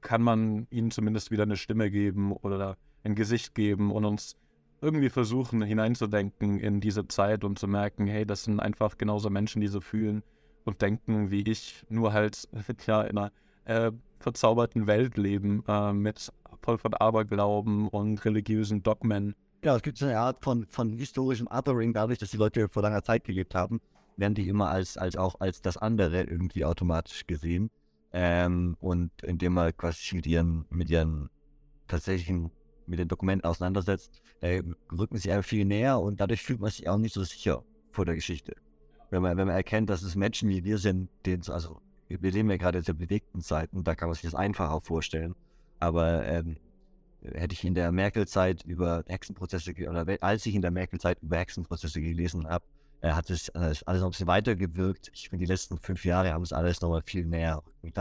[0.00, 4.36] kann man ihnen zumindest wieder eine Stimme geben oder ein Gesicht geben und uns
[4.80, 9.60] irgendwie versuchen hineinzudenken in diese Zeit und zu merken, hey, das sind einfach genauso Menschen,
[9.60, 10.22] die so fühlen
[10.64, 12.48] und denken wie ich, nur halt
[12.86, 13.32] ja in einer
[13.64, 16.32] äh, verzauberten Welt leben, äh, mit
[16.62, 19.34] voll von Aberglauben und religiösen Dogmen.
[19.62, 22.82] Ja, es gibt so eine Art von, von historischem Othering, dadurch, dass die Leute vor
[22.82, 23.80] langer Zeit gelebt haben,
[24.16, 27.70] werden die immer als, als auch als das andere irgendwie automatisch gesehen.
[28.12, 31.30] Ähm, und indem man quasi mit ihren, mit ihren
[31.88, 32.50] tatsächlichen,
[32.86, 34.62] mit den Dokumenten auseinandersetzt, äh,
[34.92, 38.04] rücken sie einfach viel näher und dadurch fühlt man sich auch nicht so sicher vor
[38.04, 38.54] der Geschichte.
[39.10, 42.50] Wenn man, wenn man erkennt, dass es Menschen wie wir sind, denen also wir leben
[42.50, 45.34] ja gerade in sehr bewegten Zeiten, da kann man sich das einfacher vorstellen.
[45.80, 46.56] Aber ähm,
[47.22, 52.00] hätte ich in der Merkel-Zeit über Hexenprozesse, oder als ich in der Merkel-Zeit über Hexenprozesse
[52.00, 52.64] gelesen habe,
[53.00, 55.10] äh, hat es äh, alles noch ein bisschen weitergewirkt.
[55.14, 57.62] Ich finde, die letzten fünf Jahre haben es alles nochmal viel näher.
[57.82, 57.92] Ich,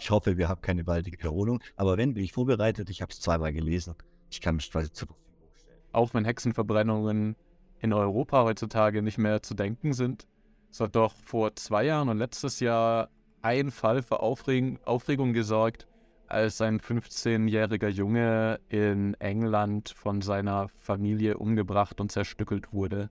[0.00, 1.60] ich hoffe, wir haben keine baldige Wiederholung.
[1.76, 2.90] Aber wenn, bin ich vorbereitet.
[2.90, 3.94] Ich habe es zweimal gelesen.
[4.30, 5.80] Ich kann mich quasi zur Verfügung stellen.
[5.92, 7.36] Auch wenn Hexenverbrennungen
[7.80, 10.26] in Europa heutzutage nicht mehr zu denken sind,
[10.70, 13.10] so hat doch vor zwei Jahren und letztes Jahr
[13.42, 15.86] ein Fall für Aufregung, Aufregung gesorgt,
[16.26, 23.10] als ein 15-jähriger Junge in England von seiner Familie umgebracht und zerstückelt wurde.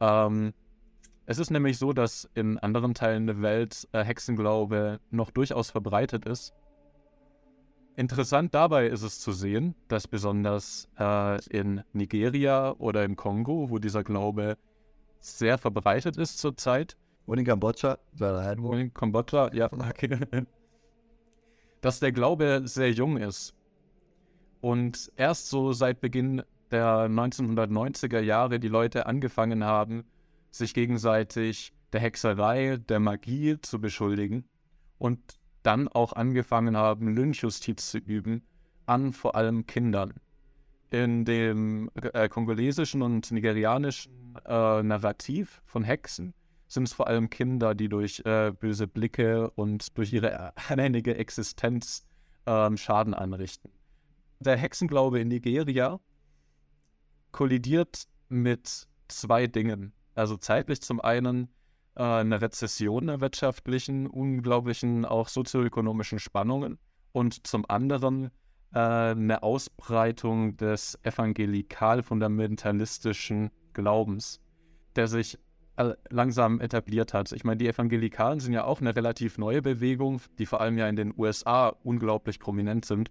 [0.00, 0.52] Ähm,
[1.26, 6.24] es ist nämlich so, dass in anderen Teilen der Welt äh, Hexenglaube noch durchaus verbreitet
[6.24, 6.54] ist.
[7.96, 13.78] Interessant dabei ist es zu sehen, dass besonders äh, in Nigeria oder im Kongo, wo
[13.78, 14.56] dieser Glaube
[15.18, 16.96] sehr verbreitet ist zurzeit.
[17.24, 17.98] Und in Kambodscha?
[18.20, 20.18] Und in Kambodscha, ja, okay.
[21.80, 23.54] Dass der Glaube sehr jung ist.
[24.60, 30.04] Und erst so seit Beginn der 1990er Jahre die Leute angefangen haben,
[30.58, 34.48] sich gegenseitig der Hexerei, der Magie zu beschuldigen
[34.98, 35.20] und
[35.62, 38.42] dann auch angefangen haben, Lynchjustiz zu üben
[38.86, 40.14] an vor allem Kindern
[40.90, 46.34] in dem äh, kongolesischen und nigerianischen äh, Narrativ von Hexen
[46.68, 52.06] sind es vor allem Kinder, die durch äh, böse Blicke und durch ihre alleinige Existenz
[52.46, 53.70] ähm, Schaden anrichten.
[54.40, 56.00] Der Hexenglaube in Nigeria
[57.32, 59.92] kollidiert mit zwei Dingen.
[60.16, 61.48] Also zeitlich zum einen
[61.94, 66.78] äh, eine Rezession der wirtschaftlichen, unglaublichen, auch sozioökonomischen Spannungen
[67.12, 68.32] und zum anderen
[68.72, 74.40] äh, eine Ausbreitung des evangelikal-fundamentalistischen Glaubens,
[74.96, 75.38] der sich
[75.76, 77.30] äh, langsam etabliert hat.
[77.32, 80.88] Ich meine, die Evangelikalen sind ja auch eine relativ neue Bewegung, die vor allem ja
[80.88, 83.10] in den USA unglaublich prominent sind.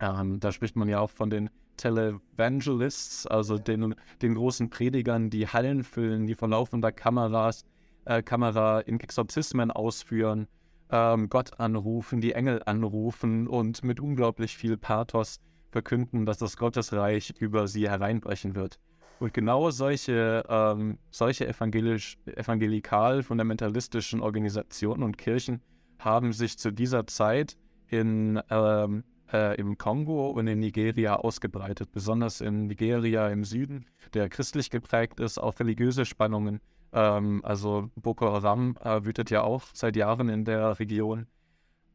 [0.00, 5.48] Ähm, da spricht man ja auch von den Televangelists, also den, den großen Predigern, die
[5.48, 7.64] Hallen füllen, die vor laufender Kameras,
[8.04, 10.46] äh, Kamera in Exorzismen ausführen,
[10.90, 15.40] ähm, Gott anrufen, die Engel anrufen und mit unglaublich viel Pathos
[15.70, 18.78] verkünden, dass das Gottesreich über sie hereinbrechen wird.
[19.20, 25.62] Und genau solche, ähm, solche evangelisch, evangelikal-fundamentalistischen Organisationen und Kirchen
[25.98, 27.56] haben sich zu dieser Zeit
[27.88, 34.28] in, ähm, äh, im Kongo und in Nigeria ausgebreitet, besonders in Nigeria im Süden, der
[34.28, 36.60] christlich geprägt ist, auch religiöse Spannungen
[36.94, 41.26] ähm, also Boko Haram äh, wütet ja auch seit Jahren in der Region.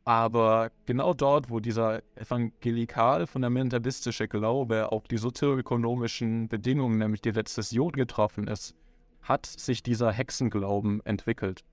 [0.03, 8.47] Aber genau dort, wo dieser evangelikal-fundamentalistische Glaube auf die sozioökonomischen Bedingungen, nämlich die Rezession getroffen
[8.47, 8.75] ist,
[9.21, 11.63] hat sich dieser Hexenglauben entwickelt.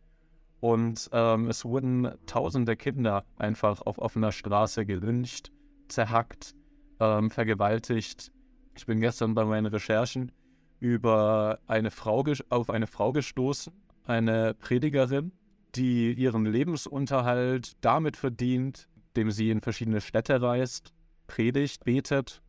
[0.66, 5.52] Und ähm, es wurden tausende Kinder einfach auf offener Straße gelyncht,
[5.86, 6.56] zerhackt,
[6.98, 8.32] ähm, vergewaltigt.
[8.76, 10.32] Ich bin gestern bei meinen Recherchen
[10.80, 13.72] über eine Frau auf eine Frau gestoßen,
[14.06, 15.30] eine Predigerin,
[15.76, 20.93] die ihren Lebensunterhalt damit verdient, indem sie in verschiedene Städte reist,
[21.28, 22.43] predigt, betet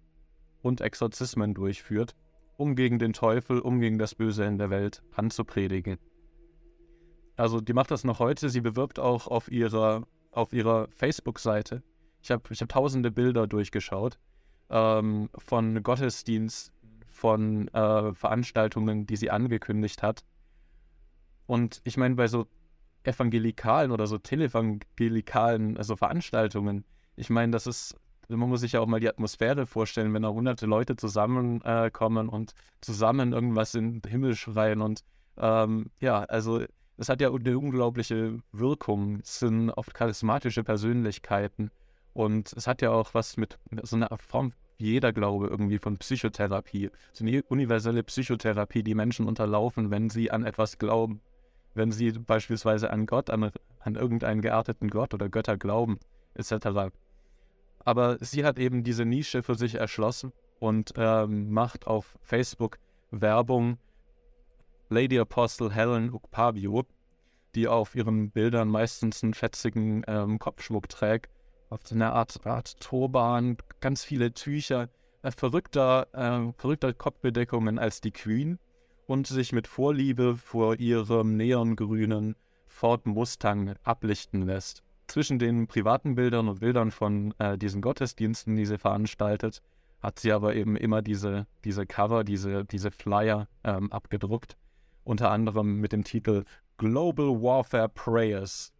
[0.63, 2.15] und Exorzismen durchführt,
[2.57, 5.99] um gegen den Teufel, um gegen das Böse in der Welt anzupredigen.
[7.37, 11.83] Also die macht das noch heute, sie bewirbt auch auf ihrer, auf ihrer Facebook-Seite.
[12.21, 14.17] Ich habe ich hab tausende Bilder durchgeschaut
[14.69, 16.73] ähm, von Gottesdienst,
[17.05, 20.25] von äh, Veranstaltungen, die sie angekündigt hat.
[21.45, 22.47] Und ich meine, bei so
[23.03, 26.85] evangelikalen oder so televangelikalen also Veranstaltungen,
[27.15, 27.95] ich meine, das ist,
[28.27, 32.31] man muss sich ja auch mal die Atmosphäre vorstellen, wenn da hunderte Leute zusammenkommen äh,
[32.31, 35.03] und zusammen irgendwas in den Himmel schreien und
[35.37, 36.63] ähm, ja, also
[36.97, 39.19] es hat ja eine unglaubliche Wirkung.
[39.21, 41.69] Es sind oft charismatische Persönlichkeiten.
[42.13, 46.89] Und es hat ja auch was mit so einer Form, jeder Glaube irgendwie von Psychotherapie.
[47.13, 51.21] So eine universelle Psychotherapie, die Menschen unterlaufen, wenn sie an etwas glauben.
[51.75, 55.99] Wenn sie beispielsweise an Gott, an, an irgendeinen gearteten Gott oder Götter glauben,
[56.33, 56.91] etc.
[57.79, 62.79] Aber sie hat eben diese Nische für sich erschlossen und ähm, macht auf Facebook
[63.11, 63.77] Werbung
[64.89, 66.85] Lady Apostle Helen Ukpabio,
[67.55, 71.29] die auf ihren Bildern meistens einen fetzigen ähm, Kopfschmuck trägt,
[71.69, 74.89] auf so einer Art, Art Turban, ganz viele Tücher,
[75.23, 78.59] äh, verrückter, äh, verrückter Kopfbedeckungen als die Queen
[79.07, 82.35] und sich mit Vorliebe vor ihrem neongrünen
[82.67, 84.83] Ford Mustang ablichten lässt.
[85.07, 89.61] Zwischen den privaten Bildern und Bildern von äh, diesen Gottesdiensten, die sie veranstaltet,
[89.99, 94.57] hat sie aber eben immer diese, diese Cover, diese, diese Flyer ähm, abgedruckt
[95.07, 96.43] unter anderem mit dem Titel
[96.77, 98.71] Global Warfare Prayers.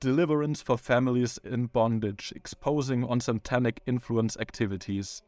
[0.00, 5.22] Deliverance for Families in Bondage, Exposing on Satanic Influence Activities.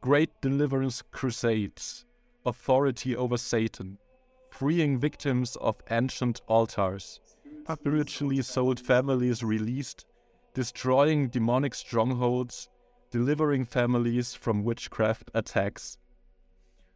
[0.00, 2.06] Great Deliverance Crusades,
[2.44, 3.98] Authority over Satan,
[4.50, 7.20] Freeing Victims of Ancient Altars,
[7.70, 10.06] Spiritually Sold Families Released,
[10.54, 12.70] Destroying Demonic Strongholds,
[13.10, 15.98] Delivering Families from Witchcraft Attacks.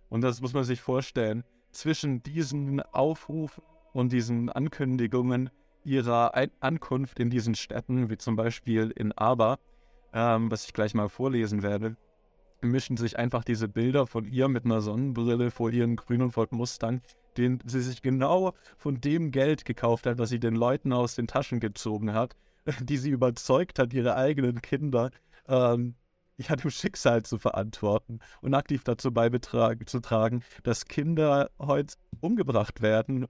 [0.08, 5.50] Und das muss man sich vorstellen zwischen diesen Aufrufen und diesen Ankündigungen
[5.84, 9.58] ihrer Ein Ankunft in diesen Städten, wie zum Beispiel in Aba,
[10.12, 11.96] ähm, was ich gleich mal vorlesen werde,
[12.60, 17.00] mischen sich einfach diese Bilder von ihr mit einer Sonnenbrille vor ihren grünen Ford Mustang,
[17.36, 21.26] den sie sich genau von dem Geld gekauft hat, was sie den Leuten aus den
[21.26, 22.36] Taschen gezogen hat,
[22.80, 25.10] die sie überzeugt hat, ihre eigenen Kinder
[25.48, 25.94] ähm,
[26.48, 33.26] ja, dem Schicksal zu verantworten und aktiv dazu beizutragen, dass Kinder heute umgebracht werden,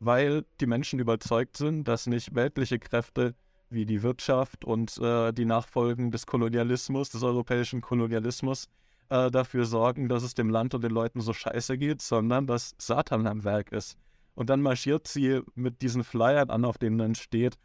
[0.00, 3.34] weil die Menschen überzeugt sind, dass nicht weltliche Kräfte
[3.68, 8.66] wie die Wirtschaft und äh, die Nachfolgen des Kolonialismus, des europäischen Kolonialismus,
[9.10, 12.74] äh, dafür sorgen, dass es dem Land und den Leuten so scheiße geht, sondern dass
[12.78, 13.96] Satan am Werk ist.
[14.34, 17.56] Und dann marschiert sie mit diesen Flyern an, auf denen dann steht,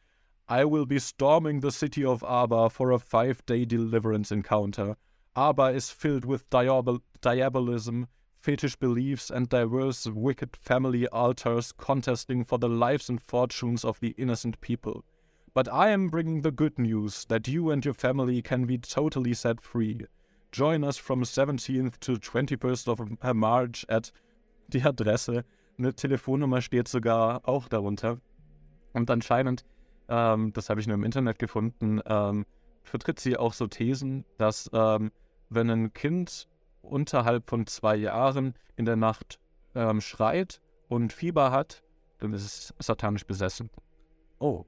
[0.47, 4.95] I will be storming the city of Aba for a five day deliverance encounter.
[5.35, 8.07] Aba is filled with diabol- diabolism,
[8.41, 14.13] fetish beliefs, and diverse wicked family altars contesting for the lives and fortunes of the
[14.19, 15.03] innocent people.
[15.55, 19.34] But I am bringing the good news that you and your family can be totally
[19.34, 20.01] set free.
[20.51, 24.11] Join us from 17th to 21st of March at
[24.69, 25.43] die Adresse.
[25.80, 28.22] Eine Telefonnummer steht sogar auch darunter.
[28.93, 29.65] Und anscheinend
[30.10, 32.45] ähm, das habe ich nur im Internet gefunden, ähm,
[32.84, 35.11] vertritt sie auch so Thesen, dass ähm,
[35.49, 36.48] wenn ein Kind
[36.82, 39.40] unterhalb von zwei Jahren in der Nacht
[39.73, 41.84] ähm, schreit und Fieber hat,
[42.19, 43.69] dann ist es satanisch besessen.
[44.40, 44.65] Oh.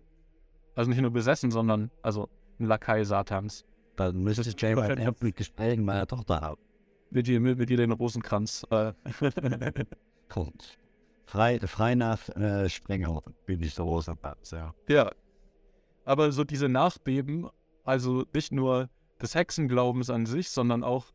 [0.75, 3.65] Also nicht nur besessen, sondern also ein Lakai Satans.
[3.95, 6.61] Dann müsste ich Jay mit Gesprächen meiner Tochter haben.
[7.09, 8.65] Mit ihr, mit, mit ihr den Rosenkranz.
[8.69, 8.93] Äh.
[11.25, 14.73] frei, frei nach äh, Sprenger bin ich der Rosenkranz, ja.
[14.87, 15.09] Ja,
[16.07, 17.49] aber so diese Nachbeben,
[17.83, 18.89] also nicht nur
[19.21, 21.07] des Hexenglaubens an sich, sondern auch,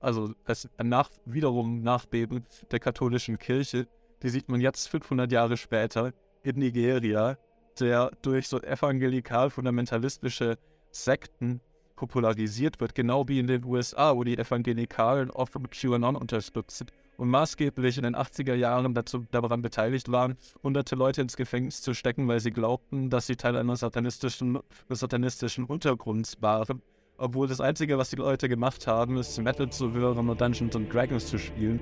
[0.00, 3.86] also das nach, wiederum Nachbeben der katholischen Kirche,
[4.24, 6.12] die sieht man jetzt 500 Jahre später
[6.42, 7.38] in Nigeria,
[7.78, 10.58] der durch so evangelikal-fundamentalistische
[10.90, 11.60] Sekten
[11.94, 17.96] popularisiert wird, genau wie in den USA, wo die Evangelikalen oft QAnon unterstützen und maßgeblich
[17.96, 22.40] in den 80er Jahren dazu, daran beteiligt waren, hunderte Leute ins Gefängnis zu stecken, weil
[22.40, 24.58] sie glaubten, dass sie Teil eines satanistischen,
[24.88, 26.82] satanistischen Untergrunds waren.
[27.16, 31.26] Obwohl das Einzige, was die Leute gemacht haben, ist Metal zu hören und Dungeons Dragons
[31.26, 31.80] zu spielen.